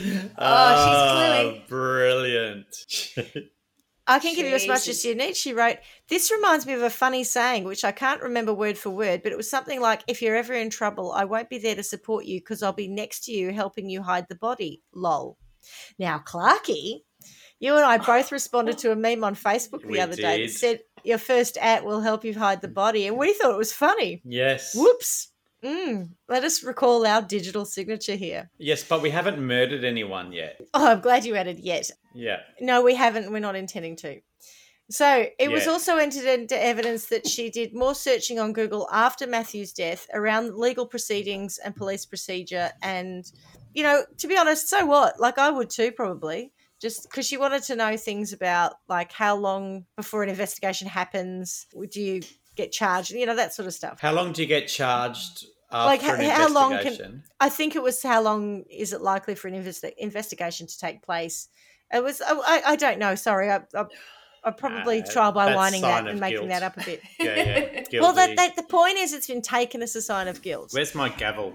you 0.00 0.06
Oh, 0.38 0.38
she's 0.38 0.38
Ah, 0.38 1.52
Brilliant. 1.68 2.66
I 4.08 4.18
can 4.18 4.34
give 4.34 4.46
you 4.46 4.54
as 4.54 4.68
much 4.68 4.88
as 4.88 5.04
you 5.04 5.14
need. 5.14 5.36
She 5.36 5.52
wrote, 5.52 5.78
This 6.08 6.30
reminds 6.30 6.66
me 6.66 6.74
of 6.74 6.82
a 6.82 6.90
funny 6.90 7.24
saying, 7.24 7.64
which 7.64 7.84
I 7.84 7.92
can't 7.92 8.22
remember 8.22 8.54
word 8.54 8.78
for 8.78 8.90
word, 8.90 9.22
but 9.22 9.32
it 9.32 9.36
was 9.36 9.50
something 9.50 9.80
like, 9.80 10.02
If 10.06 10.22
you're 10.22 10.36
ever 10.36 10.54
in 10.54 10.70
trouble, 10.70 11.12
I 11.12 11.24
won't 11.24 11.50
be 11.50 11.58
there 11.58 11.74
to 11.74 11.82
support 11.82 12.24
you 12.24 12.40
because 12.40 12.62
I'll 12.62 12.72
be 12.72 12.88
next 12.88 13.24
to 13.24 13.32
you 13.32 13.52
helping 13.52 13.90
you 13.90 14.02
hide 14.02 14.26
the 14.28 14.36
body. 14.36 14.82
Lol. 14.94 15.36
Now, 15.98 16.18
Clarky, 16.24 17.00
You 17.58 17.74
and 17.76 17.84
I 17.84 17.98
both 17.98 18.30
responded 18.30 18.78
to 18.78 18.92
a 18.92 18.96
meme 18.96 19.24
on 19.24 19.34
Facebook 19.34 19.82
the 19.82 19.88
We 19.88 20.00
other 20.00 20.14
day 20.14 20.22
that 20.22 20.36
did. 20.36 20.50
said 20.50 20.80
your 21.02 21.18
first 21.18 21.56
at 21.58 21.84
will 21.84 22.00
help 22.00 22.24
you 22.24 22.34
hide 22.34 22.60
the 22.60 22.68
body, 22.68 23.06
and 23.06 23.16
we 23.16 23.32
thought 23.34 23.52
it 23.54 23.58
was 23.58 23.72
funny. 23.72 24.22
Yes. 24.24 24.74
Whoops. 24.74 25.32
Mm, 25.66 26.10
let 26.28 26.44
us 26.44 26.62
recall 26.62 27.04
our 27.04 27.22
digital 27.22 27.64
signature 27.64 28.14
here. 28.14 28.50
Yes, 28.56 28.84
but 28.84 29.02
we 29.02 29.10
haven't 29.10 29.44
murdered 29.44 29.82
anyone 29.82 30.32
yet. 30.32 30.60
Oh, 30.72 30.92
I'm 30.92 31.00
glad 31.00 31.24
you 31.24 31.34
added 31.34 31.58
yet. 31.58 31.90
Yeah. 32.14 32.38
No, 32.60 32.82
we 32.82 32.94
haven't. 32.94 33.32
We're 33.32 33.40
not 33.40 33.56
intending 33.56 33.96
to. 33.96 34.20
So 34.88 35.26
it 35.40 35.50
was 35.50 35.66
also 35.66 35.96
entered 35.96 36.26
into 36.26 36.56
evidence 36.62 37.06
that 37.06 37.26
she 37.26 37.50
did 37.50 37.74
more 37.74 37.94
searching 37.94 38.38
on 38.38 38.52
Google 38.52 38.88
after 38.92 39.26
Matthew's 39.26 39.72
death 39.72 40.06
around 40.14 40.54
legal 40.54 40.86
proceedings 40.86 41.58
and 41.58 41.74
police 41.74 42.06
procedure. 42.06 42.70
And, 42.82 43.24
you 43.74 43.82
know, 43.82 44.04
to 44.18 44.28
be 44.28 44.38
honest, 44.38 44.68
so 44.68 44.86
what? 44.86 45.18
Like 45.18 45.38
I 45.38 45.50
would 45.50 45.70
too, 45.70 45.90
probably. 45.90 46.52
Just 46.80 47.10
because 47.10 47.26
she 47.26 47.36
wanted 47.36 47.64
to 47.64 47.74
know 47.74 47.96
things 47.96 48.32
about 48.32 48.74
like 48.88 49.10
how 49.10 49.34
long 49.34 49.86
before 49.96 50.22
an 50.22 50.28
investigation 50.28 50.86
happens, 50.86 51.66
would 51.74 51.96
you 51.96 52.22
get 52.54 52.70
charged? 52.70 53.10
You 53.10 53.26
know, 53.26 53.34
that 53.34 53.54
sort 53.54 53.66
of 53.66 53.74
stuff. 53.74 53.98
How 54.00 54.12
long 54.12 54.32
do 54.32 54.40
you 54.42 54.46
get 54.46 54.68
charged 54.68 55.46
Like, 55.72 56.02
an 56.04 56.20
how 56.30 56.48
long 56.48 56.78
can- 56.78 57.22
I 57.40 57.48
think 57.48 57.74
it 57.76 57.82
was 57.82 58.02
how 58.02 58.22
long 58.22 58.62
is 58.70 58.92
it 58.92 59.00
likely 59.00 59.34
for 59.34 59.48
an 59.48 59.54
investi- 59.54 59.94
investigation 59.98 60.66
to 60.66 60.78
take 60.78 61.02
place? 61.02 61.48
It 61.92 62.02
was, 62.02 62.20
I, 62.22 62.32
I- 62.34 62.62
I 62.72 62.76
don't 62.76 62.98
know. 62.98 63.14
Sorry. 63.14 63.50
I, 63.50 63.60
I, 63.74 63.84
I 64.44 64.50
probably 64.52 65.00
Nah, 65.00 65.06
trial 65.06 65.32
by 65.32 65.54
whining 65.56 65.82
that 65.82 66.06
and 66.06 66.20
making 66.20 66.38
guilt. 66.46 66.48
that 66.50 66.62
up 66.62 66.76
a 66.76 66.84
bit. 66.84 67.00
Yeah, 67.18 67.34
yeah. 67.34 67.70
Guilty. 67.80 67.98
Well, 68.00 68.12
that, 68.12 68.36
that 68.36 68.54
the 68.56 68.62
point 68.62 68.96
is, 68.98 69.12
it's 69.12 69.26
been 69.26 69.42
taken 69.42 69.82
as 69.82 69.96
a 69.96 70.02
sign 70.02 70.28
of 70.28 70.40
guilt, 70.40 70.70
Where's 70.72 70.94
my 70.94 71.08
gavel? 71.08 71.52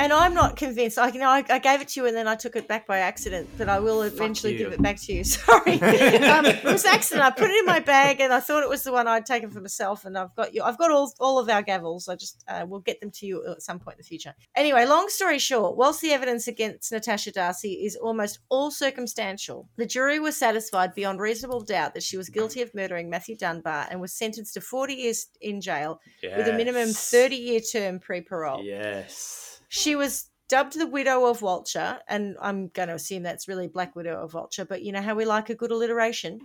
And 0.00 0.14
I'm 0.14 0.32
not 0.32 0.56
convinced. 0.56 0.98
I, 0.98 1.08
I, 1.08 1.44
I 1.48 1.58
gave 1.58 1.82
it 1.82 1.88
to 1.88 2.00
you, 2.00 2.06
and 2.06 2.16
then 2.16 2.26
I 2.26 2.34
took 2.34 2.56
it 2.56 2.66
back 2.66 2.86
by 2.86 2.98
accident. 2.98 3.50
But 3.58 3.68
I 3.68 3.80
will 3.80 4.00
eventually 4.00 4.56
give 4.56 4.72
it 4.72 4.80
back 4.80 4.98
to 5.02 5.12
you. 5.12 5.24
Sorry, 5.24 5.74
um, 5.82 6.46
it 6.46 6.64
was 6.64 6.86
accident. 6.86 7.22
I 7.22 7.30
put 7.30 7.50
it 7.50 7.58
in 7.58 7.66
my 7.66 7.80
bag, 7.80 8.20
and 8.20 8.32
I 8.32 8.40
thought 8.40 8.62
it 8.62 8.68
was 8.68 8.82
the 8.82 8.92
one 8.92 9.06
I'd 9.06 9.26
taken 9.26 9.50
for 9.50 9.60
myself. 9.60 10.06
And 10.06 10.16
I've 10.16 10.34
got 10.34 10.54
you. 10.54 10.62
I've 10.62 10.78
got 10.78 10.90
all 10.90 11.12
all 11.20 11.38
of 11.38 11.50
our 11.50 11.62
gavels. 11.62 12.08
I 12.08 12.16
just 12.16 12.42
uh, 12.48 12.64
will 12.66 12.80
get 12.80 13.00
them 13.00 13.10
to 13.12 13.26
you 13.26 13.46
at 13.46 13.60
some 13.62 13.78
point 13.78 13.96
in 13.96 13.98
the 13.98 14.04
future. 14.04 14.34
Anyway, 14.56 14.86
long 14.86 15.08
story 15.10 15.38
short, 15.38 15.76
whilst 15.76 16.00
the 16.00 16.12
evidence 16.12 16.48
against 16.48 16.90
Natasha 16.90 17.30
Darcy 17.30 17.84
is 17.84 17.94
almost 17.94 18.38
all 18.48 18.70
circumstantial, 18.70 19.68
the 19.76 19.86
jury 19.86 20.18
was 20.18 20.34
satisfied 20.34 20.94
beyond 20.94 21.20
reasonable 21.20 21.60
doubt 21.60 21.92
that 21.92 22.02
she 22.02 22.16
was 22.16 22.30
guilty 22.30 22.62
of 22.62 22.74
murdering 22.74 23.10
Matthew 23.10 23.36
Dunbar 23.36 23.88
and 23.90 24.00
was 24.00 24.14
sentenced 24.14 24.54
to 24.54 24.62
40 24.62 24.94
years 24.94 25.26
in 25.42 25.60
jail 25.60 26.00
with 26.22 26.48
a 26.48 26.54
minimum 26.54 26.88
30 26.88 27.36
year 27.36 27.60
term 27.60 28.00
pre 28.00 28.22
parole. 28.22 28.64
Yes. 28.64 29.59
She 29.70 29.94
was 29.94 30.28
dubbed 30.48 30.76
the 30.76 30.86
widow 30.86 31.26
of 31.26 31.40
Walcha, 31.40 32.00
and 32.08 32.36
I'm 32.40 32.68
going 32.68 32.88
to 32.88 32.96
assume 32.96 33.22
that's 33.22 33.46
really 33.46 33.68
Black 33.68 33.94
Widow 33.94 34.20
of 34.20 34.32
Walcha, 34.32 34.66
but 34.68 34.82
you 34.82 34.90
know 34.90 35.00
how 35.00 35.14
we 35.14 35.24
like 35.24 35.48
a 35.48 35.54
good 35.54 35.70
alliteration. 35.70 36.40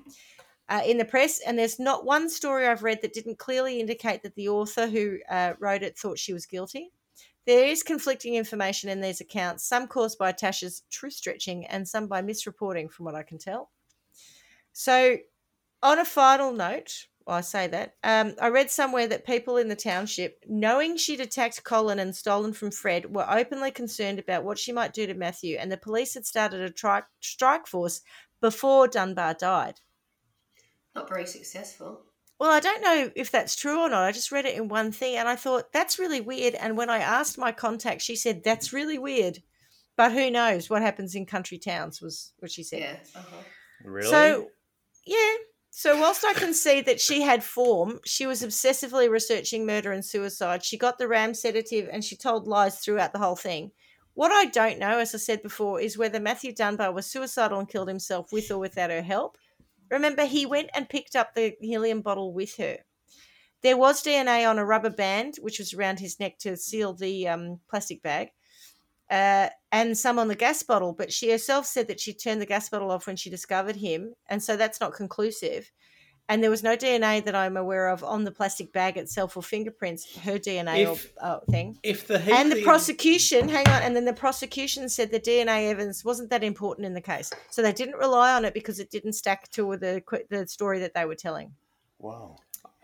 Uh, 0.69 0.82
in 0.86 0.99
the 0.99 1.05
press, 1.05 1.39
and 1.39 1.57
there's 1.57 1.80
not 1.80 2.05
one 2.05 2.30
story 2.30 2.67
I've 2.67 2.84
read 2.84 3.01
that 3.01 3.13
didn't 3.13 3.39
clearly 3.39 3.80
indicate 3.80 4.21
that 4.21 4.36
the 4.36 4.49
author 4.49 4.88
who 4.88 5.17
uh, 5.28 5.53
wrote 5.59 5.82
it 5.82 5.97
thought 5.97 6.19
she 6.19 6.34
was 6.34 6.45
guilty. 6.45 6.91
There 7.47 7.65
is 7.65 7.82
conflicting 7.82 8.36
information 8.36 8.91
in 8.91 9.01
these 9.01 9.21
accounts, 9.21 9.67
some 9.67 9.88
caused 9.88 10.19
by 10.19 10.32
Tasha's 10.32 10.84
truth 10.91 11.13
stretching 11.13 11.65
and 11.65 11.88
some 11.88 12.07
by 12.07 12.21
misreporting, 12.21 12.91
from 12.91 13.05
what 13.05 13.15
I 13.15 13.23
can 13.23 13.39
tell. 13.39 13.71
So, 14.71 15.17
on 15.82 15.97
a 15.97 16.05
final 16.05 16.51
note, 16.51 17.07
well, 17.26 17.38
I 17.38 17.41
say 17.41 17.67
that, 17.67 17.95
um, 18.03 18.36
I 18.41 18.49
read 18.49 18.69
somewhere 18.69 19.07
that 19.07 19.26
people 19.26 19.57
in 19.57 19.67
the 19.67 19.76
township, 19.76 20.43
knowing 20.47 20.97
she'd 20.97 21.21
attacked 21.21 21.63
Colin 21.63 21.99
and 21.99 22.15
stolen 22.15 22.53
from 22.53 22.71
Fred, 22.71 23.15
were 23.15 23.26
openly 23.30 23.71
concerned 23.71 24.19
about 24.19 24.43
what 24.43 24.59
she 24.59 24.71
might 24.71 24.93
do 24.93 25.07
to 25.07 25.13
Matthew, 25.13 25.57
and 25.57 25.71
the 25.71 25.78
police 25.78 26.13
had 26.13 26.26
started 26.26 26.61
a 26.61 26.69
tri- 26.69 27.03
strike 27.21 27.67
force 27.67 28.01
before 28.41 28.88
Dunbar 28.88 29.34
died. 29.34 29.80
Not 30.93 31.09
very 31.09 31.26
successful. 31.26 32.03
Well, 32.39 32.51
I 32.51 32.59
don't 32.59 32.82
know 32.82 33.11
if 33.15 33.32
that's 33.32 33.55
true 33.55 33.80
or 33.80 33.89
not. 33.89 34.03
I 34.03 34.11
just 34.11 34.32
read 34.32 34.45
it 34.45 34.57
in 34.57 34.67
one 34.67 34.91
thing 34.91 35.15
and 35.15 35.28
I 35.28 35.36
thought, 35.36 35.71
that's 35.71 35.99
really 35.99 36.19
weird. 36.19 36.53
And 36.55 36.78
when 36.78 36.89
I 36.89 36.99
asked 36.99 37.38
my 37.38 37.51
contact, 37.51 38.01
she 38.01 38.15
said, 38.15 38.43
that's 38.43 38.73
really 38.73 38.97
weird. 38.97 39.41
But 39.95 40.11
who 40.11 40.30
knows 40.30 40.69
what 40.69 40.82
happens 40.82 41.15
in 41.15 41.26
country 41.26 41.57
towns, 41.57 42.01
was 42.01 42.34
what 42.39 42.51
she 42.51 42.63
said. 42.63 42.80
Yeah. 42.82 42.97
Uh-huh. 43.19 43.38
Really? 43.86 44.09
So, 44.09 44.47
yeah. 45.05 45.36
So, 45.78 45.99
whilst 45.99 46.23
I 46.23 46.32
can 46.32 46.53
see 46.53 46.80
that 46.80 47.01
she 47.01 47.21
had 47.21 47.43
form, 47.43 47.99
she 48.05 48.26
was 48.26 48.41
obsessively 48.41 49.09
researching 49.09 49.65
murder 49.65 49.91
and 49.91 50.05
suicide. 50.05 50.63
She 50.63 50.78
got 50.78 50.97
the 50.97 51.07
RAM 51.09 51.34
sedative 51.34 51.89
and 51.91 52.01
she 52.01 52.15
told 52.15 52.47
lies 52.47 52.80
throughout 52.80 53.11
the 53.11 53.19
whole 53.19 53.36
thing. 53.36 53.71
What 54.13 54.32
I 54.32 54.45
don't 54.45 54.80
know, 54.80 54.99
as 54.99 55.13
I 55.13 55.17
said 55.17 55.43
before, 55.43 55.82
is 55.82 55.97
whether 55.97 56.17
Matthew 56.17 56.53
Dunbar 56.53 56.93
was 56.93 57.07
suicidal 57.07 57.59
and 57.59 57.67
killed 57.67 57.89
himself 57.89 58.32
with 58.32 58.49
or 58.51 58.57
without 58.57 58.89
her 58.89 59.01
help. 59.01 59.38
Remember, 59.91 60.23
he 60.23 60.45
went 60.45 60.69
and 60.73 60.88
picked 60.88 61.13
up 61.13 61.34
the 61.34 61.57
helium 61.59 61.99
bottle 61.99 62.32
with 62.32 62.55
her. 62.55 62.78
There 63.61 63.76
was 63.76 64.01
DNA 64.01 64.49
on 64.49 64.57
a 64.57 64.65
rubber 64.65 64.89
band, 64.89 65.36
which 65.41 65.59
was 65.59 65.73
around 65.73 65.99
his 65.99 66.21
neck 66.21 66.38
to 66.39 66.55
seal 66.55 66.93
the 66.93 67.28
um, 67.28 67.59
plastic 67.69 68.01
bag, 68.01 68.30
uh, 69.10 69.49
and 69.72 69.97
some 69.97 70.20
on 70.20 70.28
the 70.28 70.36
gas 70.36 70.64
bottle. 70.64 70.93
But 70.93 71.12
she 71.12 71.32
herself 71.32 71.66
said 71.66 71.88
that 71.88 71.99
she 71.99 72.14
turned 72.14 72.41
the 72.41 72.45
gas 72.45 72.70
bottle 72.70 72.91
off 72.91 73.08
when 73.08 73.16
she 73.16 73.30
discovered 73.30 73.76
him, 73.78 74.14
and 74.28 74.41
so 74.41 74.58
that's 74.58 74.80
not 74.82 74.93
conclusive. 74.93 75.72
And 76.28 76.41
there 76.41 76.49
was 76.49 76.64
no 76.64 76.76
DNA 76.76 77.24
that 77.26 77.36
I'm 77.36 77.56
aware 77.56 77.88
of 77.88 78.03
on 78.03 78.24
the 78.24 78.32
plastic 78.32 78.74
bag 78.74 78.97
itself 78.97 79.38
or 79.38 79.43
fingerprints, 79.43 80.18
her 80.22 80.39
DNA 80.39 80.91
If- 80.91 81.14
or 81.22 81.26
uh, 81.28 81.39
thing. 81.51 81.78
if 81.84 82.08
the 82.08 82.20
And 82.34 82.51
the 82.51 82.64
prosecution, 82.64 83.47
hang 83.47 83.68
on, 83.68 83.84
and 83.84 83.95
then 83.95 84.06
the 84.06 84.14
prosecution 84.14 84.89
said 84.89 85.12
the 85.12 85.20
DNA 85.20 85.70
evidence 85.70 86.03
wasn't 86.03 86.32
that 86.32 86.43
important 86.43 86.88
in 86.88 86.95
the 86.95 87.01
case, 87.01 87.32
so 87.51 87.62
they 87.62 87.74
didn't 87.74 87.97
rely 87.97 88.34
on 88.34 88.43
it 88.43 88.56
because 88.56 88.80
it 88.80 88.89
didn't 88.89 89.14
stack 89.14 89.51
to 89.51 89.78
the 89.78 90.01
the 90.30 90.47
story 90.47 90.80
that 90.80 90.93
they 90.95 91.06
were 91.06 91.16
telling. 91.16 91.53
Wow. 91.99 92.38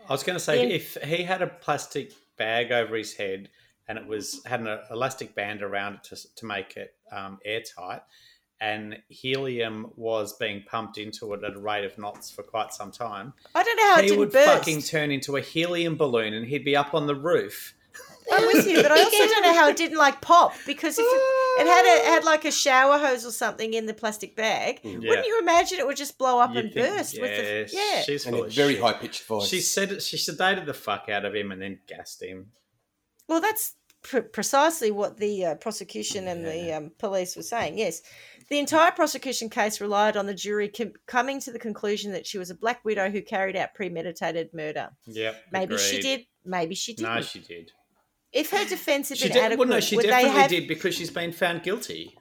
I 0.08 0.12
was 0.12 0.22
going 0.22 0.36
to 0.38 0.44
say 0.44 0.62
In- 0.64 0.70
if 0.70 0.96
he 1.02 1.22
had 1.24 1.42
a 1.42 1.46
plastic 1.48 2.12
bag 2.36 2.70
over 2.72 2.94
his 2.96 3.14
head 3.14 3.48
and 3.88 3.98
it 3.98 4.06
was 4.06 4.40
had 4.46 4.60
an 4.60 4.78
elastic 4.90 5.34
band 5.34 5.62
around 5.62 5.94
it 5.94 6.04
to, 6.04 6.34
to 6.36 6.46
make 6.46 6.76
it 6.76 6.94
um, 7.10 7.38
airtight, 7.44 8.02
and 8.60 8.96
helium 9.08 9.90
was 9.96 10.34
being 10.34 10.62
pumped 10.66 10.98
into 10.98 11.32
it 11.34 11.42
at 11.44 11.54
a 11.54 11.58
rate 11.58 11.84
of 11.84 11.98
knots 11.98 12.30
for 12.30 12.42
quite 12.42 12.72
some 12.72 12.92
time, 12.92 13.32
I 13.54 13.62
don't 13.62 13.76
know 13.76 13.92
how 13.92 13.98
it 13.98 14.02
he 14.02 14.08
didn't 14.08 14.18
would 14.20 14.32
burst. 14.32 14.46
fucking 14.58 14.82
turn 14.82 15.10
into 15.10 15.36
a 15.36 15.40
helium 15.40 15.96
balloon 15.96 16.32
and 16.34 16.46
he'd 16.46 16.64
be 16.64 16.76
up 16.76 16.94
on 16.94 17.06
the 17.06 17.14
roof. 17.16 17.74
I'm 18.32 18.46
with 18.46 18.66
you, 18.68 18.80
but 18.80 18.92
I 18.92 19.00
also 19.02 19.16
don't 19.26 19.42
know 19.42 19.52
how 19.52 19.68
it 19.68 19.76
didn't 19.76 19.98
like 19.98 20.20
pop 20.20 20.54
because 20.64 20.96
if 20.96 21.04
it, 21.04 21.60
it 21.60 21.66
had 21.66 21.84
a 21.84 21.98
it 22.08 22.12
had 22.14 22.24
like 22.24 22.44
a 22.44 22.52
shower 22.52 22.96
hose 22.96 23.26
or 23.26 23.32
something 23.32 23.74
in 23.74 23.86
the 23.86 23.92
plastic 23.94 24.36
bag, 24.36 24.80
Mm. 24.84 25.06
wouldn't 25.08 25.26
you 25.26 25.40
imagine 25.40 25.80
it 25.80 25.86
would 25.86 25.96
just 25.96 26.16
blow 26.18 26.38
up 26.38 26.54
You'd 26.54 26.66
and 26.66 26.72
think- 26.72 26.86
burst 26.86 27.20
with 27.20 27.36
the 27.36 27.76
yeah, 27.76 27.94
yeah? 27.96 28.02
she's 28.02 28.24
And 28.26 28.36
a 28.36 28.44
very 28.48 28.76
high 28.80 28.92
pitched 28.92 29.24
voice. 29.26 29.48
She 29.48 29.60
said 29.60 30.00
she 30.00 30.16
sedated 30.16 30.66
the 30.66 30.72
fuck 30.72 31.08
out 31.08 31.24
of 31.24 31.34
him 31.34 31.50
and 31.50 31.60
then 31.60 31.80
gassed 31.88 32.22
him. 32.22 32.52
Well, 33.32 33.40
that's 33.40 33.74
pr- 34.02 34.20
precisely 34.20 34.90
what 34.90 35.16
the 35.16 35.44
uh, 35.46 35.54
prosecution 35.54 36.28
and 36.28 36.44
the 36.44 36.72
um, 36.76 36.92
police 36.98 37.34
were 37.34 37.42
saying. 37.42 37.78
Yes, 37.78 38.02
the 38.50 38.58
entire 38.58 38.90
prosecution 38.90 39.48
case 39.48 39.80
relied 39.80 40.18
on 40.18 40.26
the 40.26 40.34
jury 40.34 40.68
com- 40.68 40.92
coming 41.06 41.40
to 41.40 41.50
the 41.50 41.58
conclusion 41.58 42.12
that 42.12 42.26
she 42.26 42.36
was 42.36 42.50
a 42.50 42.54
black 42.54 42.84
widow 42.84 43.08
who 43.10 43.22
carried 43.22 43.56
out 43.56 43.72
premeditated 43.74 44.50
murder. 44.52 44.90
Yep. 45.06 45.44
Maybe 45.50 45.78
she 45.78 46.00
did. 46.02 46.26
Maybe 46.44 46.74
she 46.74 46.92
didn't. 46.94 47.14
No, 47.14 47.22
she 47.22 47.38
did. 47.38 47.72
if 48.32 48.50
her 48.50 48.66
defense 48.66 49.08
had 49.08 49.16
She 49.16 49.28
been 49.28 49.32
did. 49.34 49.44
adequate, 49.44 49.58
Well, 49.68 49.76
no, 49.76 49.80
she 49.80 49.96
would 49.96 50.04
they 50.04 50.10
definitely 50.10 50.40
have? 50.42 50.50
did 50.50 50.68
because 50.68 50.94
she's 50.94 51.10
been 51.10 51.32
found 51.32 51.62
guilty. 51.62 52.14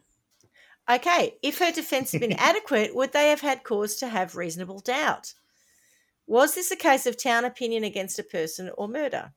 Okay, 0.90 1.36
if 1.44 1.60
her 1.60 1.72
defense 1.74 2.14
had 2.14 2.22
been 2.22 2.32
adequate, 2.38 2.96
would 2.96 3.12
they 3.12 3.28
have 3.30 3.42
had 3.42 3.64
cause 3.66 3.98
to 3.98 4.08
have 4.08 4.36
reasonable 4.38 4.80
doubt? 4.80 5.34
Was 6.28 6.56
this 6.56 6.72
a 6.72 6.76
case 6.78 7.06
of 7.06 7.22
town 7.22 7.44
opinion 7.44 7.84
against 7.84 8.18
a 8.18 8.24
person 8.24 8.72
or 8.78 8.88
murder? 8.88 9.34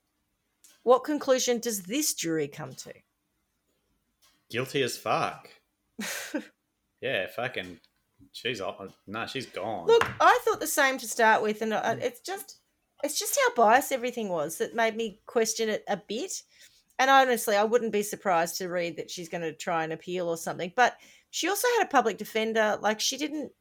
What 0.85 1.03
conclusion 1.03 1.59
does 1.59 1.83
this 1.83 2.15
jury 2.15 2.47
come 2.47 2.73
to? 2.75 2.93
Guilty 4.51 4.83
as 4.83 4.97
fuck. 4.97 5.49
yeah, 7.01 7.27
fucking. 7.35 7.81
She's 8.33 8.61
all, 8.61 8.89
no, 9.07 9.27
she's 9.27 9.47
gone. 9.47 9.87
Look, 9.87 10.05
I 10.21 10.39
thought 10.45 10.61
the 10.61 10.67
same 10.67 10.99
to 10.99 11.09
start 11.09 11.43
with, 11.43 11.63
and 11.63 11.73
uh, 11.73 11.83
mm. 11.83 12.03
it's 12.03 12.21
just 12.21 12.59
it's 13.03 13.19
just 13.19 13.39
how 13.39 13.55
biased 13.55 13.93
everything 13.93 14.29
was 14.29 14.59
that 14.59 14.75
made 14.75 14.97
me 14.97 15.21
question 15.27 15.69
it 15.69 15.85
a 15.89 15.97
bit. 15.97 16.43
And 16.99 17.11
honestly, 17.11 17.57
I 17.57 17.65
wouldn't 17.65 17.93
be 17.93 18.03
surprised 18.03 18.57
to 18.59 18.69
read 18.69 18.97
that 18.97 19.11
she's 19.11 19.29
going 19.29 19.43
to 19.43 19.53
try 19.53 19.85
and 19.85 19.93
appeal 19.93 20.29
or 20.29 20.37
something. 20.37 20.73
But 20.77 20.97
she 21.31 21.49
also 21.49 21.67
had 21.77 21.87
a 21.87 21.91
public 21.91 22.19
defender. 22.19 22.79
Like 22.81 23.01
she 23.01 23.17
didn't, 23.17 23.53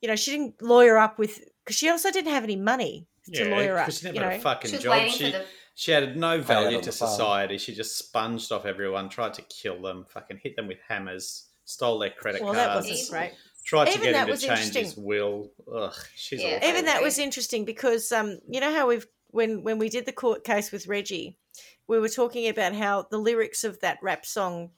you 0.00 0.08
know, 0.08 0.16
she 0.16 0.32
didn't 0.32 0.60
lawyer 0.60 0.98
up 0.98 1.18
with 1.18 1.40
because 1.64 1.76
she 1.76 1.88
also 1.88 2.10
didn't 2.10 2.32
have 2.32 2.44
any 2.44 2.56
money 2.56 3.06
to 3.34 3.48
lawyer 3.48 3.78
up. 3.78 3.86
because 3.86 4.00
she 4.00 4.06
never 4.06 4.14
you 4.16 4.20
know, 4.20 4.30
had 4.30 4.40
a 4.40 4.42
fucking 4.42 4.70
She 4.70 4.78
job. 4.78 5.08
She 5.08 5.30
for 5.30 5.38
the. 5.38 5.44
She 5.74 5.94
added 5.94 6.16
no 6.16 6.40
value 6.40 6.80
to 6.80 6.90
the 6.90 6.96
farm. 6.96 7.10
society. 7.10 7.58
She 7.58 7.74
just 7.74 7.96
sponged 7.96 8.50
off 8.50 8.66
everyone, 8.66 9.08
tried 9.08 9.34
to 9.34 9.42
kill 9.42 9.80
them, 9.80 10.04
fucking 10.08 10.40
hit 10.42 10.56
them 10.56 10.68
with 10.68 10.78
hammers, 10.86 11.48
stole 11.64 11.98
their 11.98 12.10
credit 12.10 12.42
well, 12.42 12.52
that 12.52 12.68
cards, 12.68 12.88
wasn't 12.88 13.08
Evil. 13.08 13.20
great. 13.20 13.32
tried 13.64 13.92
to 13.92 13.98
get 13.98 14.12
that 14.12 14.28
him 14.28 14.36
to 14.36 14.46
change 14.46 14.74
his 14.74 14.96
will. 14.96 15.50
Ugh, 15.72 15.94
she's 16.14 16.42
Yeah. 16.42 16.68
Even 16.68 16.84
that 16.86 17.02
was 17.02 17.18
interesting 17.18 17.64
because 17.64 18.12
um, 18.12 18.38
you 18.48 18.60
know 18.60 18.72
how 18.72 18.88
we've 18.88 19.06
when 19.28 19.62
when 19.62 19.78
we 19.78 19.88
did 19.88 20.06
the 20.06 20.12
court 20.12 20.44
case 20.44 20.72
with 20.72 20.86
Reggie, 20.86 21.38
we 21.86 21.98
were 21.98 22.08
talking 22.08 22.48
about 22.48 22.74
how 22.74 23.06
the 23.10 23.18
lyrics 23.18 23.64
of 23.64 23.80
that 23.80 23.98
rap 24.02 24.26
song 24.26 24.70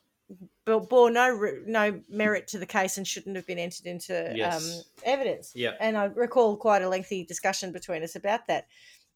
bore 0.65 1.11
no 1.11 1.37
no 1.65 2.01
merit 2.09 2.47
to 2.47 2.57
the 2.57 2.65
case 2.65 2.97
and 2.97 3.07
shouldn't 3.07 3.35
have 3.35 3.45
been 3.45 3.59
entered 3.59 3.85
into 3.85 4.31
um, 4.47 4.63
evidence. 5.03 5.51
Yep. 5.55 5.77
And 5.79 5.97
I 5.97 6.05
recall 6.05 6.57
quite 6.57 6.81
a 6.81 6.89
lengthy 6.89 7.25
discussion 7.25 7.71
between 7.71 8.03
us 8.03 8.15
about 8.15 8.47
that. 8.47 8.67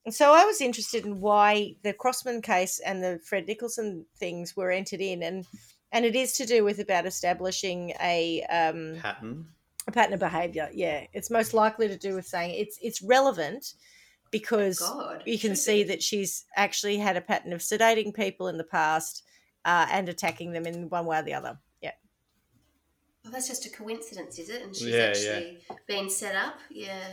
And 0.07 0.13
so 0.15 0.31
I 0.31 0.45
was 0.45 0.61
interested 0.61 1.05
in 1.05 1.19
why 1.19 1.75
the 1.83 1.91
Crossman 1.91 2.41
case 2.41 2.79
and 2.79 3.03
the 3.03 3.19
Fred 3.25 3.45
Nicholson 3.45 4.05
things 4.15 4.55
were 4.55 4.71
entered 4.71 5.01
in, 5.01 5.21
and 5.21 5.45
and 5.91 6.05
it 6.05 6.15
is 6.15 6.31
to 6.37 6.45
do 6.45 6.63
with 6.63 6.79
about 6.79 7.05
establishing 7.05 7.91
a 8.01 8.41
um, 8.43 8.95
Pattern. 9.01 9.47
a 9.85 9.91
pattern 9.91 10.13
of 10.13 10.21
behaviour. 10.21 10.69
Yeah, 10.73 11.07
it's 11.11 11.29
most 11.29 11.53
likely 11.53 11.89
to 11.89 11.97
do 11.97 12.15
with 12.15 12.25
saying 12.25 12.51
it's 12.57 12.79
it's 12.81 13.01
relevant 13.01 13.73
because 14.31 14.79
God, 14.79 15.23
you 15.25 15.37
can 15.37 15.57
see 15.57 15.83
that 15.83 16.01
she's 16.01 16.45
actually 16.55 16.95
had 16.99 17.17
a 17.17 17.21
pattern 17.21 17.51
of 17.51 17.59
sedating 17.59 18.13
people 18.13 18.47
in 18.47 18.57
the 18.57 18.63
past 18.63 19.23
uh, 19.65 19.87
and 19.91 20.07
attacking 20.07 20.53
them 20.53 20.65
in 20.65 20.87
one 20.87 21.05
way 21.05 21.19
or 21.19 21.23
the 21.23 21.33
other. 21.33 21.59
Yeah. 21.81 21.91
Oh, 23.25 23.29
that's 23.29 23.49
just 23.49 23.65
a 23.65 23.69
coincidence, 23.69 24.39
is 24.39 24.49
it? 24.49 24.61
And 24.61 24.73
she's 24.73 24.87
Yeah, 24.87 24.99
yeah. 24.99 25.09
actually 25.09 25.57
been 25.85 26.09
set 26.09 26.37
up. 26.37 26.59
Yeah. 26.69 27.09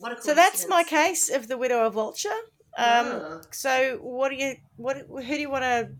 What 0.00 0.18
a 0.18 0.22
So 0.22 0.34
that's 0.34 0.66
my 0.66 0.82
case 0.82 1.30
of 1.30 1.46
the 1.46 1.56
widow 1.56 1.84
of 1.86 1.94
Walcha. 1.94 2.32
Um, 2.76 3.06
Ah. 3.06 3.40
So 3.52 3.98
what 4.00 4.30
do 4.30 4.36
you 4.36 4.56
what 4.76 4.96
who 4.98 5.22
do 5.22 5.40
you 5.40 5.50
want 5.50 5.64
to 5.64 5.90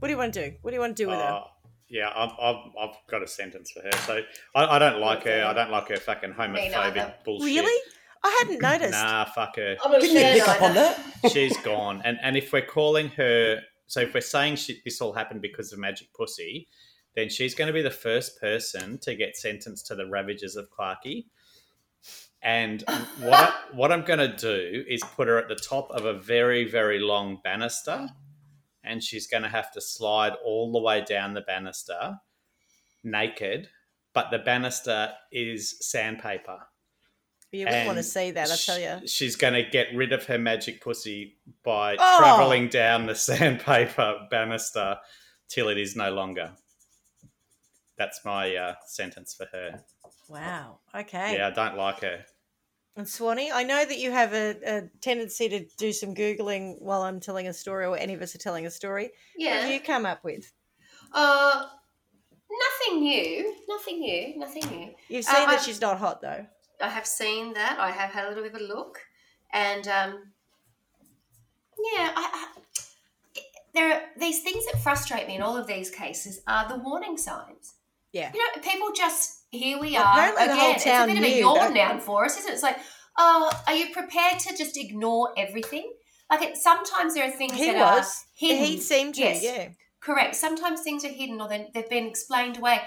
what 0.00 0.08
do 0.08 0.12
you 0.12 0.18
want 0.18 0.34
to 0.34 0.50
do? 0.50 0.56
What 0.62 0.72
do 0.72 0.74
you 0.74 0.80
want 0.80 0.96
to 0.96 1.02
do 1.04 1.08
with 1.08 1.18
her? 1.18 1.24
Uh, 1.24 1.44
yeah, 1.88 2.10
I've, 2.14 2.32
I've, 2.40 2.62
I've 2.80 2.96
got 3.08 3.22
a 3.22 3.28
sentence 3.28 3.70
for 3.70 3.80
her. 3.80 3.92
So 4.06 4.20
I, 4.56 4.76
I 4.76 4.78
don't 4.80 5.00
like 5.00 5.22
her. 5.22 5.44
I 5.44 5.52
don't 5.52 5.70
like 5.70 5.88
her 5.88 5.96
fucking 5.96 6.30
Me 6.30 6.36
homophobic 6.36 7.24
bullshit. 7.24 7.46
Really? 7.46 7.82
I 8.24 8.36
hadn't 8.42 8.60
noticed. 8.70 8.90
Nah, 8.92 9.24
fuck 9.26 9.56
her. 9.56 9.76
I'm 9.84 9.92
Didn't 9.92 10.10
you 10.10 10.20
fan 10.20 10.38
pick 10.40 10.48
up 10.48 10.62
on 10.62 10.74
that? 10.74 11.00
She's 11.32 11.56
gone. 11.58 12.02
And 12.04 12.18
and 12.22 12.36
if 12.36 12.52
we're 12.52 12.66
calling 12.66 13.08
her, 13.10 13.60
so 13.86 14.00
if 14.00 14.12
we're 14.12 14.20
saying 14.20 14.56
she, 14.56 14.80
this 14.84 15.00
all 15.00 15.12
happened 15.12 15.42
because 15.42 15.72
of 15.72 15.78
magic 15.78 16.08
pussy, 16.12 16.66
then 17.14 17.28
she's 17.28 17.54
going 17.54 17.68
to 17.68 17.72
be 17.72 17.82
the 17.82 17.90
first 17.90 18.40
person 18.40 18.98
to 19.02 19.14
get 19.14 19.36
sentenced 19.36 19.86
to 19.86 19.94
the 19.94 20.06
ravages 20.06 20.56
of 20.56 20.68
Clarkey. 20.76 21.26
And 22.42 22.82
what 23.20 23.34
I, 23.34 23.52
what 23.72 23.92
I'm 23.92 24.04
going 24.04 24.18
to 24.18 24.36
do 24.36 24.84
is 24.88 25.02
put 25.02 25.28
her 25.28 25.38
at 25.38 25.48
the 25.48 25.56
top 25.56 25.90
of 25.90 26.04
a 26.04 26.12
very 26.14 26.68
very 26.68 26.98
long 27.00 27.40
banister, 27.42 28.08
and 28.84 29.02
she's 29.02 29.26
going 29.26 29.42
to 29.42 29.48
have 29.48 29.72
to 29.72 29.80
slide 29.80 30.34
all 30.44 30.72
the 30.72 30.80
way 30.80 31.04
down 31.04 31.34
the 31.34 31.40
banister, 31.40 32.18
naked. 33.02 33.68
But 34.14 34.30
the 34.30 34.38
banister 34.38 35.12
is 35.30 35.76
sandpaper. 35.86 36.58
you 37.52 37.66
wouldn't 37.66 37.86
want 37.86 37.98
to 37.98 38.02
see 38.02 38.30
that, 38.30 38.50
I 38.50 38.56
tell 38.56 38.78
you. 38.78 39.06
She's 39.06 39.36
going 39.36 39.52
to 39.52 39.62
get 39.68 39.88
rid 39.94 40.12
of 40.14 40.24
her 40.26 40.38
magic 40.38 40.80
pussy 40.80 41.36
by 41.62 41.96
Oh! 41.98 42.18
traveling 42.18 42.68
down 42.68 43.04
the 43.06 43.14
sandpaper 43.28 44.26
banister 44.30 44.96
till 45.48 45.68
it 45.68 45.76
is 45.78 45.94
no 45.96 46.10
longer. 46.12 46.52
That's 47.98 48.24
my 48.24 48.54
uh, 48.56 48.74
sentence 48.86 49.34
for 49.34 49.46
her. 49.52 49.82
Wow. 50.28 50.78
Okay. 50.94 51.36
Yeah, 51.36 51.48
I 51.48 51.50
don't 51.50 51.76
like 51.76 52.00
her. 52.00 52.24
And 52.96 53.06
Swanee, 53.08 53.50
I 53.52 53.62
know 53.62 53.84
that 53.84 53.98
you 53.98 54.10
have 54.10 54.32
a, 54.32 54.56
a 54.66 54.82
tendency 55.02 55.48
to 55.50 55.66
do 55.76 55.92
some 55.92 56.14
googling 56.14 56.80
while 56.80 57.02
I'm 57.02 57.20
telling 57.20 57.46
a 57.46 57.52
story, 57.52 57.84
or 57.84 57.96
any 57.96 58.14
of 58.14 58.22
us 58.22 58.34
are 58.34 58.38
telling 58.38 58.64
a 58.66 58.70
story. 58.70 59.10
Yeah. 59.36 59.50
What 59.50 59.60
have 59.60 59.68
Yeah. 59.70 59.74
you 59.74 59.80
come 59.80 60.06
up 60.06 60.24
with? 60.24 60.50
Uh, 61.12 61.66
nothing 62.50 63.00
new. 63.00 63.54
Nothing 63.68 64.00
new. 64.00 64.38
Nothing 64.38 64.64
new. 64.70 64.94
You've 65.08 65.26
Uh, 65.28 65.34
seen 65.34 65.46
that 65.48 65.60
I- 65.60 65.62
she's 65.62 65.80
not 65.80 65.98
hot 65.98 66.20
though. 66.22 66.46
I 66.80 66.88
have 66.88 67.06
seen 67.06 67.52
that. 67.54 67.78
I 67.78 67.90
have 67.90 68.10
had 68.10 68.24
a 68.24 68.28
little 68.28 68.42
bit 68.44 68.54
of 68.54 68.60
a 68.60 68.64
look, 68.64 69.00
and 69.52 69.86
um, 69.88 70.32
yeah, 71.78 72.12
I, 72.16 72.30
I, 73.36 73.42
there 73.74 73.92
are 73.92 74.02
these 74.18 74.42
things 74.42 74.64
that 74.66 74.82
frustrate 74.82 75.26
me 75.26 75.36
in 75.36 75.42
all 75.42 75.56
of 75.56 75.66
these 75.66 75.90
cases 75.90 76.40
are 76.46 76.68
the 76.68 76.76
warning 76.76 77.16
signs. 77.18 77.74
Yeah. 78.12 78.30
You 78.32 78.38
know, 78.38 78.62
people 78.62 78.92
just 78.94 79.35
here 79.50 79.78
we 79.80 79.96
are 79.96 80.02
apparently 80.30 80.44
again. 80.44 80.74
it's 80.76 80.86
a 80.86 81.06
bit 81.06 81.18
of 81.18 81.24
a 81.24 81.40
yawn 81.40 81.74
down 81.74 82.00
for 82.00 82.24
us, 82.24 82.38
isn't 82.38 82.50
it? 82.50 82.54
It's 82.54 82.62
like, 82.62 82.78
oh, 83.18 83.50
are 83.66 83.74
you 83.74 83.92
prepared 83.92 84.38
to 84.40 84.56
just 84.56 84.76
ignore 84.76 85.30
everything? 85.36 85.92
Like, 86.30 86.42
it, 86.42 86.56
sometimes 86.56 87.14
there 87.14 87.26
are 87.26 87.30
things 87.30 87.54
He 87.54 87.66
that 87.72 87.76
was. 87.96 88.04
are 88.06 88.12
hidden. 88.36 88.64
He 88.64 88.78
seemed 88.80 89.14
to, 89.14 89.20
Yes. 89.22 89.42
yeah. 89.42 89.68
Correct. 90.00 90.34
Sometimes 90.36 90.82
things 90.82 91.04
are 91.04 91.08
hidden 91.08 91.40
or 91.40 91.48
they've 91.48 91.88
been 91.90 92.06
explained 92.06 92.58
away. 92.58 92.80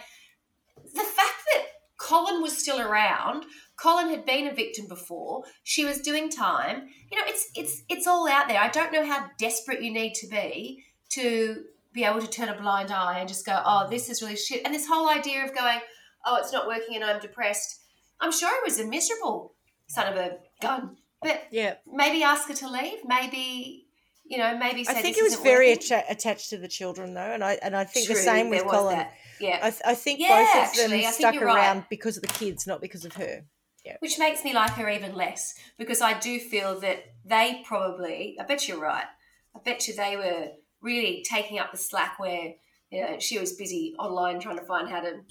The 0.93 1.01
fact 1.01 1.41
that 1.53 1.66
Colin 1.99 2.41
was 2.41 2.57
still 2.57 2.80
around, 2.80 3.45
Colin 3.78 4.10
had 4.10 4.26
been 4.26 4.47
a 4.47 4.53
victim 4.53 4.88
before. 4.88 5.43
She 5.64 5.84
was 5.86 5.99
doing 5.99 6.30
time. 6.30 6.88
You 7.12 7.18
know, 7.18 7.26
it's 7.28 7.49
it's 7.55 7.84
it's 7.89 8.07
all 8.07 8.28
out 8.30 8.47
there. 8.47 8.60
I 8.60 8.70
don't 8.70 8.93
know 8.93 9.05
how 9.05 9.28
desperate 9.38 9.82
you 9.82 9.91
need 9.91 10.14
to 10.16 10.28
be 10.28 10.84
to 11.12 11.64
be 11.93 12.03
able 12.05 12.22
to 12.22 12.28
turn 12.28 12.49
a 12.49 12.60
blind 12.60 12.91
eye 12.91 13.20
and 13.20 13.28
just 13.28 13.45
go, 13.45 13.62
"Oh, 13.66 13.88
this 13.89 14.10
is 14.10 14.22
really 14.22 14.38
shit." 14.38 14.62
And 14.64 14.74
this 14.74 14.88
whole 14.88 15.10
idea 15.10 15.43
of 15.43 15.53
going, 15.53 15.80
"Oh, 16.26 16.38
it's 16.38 16.51
not 16.53 16.67
working 16.67 16.95
and 16.95 17.03
I'm 17.03 17.20
depressed." 17.20 17.82
I'm 18.22 18.32
sure 18.32 18.49
he 18.49 18.70
was 18.70 18.80
a 18.80 18.86
miserable 18.86 19.55
son 19.88 20.11
of 20.11 20.17
a 20.20 20.39
gun, 20.61 20.97
but 21.22 21.43
Yeah. 21.51 21.76
maybe 21.88 22.22
ask 22.24 22.47
her 22.49 22.53
to 22.55 22.70
leave. 22.70 22.99
Maybe 23.05 23.86
you 24.26 24.38
know, 24.38 24.55
maybe 24.59 24.84
say 24.84 24.91
I 24.91 25.01
think 25.01 25.15
he 25.15 25.24
was 25.24 25.38
very 25.38 25.72
attached 25.72 26.51
to 26.51 26.57
the 26.59 26.67
children 26.67 27.15
though, 27.15 27.22
and 27.22 27.43
I 27.43 27.53
and 27.63 27.76
I 27.76 27.84
think 27.86 28.07
the 28.07 28.15
same 28.15 28.49
with 28.51 28.63
Colin. 28.63 28.97
that. 28.97 29.13
Yeah. 29.39 29.57
I, 29.63 29.70
th- 29.72 29.82
I 29.86 29.95
think 29.95 30.20
Yeah, 30.20 30.45
both 30.53 30.70
of 30.86 30.89
them 30.91 31.01
stuck 31.11 31.34
you're 31.34 31.45
right. 31.45 31.55
around 31.57 31.86
because 31.89 32.15
of 32.17 32.22
the 32.22 32.28
kids, 32.28 32.67
not 32.67 32.80
because 32.82 33.05
of 33.05 33.13
her. 33.13 33.45
Yeah. 33.86 33.95
which 34.01 34.20
makes 34.20 34.43
me 34.43 34.53
like 34.53 34.72
her 34.72 34.89
even 34.89 35.15
less 35.15 35.55
because 35.78 36.01
I 36.01 36.20
do 36.20 36.38
feel 36.38 36.80
that 36.82 37.05
they 37.26 37.61
probably, 37.65 38.36
I 38.39 38.43
bet 38.43 38.67
you're 38.67 38.78
right, 38.80 39.05
I 39.55 39.59
bet 39.63 39.88
you 39.88 39.95
they 39.95 40.17
were 40.17 40.49
really 40.82 41.24
taking 41.28 41.57
up 41.59 41.72
the 41.72 41.78
slack 41.78 42.20
where 42.20 42.53
you 42.91 43.01
know 43.01 43.17
she 43.20 43.39
was 43.39 43.53
busy 43.53 43.95
online 43.97 44.39
trying 44.41 44.59
to 44.59 44.65
find 44.65 44.89
how 44.89 44.99
to 44.99 45.22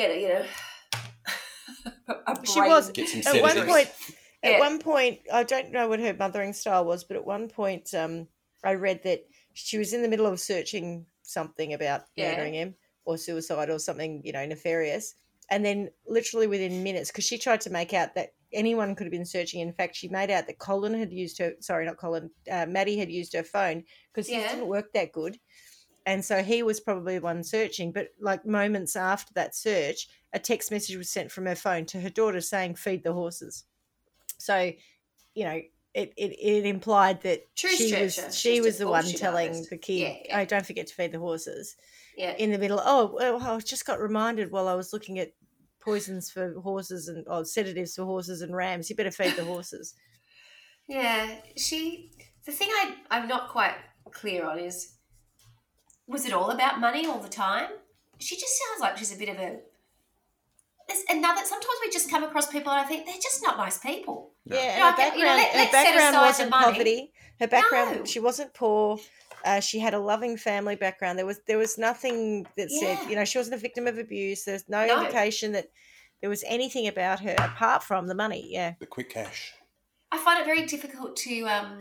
get 0.00 0.10
a 0.16 0.20
you 0.20 0.28
know. 0.28 0.44
a 2.26 2.46
She 2.46 2.60
was 2.60 2.90
Get 2.90 3.08
some 3.08 3.36
at 3.36 3.42
one 3.42 3.66
point. 3.66 3.88
At 4.42 4.52
Yeah. 4.52 4.58
one 4.58 4.78
point, 4.78 5.20
I 5.30 5.42
don't 5.42 5.70
know 5.70 5.86
what 5.88 6.00
her 6.00 6.14
mothering 6.14 6.54
style 6.54 6.86
was, 6.86 7.04
but 7.04 7.16
at 7.18 7.26
one 7.26 7.48
point, 7.48 7.92
um, 7.92 8.26
I 8.64 8.72
read 8.74 9.02
that 9.02 9.26
she 9.52 9.76
was 9.76 9.92
in 9.92 10.00
the 10.00 10.08
middle 10.08 10.26
of 10.26 10.40
searching 10.40 11.04
something 11.22 11.74
about 11.74 12.04
Yeah. 12.16 12.30
murdering 12.30 12.54
him 12.54 12.74
or 13.04 13.18
suicide 13.18 13.68
or 13.68 13.78
something, 13.78 14.22
you 14.24 14.32
know, 14.32 14.46
nefarious, 14.46 15.14
and 15.50 15.62
then 15.64 15.90
literally 16.06 16.46
within 16.46 16.82
minutes, 16.82 17.10
because 17.10 17.24
she 17.26 17.36
tried 17.36 17.60
to 17.62 17.70
make 17.70 17.92
out 17.92 18.14
that 18.14 18.30
anyone 18.52 18.94
could 18.94 19.04
have 19.04 19.12
been 19.12 19.26
searching. 19.26 19.60
In 19.60 19.74
fact, 19.74 19.94
she 19.94 20.08
made 20.08 20.30
out 20.30 20.46
that 20.46 20.58
Colin 20.58 20.94
had 20.94 21.12
used 21.12 21.38
her. 21.38 21.52
Sorry, 21.60 21.84
not 21.84 21.98
Colin. 21.98 22.30
Uh, 22.50 22.64
Maddie 22.66 22.96
had 22.98 23.10
used 23.10 23.34
her 23.34 23.44
phone 23.44 23.84
because 24.12 24.26
his 24.26 24.38
Yeah. 24.38 24.48
didn't 24.52 24.68
work 24.68 24.92
that 24.94 25.12
good. 25.12 25.38
And 26.06 26.24
so 26.24 26.42
he 26.42 26.62
was 26.62 26.80
probably 26.80 27.18
the 27.18 27.24
one 27.24 27.44
searching. 27.44 27.92
But 27.92 28.08
like 28.20 28.46
moments 28.46 28.96
after 28.96 29.32
that 29.34 29.54
search, 29.54 30.08
a 30.32 30.38
text 30.38 30.70
message 30.70 30.96
was 30.96 31.10
sent 31.10 31.30
from 31.30 31.46
her 31.46 31.54
phone 31.54 31.86
to 31.86 32.00
her 32.00 32.10
daughter 32.10 32.40
saying, 32.40 32.76
feed 32.76 33.02
the 33.02 33.12
horses. 33.12 33.64
So, 34.38 34.72
you 35.34 35.44
know, 35.44 35.60
it, 35.92 36.12
it, 36.16 36.32
it 36.38 36.66
implied 36.66 37.22
that 37.22 37.54
True 37.56 37.70
she 37.70 37.94
was 38.00 38.38
she 38.38 38.60
was 38.60 38.78
the 38.78 38.86
one 38.86 39.04
telling 39.04 39.66
the 39.70 39.76
kid, 39.76 39.92
Yeah, 39.92 40.16
yeah. 40.24 40.40
"Oh, 40.40 40.44
don't 40.44 40.64
forget 40.64 40.86
to 40.86 40.94
feed 40.94 41.12
the 41.12 41.18
horses." 41.18 41.76
yeah. 42.16 42.34
In 42.38 42.52
the 42.52 42.58
middle, 42.58 42.80
oh, 42.82 43.12
well, 43.14 43.42
I 43.42 43.58
just 43.58 43.86
got 43.86 44.00
reminded 44.00 44.52
while 44.52 44.68
I 44.68 44.74
was 44.74 44.92
looking 44.92 45.18
at 45.18 45.32
poisons 45.80 46.30
for 46.30 46.60
horses 46.60 47.08
and 47.08 47.24
oh, 47.28 47.42
sedatives 47.42 47.96
for 47.96 48.04
horses 48.04 48.42
and 48.42 48.54
rams. 48.54 48.88
You 48.88 48.96
better 48.96 49.10
feed 49.10 49.36
the 49.36 49.44
horses. 49.44 49.94
Yeah, 50.88 51.36
she. 51.56 52.10
The 52.44 52.50
thing 52.50 52.68
I 52.68 52.96
I'm 53.12 53.28
not 53.28 53.50
quite 53.50 53.74
clear 54.10 54.44
on 54.44 54.58
is, 54.58 54.96
was 56.10 56.24
it 56.26 56.32
all 56.32 56.50
about 56.50 56.80
money 56.80 57.06
all 57.06 57.18
the 57.20 57.28
time? 57.28 57.68
She 58.18 58.36
just 58.36 58.52
sounds 58.58 58.80
like 58.80 58.98
she's 58.98 59.14
a 59.14 59.18
bit 59.18 59.28
of 59.28 59.36
a. 59.36 59.58
There's 60.88 61.04
another. 61.08 61.40
Sometimes 61.44 61.78
we 61.84 61.90
just 61.90 62.10
come 62.10 62.24
across 62.24 62.48
people 62.50 62.72
and 62.72 62.80
I 62.80 62.84
think 62.84 63.06
they're 63.06 63.14
just 63.22 63.42
not 63.42 63.56
nice 63.56 63.78
people. 63.78 64.32
Yeah, 64.44 64.56
and 64.58 64.80
No, 64.80 64.86
her 64.86 64.92
okay, 65.08 65.18
you 65.18 65.24
know, 65.24 65.36
background, 65.36 65.54
let- 65.54 65.66
her 65.66 65.72
background 65.72 66.16
wasn't 66.26 66.50
poverty. 66.50 67.12
Her 67.38 67.46
background, 67.46 67.96
No. 68.00 68.04
she 68.04 68.20
wasn't 68.20 68.52
poor. 68.52 68.98
Uh, 69.44 69.60
she 69.60 69.78
had 69.78 69.94
a 69.94 69.98
loving 69.98 70.36
family 70.36 70.76
background. 70.76 71.18
There 71.18 71.24
was 71.26 71.40
there 71.46 71.56
was 71.58 71.78
nothing 71.78 72.46
that 72.56 72.70
said, 72.70 72.98
you 73.08 73.14
know, 73.16 73.24
she 73.24 73.38
wasn't 73.38 73.54
a 73.54 73.58
victim 73.58 73.86
of 73.86 73.96
abuse. 73.98 74.44
There's 74.44 74.68
no, 74.68 74.84
No. 74.86 74.98
indication 75.00 75.52
that 75.52 75.70
there 76.20 76.28
was 76.28 76.44
anything 76.46 76.86
about 76.88 77.20
her 77.20 77.34
apart 77.38 77.82
from 77.84 78.06
the 78.08 78.14
money. 78.14 78.48
Yeah, 78.50 78.74
The 78.80 78.86
quick 78.86 79.10
cash. 79.10 79.54
I 80.12 80.18
find 80.18 80.40
it 80.40 80.44
very 80.44 80.66
difficult 80.66 81.16
to 81.18 81.44
um, 81.44 81.80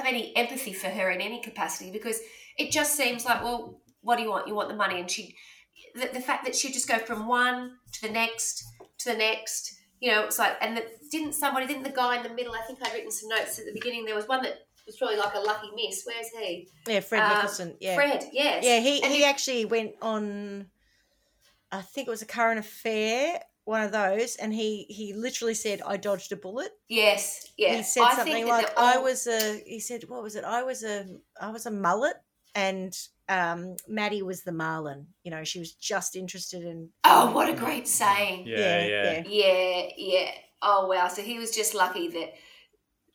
have 0.00 0.12
any 0.12 0.34
empathy 0.36 0.72
for 0.72 0.88
her 0.88 1.10
in 1.10 1.20
any 1.20 1.40
capacity 1.40 1.90
because 1.90 2.18
it 2.58 2.70
just 2.70 2.96
seems 2.96 3.24
like, 3.24 3.42
well, 3.42 3.80
what 4.02 4.16
do 4.16 4.22
you 4.22 4.30
want? 4.30 4.48
You 4.48 4.54
want 4.54 4.68
the 4.68 4.76
money, 4.76 4.98
and 5.00 5.10
she, 5.10 5.34
the, 5.94 6.08
the 6.12 6.20
fact 6.20 6.44
that 6.44 6.54
she'd 6.56 6.72
just 6.72 6.88
go 6.88 6.98
from 6.98 7.26
one 7.26 7.72
to 7.92 8.02
the 8.02 8.12
next 8.12 8.64
to 9.00 9.12
the 9.12 9.16
next. 9.18 9.76
You 10.00 10.10
know, 10.12 10.24
it's 10.24 10.38
like, 10.38 10.56
and 10.62 10.76
the, 10.78 10.84
didn't 11.10 11.34
somebody, 11.34 11.66
didn't 11.66 11.82
the 11.82 11.90
guy 11.90 12.16
in 12.16 12.22
the 12.22 12.34
middle? 12.34 12.54
I 12.54 12.62
think 12.66 12.78
I'd 12.82 12.94
written 12.94 13.10
some 13.10 13.28
notes 13.28 13.58
at 13.58 13.66
the 13.66 13.72
beginning. 13.72 14.06
There 14.06 14.14
was 14.14 14.26
one 14.26 14.42
that 14.42 14.54
was 14.86 14.96
probably 14.96 15.18
like 15.18 15.34
a 15.34 15.40
lucky 15.40 15.68
miss. 15.76 16.02
Where's 16.06 16.28
he? 16.28 16.68
yeah, 16.88 17.00
Fred 17.00 17.22
Uh, 17.22 17.34
Nicholson. 17.34 17.76
Yeah, 17.80 17.94
Fred. 17.96 18.24
Yes. 18.32 18.64
yeah. 18.64 18.80
He 18.80 19.02
And 19.02 19.12
he 19.12 19.24
actually 19.24 19.66
went 19.66 19.92
on. 20.00 20.66
I 21.70 21.82
think 21.82 22.08
it 22.08 22.10
was 22.10 22.22
a 22.22 22.26
current 22.26 22.58
affair, 22.58 23.40
one 23.70 23.82
of 23.82 23.92
those, 23.92 24.34
and 24.36 24.52
he 24.52 24.84
he 24.98 25.12
literally 25.14 25.54
said, 25.54 25.80
"I 25.86 25.96
dodged 25.96 26.32
a 26.32 26.36
bullet." 26.36 26.72
Yes. 26.88 27.52
Yeah. 27.56 27.76
he 27.76 27.82
said 27.84 28.02
I 28.02 28.14
something 28.16 28.32
think 28.34 28.48
like 28.48 28.66
they're 28.66 28.84
i 28.94 28.96
was 28.98 29.26
a 29.26 29.62
he 29.66 29.78
said 29.80 30.00
what 30.08 30.22
was 30.26 30.34
it 30.34 30.44
i 30.44 30.60
was 30.62 30.82
a 30.82 30.96
i 31.40 31.50
was 31.50 31.66
a 31.66 31.70
mullet 31.70 32.16
and 32.54 32.92
um, 33.28 33.76
Maddie 33.86 34.22
was 34.22 34.42
the 34.42 34.50
marlin. 34.50 35.06
You 35.22 35.30
know, 35.30 35.44
she 35.44 35.60
was 35.60 35.70
just 35.74 36.16
interested 36.16 36.62
in. 36.64 36.88
Oh, 37.04 37.30
what 37.30 37.48
a 37.48 37.54
great 37.54 37.86
saying. 37.86 38.38
Yeah, 38.48 38.84
yeah. 38.94 39.22
Yeah, 39.24 39.88
yeah. 39.96 40.30
Oh 40.60 40.88
wow. 40.88 41.06
So 41.06 41.22
he 41.22 41.38
was 41.38 41.52
just 41.54 41.72
lucky 41.74 42.08
that 42.08 42.30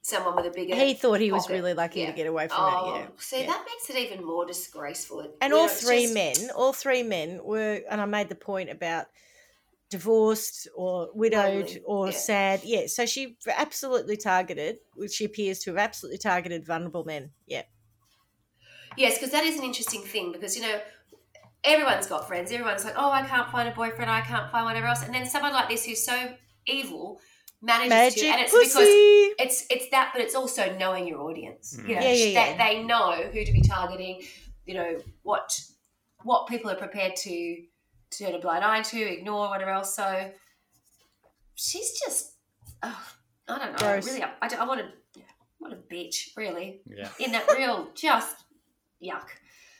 someone 0.01 0.35
with 0.37 0.45
a 0.45 0.51
bigger 0.51 0.73
He 0.75 0.93
thought 0.93 1.19
he 1.19 1.33
was 1.33 1.49
really 1.49 1.73
lucky 1.73 1.99
Yeah. 2.01 2.11
to 2.11 2.13
get 2.21 2.27
away 2.27 2.47
from 2.47 2.57
Oh, 2.61 2.95
it. 2.95 2.99
Yeah. 2.99 3.07
see, 3.17 3.41
yeah. 3.41 3.47
that 3.47 3.65
makes 3.69 3.89
it 3.89 3.97
even 4.05 4.23
more 4.23 4.45
disgraceful. 4.45 5.19
And 5.41 5.51
You 5.51 5.57
all 5.59 5.67
know, 5.67 5.73
three 5.83 6.03
just- 6.03 6.13
men, 6.13 6.35
all 6.55 6.71
three 6.73 7.03
men 7.03 7.43
were, 7.43 7.81
and 7.89 7.99
I 7.99 8.05
made 8.05 8.29
the 8.29 8.35
point 8.51 8.69
about 8.69 9.07
divorced 9.89 10.67
or 10.75 11.09
widowed 11.13 11.65
Lonely, 11.65 11.81
or 11.85 12.07
yeah. 12.07 12.13
sad. 12.13 12.61
Yeah, 12.63 12.87
so 12.87 13.05
she 13.05 13.37
absolutely 13.55 14.17
targeted, 14.17 14.77
which 14.95 15.13
she 15.13 15.25
appears 15.25 15.59
to 15.59 15.71
have 15.71 15.77
absolutely 15.77 16.17
targeted 16.17 16.65
vulnerable 16.65 17.03
men. 17.03 17.31
Yeah, 17.45 17.63
Yes, 18.97 19.17
because 19.17 19.31
that 19.31 19.43
is 19.43 19.57
an 19.57 19.63
interesting 19.63 20.01
thing 20.01 20.31
because 20.31 20.55
you 20.55 20.61
know 20.61 20.79
everyone's 21.63 22.07
got 22.07 22.27
friends. 22.27 22.51
Everyone's 22.51 22.85
like, 22.85 22.95
oh, 22.97 23.11
I 23.11 23.23
can't 23.23 23.49
find 23.49 23.67
a 23.67 23.71
boyfriend. 23.71 24.09
I 24.09 24.21
can't 24.21 24.51
find 24.51 24.65
whatever 24.65 24.87
else. 24.87 25.03
And 25.03 25.13
then 25.13 25.25
someone 25.25 25.53
like 25.53 25.69
this 25.69 25.85
who's 25.85 26.03
so 26.03 26.33
evil 26.65 27.19
manages 27.61 27.89
magic 27.89 28.21
to, 28.21 28.27
and 28.27 28.41
it's 28.41 28.51
pussy. 28.51 28.67
because 28.67 28.87
it's 29.39 29.65
it's 29.69 29.89
that, 29.91 30.11
but 30.13 30.21
it's 30.21 30.35
also 30.35 30.75
knowing 30.77 31.07
your 31.07 31.21
audience. 31.21 31.77
Mm. 31.79 31.89
You 31.89 31.95
know, 31.95 32.01
Yeah, 32.01 32.11
yeah, 32.11 32.57
They, 32.57 32.75
they 32.75 32.83
know 32.83 33.29
who 33.31 33.43
to 33.43 33.51
be 33.51 33.61
targeting. 33.61 34.21
You 34.65 34.75
know 34.75 34.97
what 35.23 35.59
what 36.23 36.47
people 36.47 36.71
are 36.71 36.75
prepared 36.75 37.15
to 37.17 37.57
turn 38.17 38.33
a 38.35 38.39
blind 38.39 38.63
eye 38.63 38.81
to, 38.81 38.99
ignore, 39.01 39.49
whatever 39.49 39.71
else. 39.71 39.95
So 39.95 40.31
she's 41.55 41.99
just, 41.99 42.33
oh, 42.83 43.05
I 43.47 43.57
don't 43.59 43.71
know. 43.73 43.77
Gross. 43.77 44.05
Really, 44.07 44.23
I, 44.23 44.29
I, 44.41 44.49
I 44.59 44.65
want 44.65 44.81
to. 44.81 45.21
What 45.57 45.71
a 45.73 45.77
bitch, 45.77 46.27
really. 46.37 46.81
Yeah. 46.85 47.09
In 47.19 47.31
that 47.31 47.49
real, 47.51 47.87
just 47.95 48.35
yuck. 49.03 49.23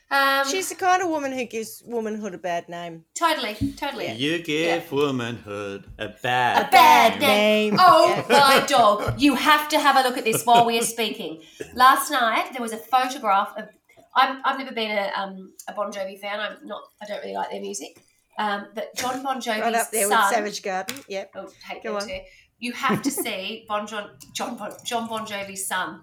Um, 0.08 0.46
She's 0.48 0.68
the 0.68 0.76
kind 0.76 1.02
of 1.02 1.08
woman 1.08 1.32
who 1.32 1.44
gives 1.46 1.82
womanhood 1.84 2.32
a 2.32 2.38
bad 2.38 2.68
name. 2.68 3.04
totally, 3.14 3.54
totally. 3.76 4.12
You 4.12 4.38
give 4.40 4.90
womanhood 4.92 5.84
a 5.98 6.10
bad, 6.22 6.68
A 6.68 6.70
bad 6.70 7.20
name. 7.20 7.72
name. 7.74 7.80
Oh 7.80 8.24
my 8.28 8.64
dog! 8.68 9.20
You 9.20 9.34
have 9.34 9.68
to 9.70 9.80
have 9.80 9.96
a 9.96 10.08
look 10.08 10.16
at 10.16 10.22
this 10.24 10.44
while 10.44 10.64
we 10.64 10.78
are 10.78 10.82
speaking. 10.84 11.42
Last 11.74 12.10
night 12.12 12.50
there 12.52 12.62
was 12.62 12.72
a 12.72 12.76
photograph 12.78 13.52
of. 13.58 13.68
I'm, 14.14 14.40
I've 14.44 14.58
never 14.58 14.72
been 14.72 14.92
a, 14.92 15.10
um, 15.16 15.52
a 15.68 15.72
Bon 15.74 15.90
Jovi 15.92 16.18
fan. 16.20 16.38
I'm 16.40 16.64
not. 16.66 16.82
I 17.02 17.06
don't 17.06 17.20
really 17.22 17.34
like 17.34 17.50
their 17.50 17.60
music. 17.60 18.00
Um, 18.38 18.66
but 18.74 18.94
John 18.96 19.22
Bon 19.22 19.40
Jovi's 19.40 19.60
Right 19.62 19.74
up 19.74 19.90
there 19.90 20.08
son. 20.08 20.18
with 20.20 20.34
Savage 20.34 20.62
Garden. 20.62 20.96
Yep. 21.08 21.30
Oh, 21.36 21.48
hate 21.68 21.82
Go 21.82 21.96
on. 21.96 22.06
too. 22.06 22.18
You 22.58 22.72
have 22.72 23.02
to 23.02 23.10
see 23.10 23.64
Bon 23.68 23.86
John 23.86 24.10
John 24.34 24.56
Bon, 24.56 24.72
John 24.84 25.08
Bon 25.08 25.26
Jovi's 25.26 25.66
son. 25.66 26.02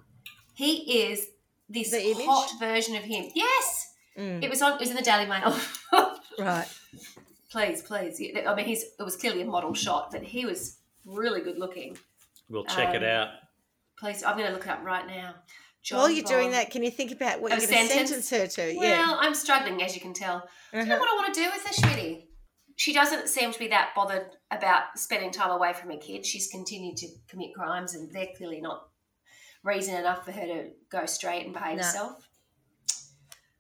He 0.56 1.02
is 1.10 1.26
this 1.70 1.92
The 1.92 2.14
hot 2.26 2.50
version 2.60 2.96
of 2.96 3.04
him. 3.04 3.26
Yes, 3.36 3.90
Mm, 4.18 4.44
it 4.44 4.50
was 4.50 4.62
on. 4.62 4.74
It 4.74 4.80
was 4.80 4.92
in 4.92 4.96
the 4.96 5.02
Daily 5.02 5.26
Mail. 5.26 5.58
right. 6.40 6.68
please, 7.52 7.82
please. 7.82 8.20
Yeah, 8.20 8.52
I 8.52 8.54
mean, 8.54 8.66
he's 8.68 8.84
it 8.84 9.02
was 9.04 9.16
clearly 9.16 9.42
a 9.42 9.46
model 9.46 9.74
shot, 9.74 10.12
but 10.12 10.22
he 10.22 10.46
was 10.46 10.78
really 11.06 11.42
good 11.42 11.58
looking. 11.58 11.98
We'll 12.48 12.66
check 12.66 12.94
it 12.94 13.04
Um, 13.04 13.10
out. 13.10 13.30
Please, 13.98 14.22
I'm 14.24 14.36
going 14.38 14.48
to 14.48 14.54
look 14.54 14.66
it 14.66 14.70
up 14.70 14.84
right 14.84 15.08
now. 15.08 15.34
John 15.84 16.00
While 16.00 16.12
you're 16.12 16.24
doing 16.24 16.52
that, 16.52 16.72
can 16.72 16.82
you 16.82 16.90
think 16.92 17.12
about 17.12 17.42
what 17.42 17.52
you're 17.52 17.60
going 17.70 17.88
to 17.90 17.94
sentence? 17.94 18.30
her 18.30 18.48
to? 18.48 18.78
Well, 18.78 18.88
yeah. 18.90 19.18
I'm 19.20 19.34
struggling, 19.36 19.84
as 19.84 19.94
you 19.94 20.02
can 20.02 20.14
tell. 20.14 20.48
Do 20.72 20.80
you 20.80 20.86
know 20.86 20.96
Uh-huh. 20.96 21.00
what 21.02 21.10
I 21.12 21.16
want 21.22 21.34
to 21.34 21.42
do 21.42 21.50
with 21.52 21.64
this, 21.66 21.80
Schmitty? 21.80 22.28
She 22.78 22.94
doesn't 22.94 23.28
seem 23.28 23.52
to 23.52 23.60
be 23.60 23.68
that 23.68 23.92
bothered 23.94 24.28
about 24.50 24.98
spending 24.98 25.30
time 25.32 25.52
away 25.52 25.74
from 25.74 25.92
her 25.92 25.98
kids. 25.98 26.28
She's 26.28 26.48
continued 26.48 26.96
to 26.98 27.08
commit 27.28 27.54
crimes, 27.54 27.94
and 27.96 28.10
they're 28.14 28.30
clearly 28.38 28.62
not 28.62 28.88
reason 29.64 29.96
enough 29.96 30.24
for 30.26 30.32
her 30.32 30.46
to 30.46 30.70
go 30.90 31.06
straight 31.06 31.44
and 31.46 31.54
behave 31.54 31.78
No. 31.78 31.84
herself. 31.84 32.28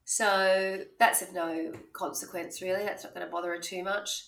So 0.05 0.85
that's 0.99 1.21
of 1.21 1.33
no 1.33 1.73
consequence, 1.93 2.61
really. 2.61 2.83
That's 2.83 3.03
not 3.03 3.13
going 3.13 3.25
to 3.25 3.31
bother 3.31 3.49
her 3.49 3.59
too 3.59 3.83
much. 3.83 4.25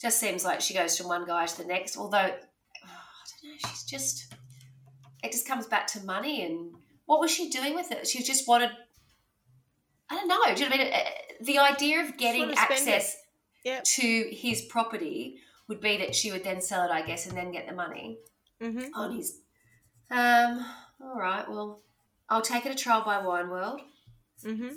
Just 0.00 0.18
seems 0.18 0.44
like 0.44 0.60
she 0.60 0.74
goes 0.74 0.96
from 0.96 1.08
one 1.08 1.26
guy 1.26 1.46
to 1.46 1.56
the 1.58 1.64
next. 1.64 1.96
Although, 1.96 2.18
oh, 2.18 2.22
I 2.86 3.24
don't 3.42 3.50
know, 3.52 3.68
she's 3.68 3.84
just. 3.84 4.32
It 5.22 5.32
just 5.32 5.46
comes 5.48 5.66
back 5.66 5.86
to 5.88 6.04
money 6.04 6.42
and 6.44 6.74
what 7.06 7.20
was 7.20 7.30
she 7.30 7.50
doing 7.50 7.74
with 7.74 7.90
it? 7.92 8.06
She 8.06 8.22
just 8.22 8.46
wanted. 8.48 8.70
I 10.10 10.14
don't 10.16 10.28
know. 10.28 10.38
Do 10.54 10.62
you 10.64 10.68
know 10.68 10.76
what 10.76 10.80
I 10.80 10.84
mean? 10.84 10.92
Uh, 10.92 10.98
The 11.42 11.58
idea 11.58 12.00
of 12.04 12.16
getting 12.16 12.42
wanted 12.42 12.56
to 12.56 12.62
spend 12.62 12.88
it. 12.88 12.92
access 12.94 13.16
Yep. 13.64 13.84
to 13.84 14.28
his 14.30 14.62
property 14.62 15.38
would 15.68 15.80
be 15.80 15.96
that 15.96 16.14
she 16.14 16.30
would 16.30 16.44
then 16.44 16.60
sell 16.60 16.84
it, 16.84 16.90
I 16.92 17.00
guess, 17.02 17.26
and 17.26 17.36
then 17.36 17.50
get 17.50 17.66
the 17.66 17.74
money 17.74 18.18
hmm 18.60 18.82
on 18.94 19.16
his. 19.16 19.38
Um. 20.10 20.64
All 21.00 21.16
right. 21.18 21.48
Well, 21.48 21.82
I'll 22.28 22.42
take 22.42 22.64
her 22.64 22.70
to 22.70 22.76
Trial 22.76 23.02
by 23.04 23.18
Wine 23.18 23.48
World. 23.48 23.80
hmm 24.44 24.68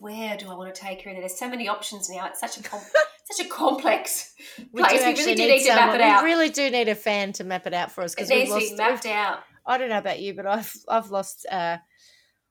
Where 0.00 0.36
do 0.36 0.50
I 0.50 0.54
want 0.54 0.74
to 0.74 0.80
take 0.80 1.02
her? 1.02 1.12
There's 1.14 1.38
so 1.38 1.48
many 1.48 1.68
options 1.68 2.10
now. 2.10 2.26
It's 2.26 2.40
such 2.40 2.58
a 2.58 2.62
com- 2.62 2.80
such 3.30 3.46
a 3.46 3.48
complex 3.48 4.34
We 4.72 4.82
place. 4.82 5.00
do 5.00 5.06
We 5.06 5.12
really 5.14 5.34
do 5.34 5.42
need 5.42 5.48
need 5.50 5.62
to 5.66 5.74
map 5.74 5.94
it 5.94 6.00
out. 6.00 6.22
We 6.24 6.30
really 6.30 6.50
do 6.50 6.70
need 6.70 6.88
a 6.88 6.94
fan 6.96 7.32
to 7.34 7.44
map 7.44 7.66
it 7.66 7.74
out 7.74 7.92
for 7.92 8.02
us 8.02 8.14
because 8.14 8.28
we've 8.30 8.48
lost. 8.48 8.70
be 8.70 8.76
mapped 8.76 9.06
out. 9.06 9.40
I 9.68 9.78
don't 9.78 9.90
know 9.90 9.98
about 9.98 10.18
you, 10.20 10.34
but 10.34 10.46
I've 10.46 10.72
I've 10.88 11.10
lost 11.10 11.46
uh, 11.50 11.76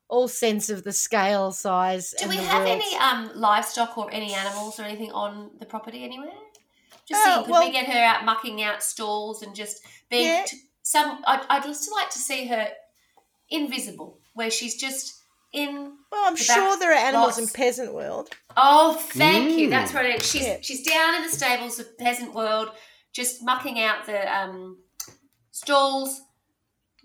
all 0.07 0.27
sense 0.27 0.69
of 0.69 0.83
the 0.83 0.93
scale, 0.93 1.51
size. 1.51 2.13
Do 2.17 2.29
we 2.29 2.37
have 2.37 2.63
world. 2.65 2.81
any 2.81 2.95
um 2.97 3.31
livestock 3.35 3.97
or 3.97 4.09
any 4.13 4.33
animals 4.33 4.79
or 4.79 4.83
anything 4.83 5.11
on 5.11 5.51
the 5.59 5.65
property 5.65 6.03
anywhere? 6.03 6.31
Just 7.09 7.21
Oh, 7.25 7.33
seeing, 7.33 7.45
could 7.45 7.51
well- 7.51 7.65
we 7.65 7.71
get 7.71 7.87
her 7.87 7.99
out 7.99 8.23
mucking 8.25 8.61
out 8.63 8.83
stalls 8.83 9.41
and 9.43 9.55
just 9.55 9.81
being 10.09 10.25
Yeah. 10.27 10.45
t- 10.47 10.57
some? 10.83 11.21
I'd, 11.25 11.41
I'd 11.49 11.63
just 11.63 11.91
like 11.91 12.09
to 12.11 12.19
see 12.19 12.47
her 12.47 12.69
invisible, 13.49 14.19
where 14.33 14.51
she's 14.51 14.75
just 14.75 15.15
in. 15.53 15.93
Well, 16.11 16.23
I'm 16.27 16.33
the 16.35 16.39
sure 16.41 16.77
there 16.77 16.91
are 16.91 16.95
animals 16.95 17.37
in 17.39 17.47
peasant 17.47 17.93
world. 17.93 18.29
Oh, 18.55 18.93
thank 18.93 19.57
you. 19.57 19.67
Mm. 19.67 19.71
That's 19.71 19.93
right. 19.93 20.05
it 20.05 20.21
is. 20.21 20.29
She's 20.29 20.45
Yeah. 20.45 20.57
she's 20.61 20.83
down 20.85 21.15
in 21.15 21.23
the 21.23 21.29
stables 21.29 21.79
of 21.79 21.97
peasant 21.97 22.33
world, 22.33 22.69
just 23.13 23.41
mucking 23.43 23.79
out 23.79 24.05
the 24.05 24.19
um, 24.37 24.77
stalls. 25.51 26.21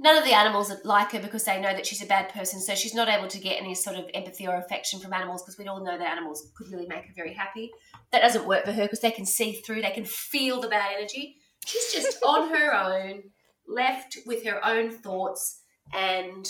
None 0.02 0.18
of 0.18 0.24
the 0.24 0.32
animals 0.32 0.72
like 0.82 1.12
her 1.12 1.20
because 1.20 1.44
they 1.44 1.60
know 1.60 1.72
that 1.72 1.86
she's 1.86 2.02
a 2.02 2.06
bad 2.06 2.28
person, 2.30 2.60
so 2.60 2.74
she's 2.74 2.92
not 2.92 3.08
able 3.08 3.28
to 3.28 3.38
get 3.38 3.60
any 3.60 3.72
sort 3.72 3.96
of 3.96 4.06
empathy 4.14 4.48
or 4.48 4.56
affection 4.56 4.98
from 4.98 5.12
animals 5.12 5.42
because 5.42 5.56
we 5.56 5.68
all 5.68 5.84
know 5.84 5.96
that 5.96 6.06
animals 6.06 6.50
could 6.56 6.72
really 6.72 6.88
make 6.88 7.04
her 7.04 7.12
very 7.14 7.32
happy. 7.32 7.70
That 8.10 8.20
doesn't 8.20 8.44
work 8.44 8.64
for 8.64 8.72
her 8.72 8.82
because 8.82 8.98
they 8.98 9.12
can 9.12 9.24
see 9.24 9.52
through, 9.52 9.82
they 9.82 9.92
can 9.92 10.04
feel 10.04 10.60
the 10.60 10.66
bad 10.66 10.90
energy. 10.98 11.36
She's 11.64 11.92
just 11.92 12.20
on 12.26 12.50
her 12.50 12.74
own, 12.74 13.22
left 13.68 14.18
with 14.26 14.44
her 14.44 14.64
own 14.66 14.90
thoughts, 14.90 15.60
and 15.94 16.48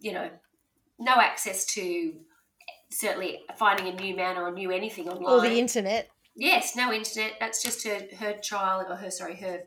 you 0.00 0.12
know, 0.12 0.28
no 0.98 1.14
access 1.14 1.64
to 1.74 2.14
certainly 2.90 3.42
finding 3.56 3.86
a 3.86 3.94
new 3.94 4.16
man 4.16 4.36
or 4.36 4.48
a 4.48 4.52
new 4.52 4.72
anything 4.72 5.08
online. 5.08 5.32
Or 5.32 5.40
the 5.40 5.60
internet. 5.60 6.10
Yes, 6.34 6.74
no 6.74 6.92
internet. 6.92 7.34
That's 7.38 7.62
just 7.62 7.86
her 7.86 8.00
her 8.18 8.34
trial 8.42 8.84
or 8.88 8.96
her 8.96 9.12
sorry 9.12 9.36
her 9.36 9.60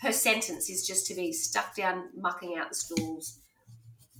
her 0.00 0.12
sentence 0.12 0.68
is 0.70 0.86
just 0.86 1.06
to 1.06 1.14
be 1.14 1.32
stuck 1.32 1.74
down 1.74 2.10
mucking 2.16 2.56
out 2.58 2.68
the 2.70 2.74
stalls. 2.74 3.38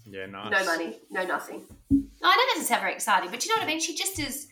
Yeah, 0.07 0.27
nice. 0.27 0.51
No 0.51 0.64
money, 0.64 0.99
no 1.11 1.25
nothing. 1.25 1.62
I 1.91 1.95
know 1.95 2.03
that 2.22 2.51
doesn't 2.55 2.66
sound 2.66 2.81
very 2.83 2.95
exciting, 2.95 3.31
but 3.31 3.45
you 3.45 3.51
know 3.51 3.57
what 3.61 3.64
I 3.64 3.66
mean. 3.66 3.81
She 3.81 3.95
just 3.95 4.18
is. 4.18 4.49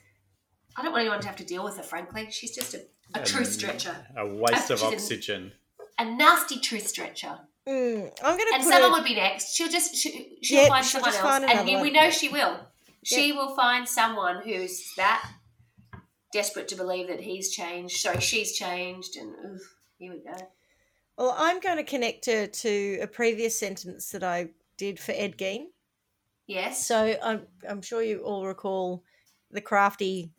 I 0.76 0.82
don't 0.82 0.92
want 0.92 1.02
anyone 1.02 1.20
to 1.20 1.26
have 1.26 1.36
to 1.36 1.44
deal 1.44 1.64
with 1.64 1.76
her. 1.76 1.82
Frankly, 1.82 2.28
she's 2.30 2.54
just 2.54 2.74
a, 2.74 2.82
a 3.14 3.22
truth 3.24 3.48
Um, 3.48 3.52
stretcher, 3.52 3.96
A 4.16 4.26
waste 4.26 4.70
of 4.70 4.82
oxygen. 4.82 5.52
a 5.98 6.04
nasty 6.04 6.58
true 6.58 6.80
stretcher. 6.80 7.38
Mm, 7.68 8.10
I'm 8.24 8.36
going 8.36 8.48
to 8.48 8.54
And 8.54 8.64
put 8.64 8.72
someone 8.72 8.90
her- 8.90 8.96
would 8.98 9.04
be 9.04 9.14
next. 9.14 9.54
She'll 9.54 9.68
just 9.68 9.94
she, 9.94 10.38
she'll 10.42 10.60
Yep, 10.62 10.68
find 10.68 10.84
she'll 10.86 11.00
someone 11.02 11.14
else, 11.14 11.44
find 11.46 11.68
and 11.68 11.82
we 11.82 11.90
know 11.90 12.10
she 12.10 12.28
will. 12.28 12.58
She 13.04 13.32
will 13.32 13.54
find 13.54 13.86
someone 13.88 14.42
who's 14.42 14.92
that 14.96 15.28
desperate 16.32 16.68
to 16.68 16.76
believe 16.76 17.08
that 17.08 17.20
he's 17.20 17.50
changed. 17.50 17.96
Sorry, 17.98 18.20
she's 18.20 18.52
changed, 18.56 19.16
and 19.16 19.34
oof, 19.54 19.60
here 19.98 20.12
we 20.12 20.20
go. 20.20 20.34
Well, 21.16 21.34
I'm 21.36 21.60
going 21.60 21.76
to 21.76 21.84
connect 21.84 22.26
her 22.26 22.46
to 22.46 22.98
a 23.02 23.06
previous 23.06 23.58
sentence 23.58 24.10
that 24.10 24.24
I 24.24 24.48
did 24.76 24.98
for 24.98 25.12
Ed 25.12 25.36
Gein. 25.36 25.66
Yes. 26.46 26.86
So 26.86 27.16
I'm 27.22 27.46
I'm 27.68 27.82
sure 27.82 28.02
you 28.02 28.20
all 28.20 28.46
recall 28.46 29.04
the 29.50 29.60
crafty, 29.60 30.30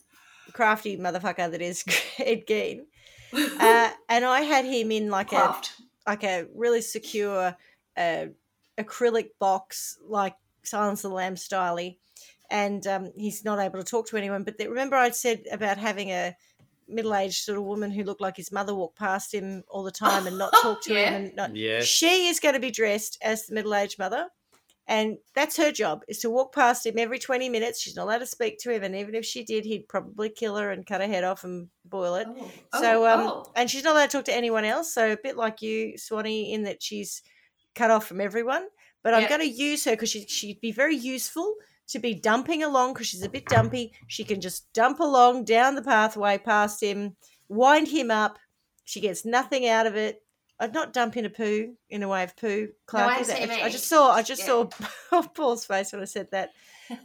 crafty 0.52 0.98
motherfucker 0.98 1.50
that 1.50 1.62
is 1.62 1.84
Ed 2.20 2.46
Gein. 2.48 2.86
Uh, 3.36 3.90
and 4.10 4.24
I 4.24 4.42
had 4.42 4.64
him 4.64 4.92
in 4.92 5.10
like 5.10 5.34
a 5.34 5.60
like 6.06 6.24
a 6.24 6.46
really 6.54 6.82
secure 6.82 7.58
uh, 7.98 8.26
acrylic 8.78 9.30
box, 9.40 9.98
like 10.08 10.36
Silence 10.62 11.04
of 11.04 11.10
the 11.10 11.16
Lambs 11.16 11.48
styly, 11.48 11.98
and 12.52 12.86
um, 12.86 13.12
he's 13.18 13.44
not 13.44 13.58
able 13.58 13.80
to 13.80 13.84
talk 13.84 14.08
to 14.10 14.18
anyone. 14.18 14.44
But 14.44 14.56
remember, 14.60 14.96
I 14.96 15.10
said 15.10 15.46
about 15.52 15.80
having 15.80 16.12
a 16.12 16.36
middle-aged 16.88 17.44
sort 17.44 17.58
of 17.58 17.64
woman 17.64 17.92
who 17.92 18.04
looked 18.04 18.22
like 18.22 18.38
his 18.38 18.52
mother 18.52 18.74
walked 18.76 18.98
past 18.98 19.34
him 19.34 19.64
all 19.68 19.84
the 19.84 19.92
time 20.06 20.28
and 20.28 20.38
not 20.38 20.54
talk 20.62 20.82
to 20.84 20.94
Yeah. 20.94 21.10
him. 21.12 21.24
And 21.26 21.36
not, 21.36 21.56
Yes. 21.56 21.86
she 21.86 22.28
is 22.28 22.40
going 22.40 22.54
to 22.56 22.60
be 22.62 22.72
dressed 22.72 23.18
as 23.22 23.46
the 23.46 23.54
middle-aged 23.56 24.00
mother. 24.00 24.28
And 24.86 25.18
that's 25.34 25.56
her 25.56 25.72
job 25.72 26.04
is 26.10 26.20
to 26.20 26.30
walk 26.30 26.54
past 26.54 26.86
him 26.86 26.98
every 26.98 27.18
20 27.18 27.48
minutes. 27.48 27.80
She's 27.80 27.96
not 27.96 28.04
allowed 28.04 28.18
to 28.18 28.26
speak 28.26 28.60
to 28.60 28.72
him. 28.72 28.84
And 28.84 28.96
even 28.98 29.16
if 29.16 29.24
she 29.26 29.46
did, 29.46 29.64
he'd 29.64 29.88
probably 29.88 30.30
kill 30.30 30.58
her 30.58 30.72
and 30.72 30.86
cut 30.86 31.00
her 31.00 31.08
head 31.08 31.24
off 31.24 31.46
and 31.46 31.70
boil 31.86 32.16
it. 32.16 32.28
Oh, 32.30 32.82
So, 32.82 33.06
oh, 33.06 33.08
um, 33.08 33.20
oh. 33.28 33.52
and 33.56 33.70
she's 33.72 33.86
not 33.86 33.94
allowed 33.96 34.10
to 34.10 34.18
talk 34.18 34.26
to 34.26 34.36
anyone 34.36 34.66
else. 34.66 34.94
So, 34.94 35.14
a 35.14 35.18
bit 35.18 35.38
like 35.38 35.62
you, 35.62 35.98
Swanee, 35.98 36.52
in 36.52 36.64
that 36.64 36.84
she's 36.84 37.22
cut 37.76 37.92
off 37.92 38.06
from 38.06 38.20
everyone. 38.20 38.68
But 39.04 39.14
I'm 39.14 39.28
going 39.30 39.40
to 39.42 39.48
use 39.48 39.86
her 39.86 39.92
because 39.92 40.10
she, 40.10 40.26
she'd 40.28 40.60
be 40.60 40.72
very 40.74 40.96
useful 40.98 41.56
to 41.90 42.00
be 42.00 42.14
dumping 42.14 42.64
along 42.64 42.94
because 42.94 43.08
she's 43.08 43.24
a 43.24 43.30
bit 43.30 43.46
dumpy. 43.46 43.94
She 44.08 44.24
can 44.24 44.42
just 44.42 44.72
dump 44.74 45.00
along 45.00 45.46
down 45.46 45.76
the 45.76 45.82
pathway 45.82 46.38
past 46.38 46.82
him, 46.82 47.16
wind 47.50 47.88
him 47.90 48.10
up. 48.12 48.40
She 48.86 49.00
gets 49.02 49.26
nothing 49.26 49.68
out 49.68 49.86
of 49.88 49.96
it. 49.96 50.22
I'd 50.60 50.74
not 50.74 50.94
dump 50.94 51.18
in 51.18 51.26
a 51.26 51.30
poo 51.30 51.74
in 51.90 52.04
a 52.04 52.08
way 52.08 52.24
of 52.24 52.36
poo. 52.38 52.70
Clarky. 52.88 53.08
I 53.10 53.22
see 53.24 53.34
That- 53.34 53.50
what 53.50 53.58
you 53.60 53.64
I 53.66 53.70
just 53.70 53.88
saw. 53.88 54.12
I 54.12 54.22
just 54.24 54.42
Yeah. 54.48 54.66
saw 55.12 55.22
Paul's 55.36 55.66
face 55.66 55.92
when 55.92 56.02
I 56.02 56.06
said 56.06 56.30
that. 56.32 56.52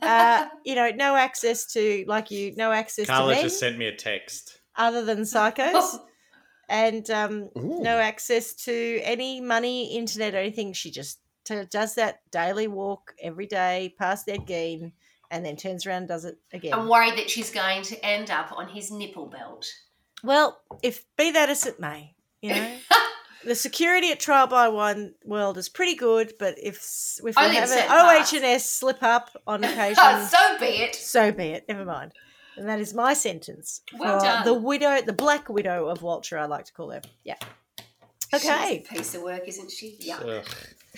Uh, 0.03 0.47
you 0.65 0.75
know, 0.75 0.91
no 0.91 1.17
access 1.17 1.67
to 1.73 2.05
like 2.07 2.31
you, 2.31 2.55
no 2.57 2.71
access 2.73 3.07
Carla 3.07 3.31
to 3.33 3.37
men 3.37 3.45
just 3.45 3.59
sent 3.61 3.79
me 3.79 3.87
a 3.87 3.97
text. 3.97 4.61
other 4.77 5.05
than 5.05 5.21
psychos, 5.21 5.99
and 6.69 7.09
um, 7.11 7.49
no 7.57 7.99
access 7.99 8.55
to 8.65 9.01
any 9.03 9.41
money, 9.41 9.97
internet, 9.97 10.35
or 10.35 10.39
anything. 10.39 10.73
She 10.73 10.91
just 10.91 11.19
t- 11.49 11.65
does 11.71 11.95
that 11.95 12.21
daily 12.31 12.69
walk 12.69 13.15
every 13.23 13.47
day 13.47 13.95
past 13.99 14.29
Ed 14.29 14.47
Gein, 14.47 14.93
and 15.31 15.45
then 15.45 15.57
turns 15.57 15.87
around 15.87 15.99
and 15.99 16.09
does 16.09 16.25
it 16.25 16.37
again. 16.53 16.73
I'm 16.75 16.89
worried 16.89 17.17
that 17.19 17.31
she's 17.31 17.51
going 17.51 17.83
to 17.85 18.05
end 18.05 18.31
up 18.31 18.53
on 18.57 18.69
his 18.69 18.91
nipple 18.91 19.27
belt. 19.27 19.67
Well, 20.23 20.61
if 20.83 21.05
be 21.17 21.31
that 21.33 21.49
as 21.49 21.67
it 21.67 21.79
may, 21.79 22.15
you 22.43 22.51
know, 22.55 22.77
the 23.45 23.55
security 23.55 24.11
at 24.11 24.21
Trial 24.21 24.47
by 24.47 24.69
Wine 24.69 25.15
World 25.25 25.57
is 25.59 25.69
pretty 25.69 25.95
good, 25.95 26.33
but 26.39 26.55
if 26.61 26.77
if 26.77 27.23
we 27.25 27.33
Only 27.37 27.57
have 27.57 27.71
an 27.71 27.79
certain. 27.79 27.91
OH 27.91 28.37
and 28.37 28.45
S 28.45 28.69
slip 28.71 29.03
up 29.03 29.31
on 29.47 29.65
oh, 29.65 29.69
occasion, 29.71 30.27
so 30.29 30.59
be 30.59 30.67
it. 30.67 30.95
so 30.95 31.31
be 31.33 31.45
it. 31.49 31.65
Never 31.69 31.85
mind. 31.85 32.13
And 32.57 32.69
that 32.69 32.81
is 32.81 32.93
my 32.93 33.15
sentence 33.15 33.83
Well 33.97 34.19
done. 34.21 34.45
the 34.45 34.53
widow, 34.55 35.01
the 35.01 35.13
Black 35.13 35.49
Widow 35.49 35.87
of 35.87 36.01
Walcha. 36.01 36.39
I 36.41 36.47
like 36.47 36.65
to 36.65 36.73
call 36.73 36.91
her. 36.91 37.01
Yeah. 37.23 37.37
Okay. 38.35 38.83
She's 38.85 38.91
a 38.91 38.95
piece 38.97 39.15
of 39.15 39.23
work, 39.23 39.47
isn't 39.47 39.71
she? 39.71 39.97
Yeah. 40.01 40.43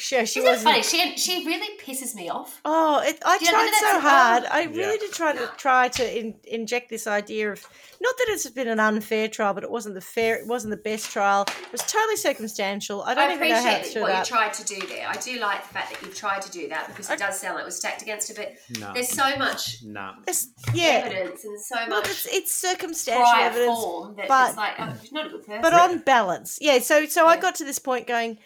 Ugh. 0.01 0.03
Sure. 0.03 0.27
She 0.27 0.41
Isn't 0.41 0.49
it 0.51 0.55
was. 0.55 0.63
funny? 0.63 0.83
She 0.83 1.17
she 1.17 1.47
really 1.47 1.77
pisses 1.79 2.15
me 2.15 2.29
off. 2.29 2.61
Oh, 2.65 3.01
it, 3.05 3.19
I 3.25 3.39
you 3.41 3.47
tried 3.49 3.71
so 3.81 4.01
hard. 4.01 4.45
I 4.51 4.65
really 4.65 4.93
Yeah. 4.95 4.97
did 5.01 5.13
try 5.13 5.33
to 5.35 5.51
try 5.57 5.89
to 5.89 6.19
in, 6.19 6.35
inject 6.45 6.89
this 6.91 7.07
idea 7.07 7.53
of 7.53 7.67
not 8.03 8.17
that 8.17 8.27
it's 8.31 8.49
been 8.51 8.69
an 8.69 8.81
unfair 8.81 9.29
trial, 9.29 9.53
but 9.53 9.63
it 9.63 9.71
wasn't 9.71 9.95
the 9.95 10.01
fair. 10.01 10.37
It 10.37 10.47
wasn't 10.47 10.71
the 10.71 10.79
best 10.91 11.11
trial. 11.11 11.45
It 11.49 11.73
was 11.73 11.83
totally 11.83 12.17
circumstantial. 12.17 13.03
I 13.03 13.15
don't 13.15 13.31
I 13.31 13.35
even 13.35 13.49
know 13.51 13.55
how 13.55 13.61
it 13.61 13.73
appreciate 13.73 13.91
stood 13.91 14.03
what 14.03 14.19
you 14.19 14.25
tried 14.37 14.55
to 14.55 14.65
do 14.65 14.87
there. 14.87 15.07
I 15.07 15.17
do 15.17 15.39
like 15.39 15.63
the 15.69 15.75
fact 15.75 15.93
that 15.93 16.03
you've 16.03 16.17
tried 16.17 16.41
to 16.43 16.51
do 16.51 16.69
that 16.69 16.87
because 16.89 17.11
it 17.11 17.19
does 17.19 17.39
sound 17.39 17.57
like 17.57 17.63
it 17.63 17.67
was 17.67 17.77
stacked 17.77 18.01
against 18.03 18.31
it. 18.31 18.37
But 18.37 18.79
No. 18.81 18.93
there's 18.95 19.11
so 19.11 19.37
much 19.37 19.83
No. 19.83 20.15
It's- 20.23 20.49
yeah. 20.73 21.03
evidence 21.05 21.45
and 21.45 21.61
so 21.61 21.77
Well, 21.89 22.01
much 22.01 22.09
it's, 22.11 22.27
it's 22.27 22.53
circumstantial 22.53 23.23
prior 23.25 23.47
evidence, 23.51 23.79
form 23.79 24.17
that 24.17 24.29
but- 24.29 24.49
it's 24.49 24.57
like 24.57 24.75
oh, 24.79 24.95
not 25.13 25.27
a 25.27 25.29
good 25.29 25.45
person. 25.47 25.61
but 25.63 25.75
on 25.75 25.99
balance, 25.99 26.57
yeah. 26.61 26.79
So 26.79 27.05
so 27.07 27.27
I 27.27 27.37
got 27.37 27.55
to 27.57 27.65
this 27.65 27.79
point 27.79 28.07
going, 28.07 28.39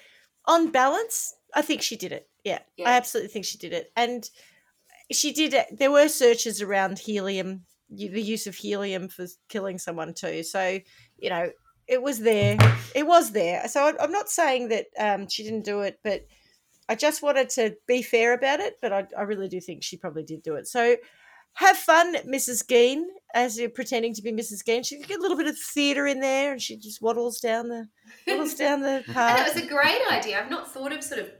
on 0.46 0.70
balance, 0.72 1.32
I 1.54 1.62
think 1.62 1.82
she 1.82 1.96
did 1.96 2.12
it. 2.12 2.28
Yeah, 2.44 2.60
Yeah. 2.76 2.88
I 2.88 2.92
absolutely 2.94 3.32
think 3.32 3.44
she 3.44 3.58
did 3.58 3.72
it, 3.72 3.90
and 3.96 4.28
she 5.12 5.32
did 5.32 5.54
it. 5.54 5.78
There 5.78 5.90
were 5.92 6.08
searches 6.08 6.60
around 6.62 6.98
helium, 6.98 7.64
the 7.90 8.20
use 8.22 8.46
of 8.46 8.54
helium 8.56 9.08
for 9.08 9.26
killing 9.48 9.78
someone 9.78 10.14
too. 10.14 10.42
So 10.42 10.80
you 11.18 11.30
know, 11.30 11.50
it 11.86 12.02
was 12.02 12.18
there. 12.20 12.56
It 12.94 13.06
was 13.06 13.30
there. 13.32 13.68
So 13.68 13.84
I, 13.84 14.02
I'm 14.02 14.12
not 14.12 14.28
saying 14.28 14.68
that 14.68 14.86
um, 14.98 15.28
she 15.28 15.42
didn't 15.44 15.64
do 15.64 15.80
it, 15.80 16.00
but 16.02 16.26
I 16.88 16.94
just 16.94 17.22
wanted 17.22 17.48
to 17.50 17.76
be 17.86 18.02
fair 18.02 18.34
about 18.34 18.60
it. 18.60 18.74
But 18.82 18.92
I, 18.92 19.06
I 19.16 19.22
really 19.22 19.48
do 19.48 19.60
think 19.60 19.82
she 19.82 19.96
probably 19.96 20.22
did 20.24 20.42
do 20.42 20.54
it. 20.56 20.66
So 20.66 20.96
have 21.56 21.76
fun, 21.76 22.16
Mrs. 22.26 22.66
Gein, 22.66 23.04
as 23.32 23.56
you're 23.56 23.70
pretending 23.70 24.12
to 24.14 24.22
be 24.22 24.32
Mrs. 24.32 24.64
Gein. 24.66 24.84
She 24.84 24.96
can 24.98 25.06
get 25.06 25.18
a 25.20 25.22
little 25.22 25.36
bit 25.36 25.46
of 25.46 25.56
theatre 25.56 26.04
in 26.06 26.18
there, 26.20 26.52
and 26.52 26.60
she 26.60 26.76
just 26.76 27.00
waddles 27.00 27.38
down 27.38 27.68
the 27.68 27.86
waddles 28.26 28.54
down 28.54 28.80
the 28.80 29.04
path. 29.12 29.46
it 29.46 29.54
was 29.54 29.62
a 29.62 29.68
great 29.68 30.00
idea. 30.10 30.40
I've 30.42 30.50
not 30.50 30.72
thought 30.72 30.92
of 30.92 31.04
sort 31.04 31.20
of 31.20 31.30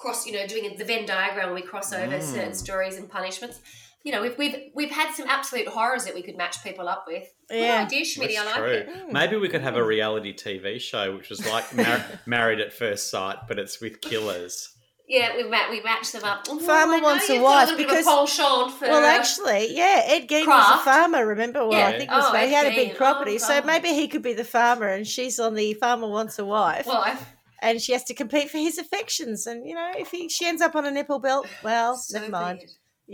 cross, 0.00 0.26
you 0.26 0.32
know, 0.32 0.46
doing 0.46 0.74
the 0.76 0.84
Venn 0.84 1.06
diagram 1.06 1.54
we 1.54 1.62
cross 1.62 1.92
over 1.92 2.18
Mm. 2.18 2.22
certain 2.22 2.54
stories 2.54 2.96
and 2.96 3.08
punishments. 3.10 3.60
You 4.04 4.12
know, 4.12 4.22
we've, 4.22 4.38
we've 4.38 4.56
we've 4.74 4.90
had 4.90 5.12
some 5.14 5.26
absolute 5.28 5.66
horrors 5.68 6.04
that 6.04 6.14
we 6.14 6.22
could 6.22 6.36
match 6.36 6.62
people 6.62 6.88
up 6.88 7.04
with. 7.06 7.24
Yeah. 7.50 7.80
Good 7.84 7.86
idea, 7.86 8.04
Schmitty. 8.04 8.34
That's 8.36 8.38
I 8.38 8.44
like 8.44 8.54
true. 8.56 8.72
it. 8.72 8.88
Mm. 9.08 9.12
Maybe 9.12 9.36
we 9.36 9.48
could 9.48 9.60
have 9.62 9.76
a 9.76 9.84
reality 9.84 10.32
TV 10.34 10.80
show, 10.80 11.16
which 11.16 11.28
was 11.30 11.44
like 11.50 11.74
Mar- 11.74 12.04
Married 12.26 12.60
at 12.60 12.72
First 12.72 13.10
Sight, 13.10 13.38
but 13.48 13.58
it's 13.58 13.80
with 13.80 14.00
killers. 14.00 14.70
Yeah, 15.08 15.36
we 15.36 15.42
ma- 15.48 15.70
we 15.70 15.80
match 15.80 16.12
them 16.12 16.22
up. 16.22 16.46
Ooh, 16.50 16.60
Farmer 16.60 16.96
I 16.96 17.00
wants 17.00 17.28
a 17.30 17.40
wife 17.40 17.70
a 17.70 17.76
because- 17.76 18.04
bit 18.04 18.06
of 18.06 18.68
a 18.68 18.70
for. 18.70 18.88
Well, 18.88 19.04
actually, 19.04 19.74
yeah, 19.74 20.02
Ed 20.04 20.28
Gein 20.28 20.46
was 20.46 20.80
a 20.80 20.84
farmer. 20.84 21.26
Remember? 21.26 21.66
Well, 21.66 21.86
I 21.86 21.96
think 21.98 22.10
it 22.10 22.14
was 22.14 22.26
Oh, 22.28 22.36
he 22.36 22.52
had 22.52 22.66
a 22.66 22.74
big 22.76 22.94
property, 22.94 23.34
Oh, 23.34 23.38
so 23.38 23.62
maybe 23.62 23.88
he 23.88 24.06
could 24.06 24.22
be 24.22 24.34
the 24.34 24.44
farmer, 24.44 24.86
and 24.88 25.06
she's 25.06 25.40
on 25.40 25.54
the 25.54 25.72
farmer 25.74 26.08
wants 26.08 26.38
a 26.38 26.44
wife, 26.44 26.86
well, 26.86 26.98
I, 26.98 27.16
and 27.60 27.80
she 27.80 27.92
has 27.92 28.04
to 28.04 28.14
compete 28.14 28.50
for 28.50 28.58
his 28.58 28.78
affections. 28.78 29.46
And 29.46 29.66
you 29.66 29.74
know, 29.74 29.92
if 29.96 30.10
he 30.10 30.28
she 30.28 30.46
ends 30.46 30.62
up 30.62 30.74
on 30.76 30.86
a 30.86 30.90
nipple 30.90 31.18
belt, 31.18 31.46
well, 31.62 31.96
so 31.96 32.18
never 32.18 32.30
mind. 32.30 32.60
be. 32.60 32.66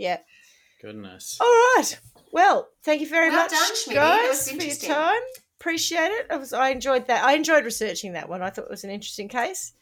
Yeah. 0.03 0.19
Goodness. 0.81 1.37
All 1.39 1.47
right. 1.47 1.99
Well, 2.31 2.67
thank 2.83 3.01
you 3.01 3.07
very 3.07 3.29
Well 3.29 3.43
much, 3.43 3.51
done, 3.51 3.75
Schmitty. 3.75 3.93
That 3.93 4.27
was 4.27 4.47
guys, 4.47 4.51
for 4.51 4.63
your 4.63 4.95
time. 4.95 5.21
Appreciate 5.59 6.11
it. 6.11 6.27
I 6.29 6.35
was 6.35 6.53
I 6.53 6.69
enjoyed 6.69 7.07
that. 7.07 7.23
I 7.23 7.33
enjoyed 7.33 7.63
researching 7.63 8.13
that 8.13 8.27
one. 8.27 8.41
I 8.41 8.49
thought 8.49 8.65
it 8.65 8.71
was 8.71 8.83
an 8.83 8.89
interesting 8.89 9.29
case. 9.29 9.73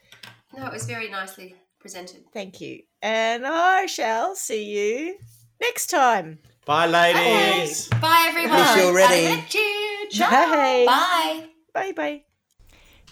No, 0.56 0.68
it 0.68 0.72
was 0.72 0.86
very 0.86 1.10
nicely 1.10 1.56
presented. 1.80 2.24
Thank 2.32 2.62
you, 2.62 2.84
and 3.02 3.46
I 3.46 3.88
shall 3.88 4.36
see 4.36 4.66
you 4.66 5.18
next 5.60 5.88
time. 5.88 6.40
Bye, 6.66 6.86
ladies. 6.86 7.90
Okay. 7.92 8.00
Bye, 8.02 8.26
everyone. 8.30 8.58
Miss 8.60 8.76
you 8.78 8.84
already. 8.84 9.26
Arrivederci. 9.26 10.20
Bye. 10.20 10.86
Bye. 10.86 11.50
Bye 11.74 11.92
bye. 11.92 12.24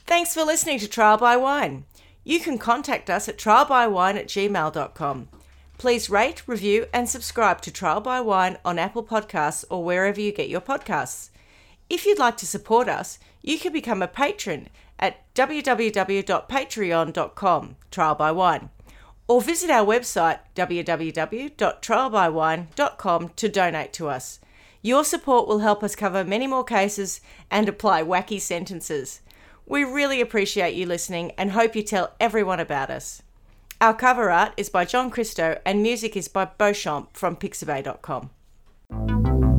Thanks 0.06 0.34
for 0.34 0.44
listening 0.44 0.80
to 0.80 0.88
Trial 0.88 1.18
by 1.18 1.38
Wine. 1.38 1.86
You 2.24 2.40
can 2.40 2.58
contact 2.58 3.08
us 3.10 3.28
at 3.28 3.38
trialbywine 3.38 4.16
at 4.16 4.28
gmail.com. 4.28 5.28
Please 5.78 6.10
rate, 6.10 6.48
review, 6.48 6.86
and 6.94 7.10
subscribe 7.10 7.60
to 7.62 7.72
Trial 7.72 8.00
by 8.02 8.22
Wine 8.22 8.58
on 8.64 8.78
Apple 8.78 9.04
Podcasts 9.04 9.66
or 9.70 9.84
wherever 9.84 10.22
you 10.22 10.32
get 10.32 10.48
your 10.48 10.62
podcasts. 10.62 11.32
If 11.90 12.06
you'd 12.06 12.20
like 12.20 12.38
to 12.38 12.46
support 12.46 12.88
us, 12.88 13.18
you 13.42 13.58
can 13.58 13.74
become 13.74 14.04
a 14.04 14.08
patron 14.08 14.70
at 15.00 15.34
www.patreon.com, 15.34 17.76
Trial 17.90 18.16
by 18.16 18.32
Wine, 18.32 18.70
or 19.28 19.42
visit 19.42 19.72
our 19.72 19.86
website 19.86 20.38
www.trialbywine.com 20.56 23.30
to 23.30 23.50
donate 23.50 23.94
to 23.94 24.08
us. 24.08 24.40
Your 24.84 25.04
support 25.04 25.48
will 25.48 25.60
help 25.60 25.84
us 25.84 25.96
cover 25.96 26.24
many 26.24 26.48
more 26.48 26.64
cases 26.64 27.22
and 27.50 27.68
apply 27.68 28.04
wacky 28.04 28.40
sentences. 28.40 29.22
We 29.66 29.84
really 29.84 30.22
appreciate 30.22 30.76
you 30.76 30.86
listening 30.86 31.32
and 31.38 31.52
hope 31.52 31.76
you 31.76 31.84
tell 31.84 32.14
everyone 32.20 32.60
about 32.60 32.90
us. 32.90 33.22
Our 33.80 33.94
cover 33.94 34.30
art 34.30 34.54
is 34.58 34.70
by 34.70 34.86
John 34.86 35.10
Christo 35.10 35.60
and 35.66 35.82
music 35.82 36.16
is 36.16 36.28
by 36.28 36.46
Beauchamp 36.46 37.16
from 37.16 37.36
pixabay.com. 37.36 39.51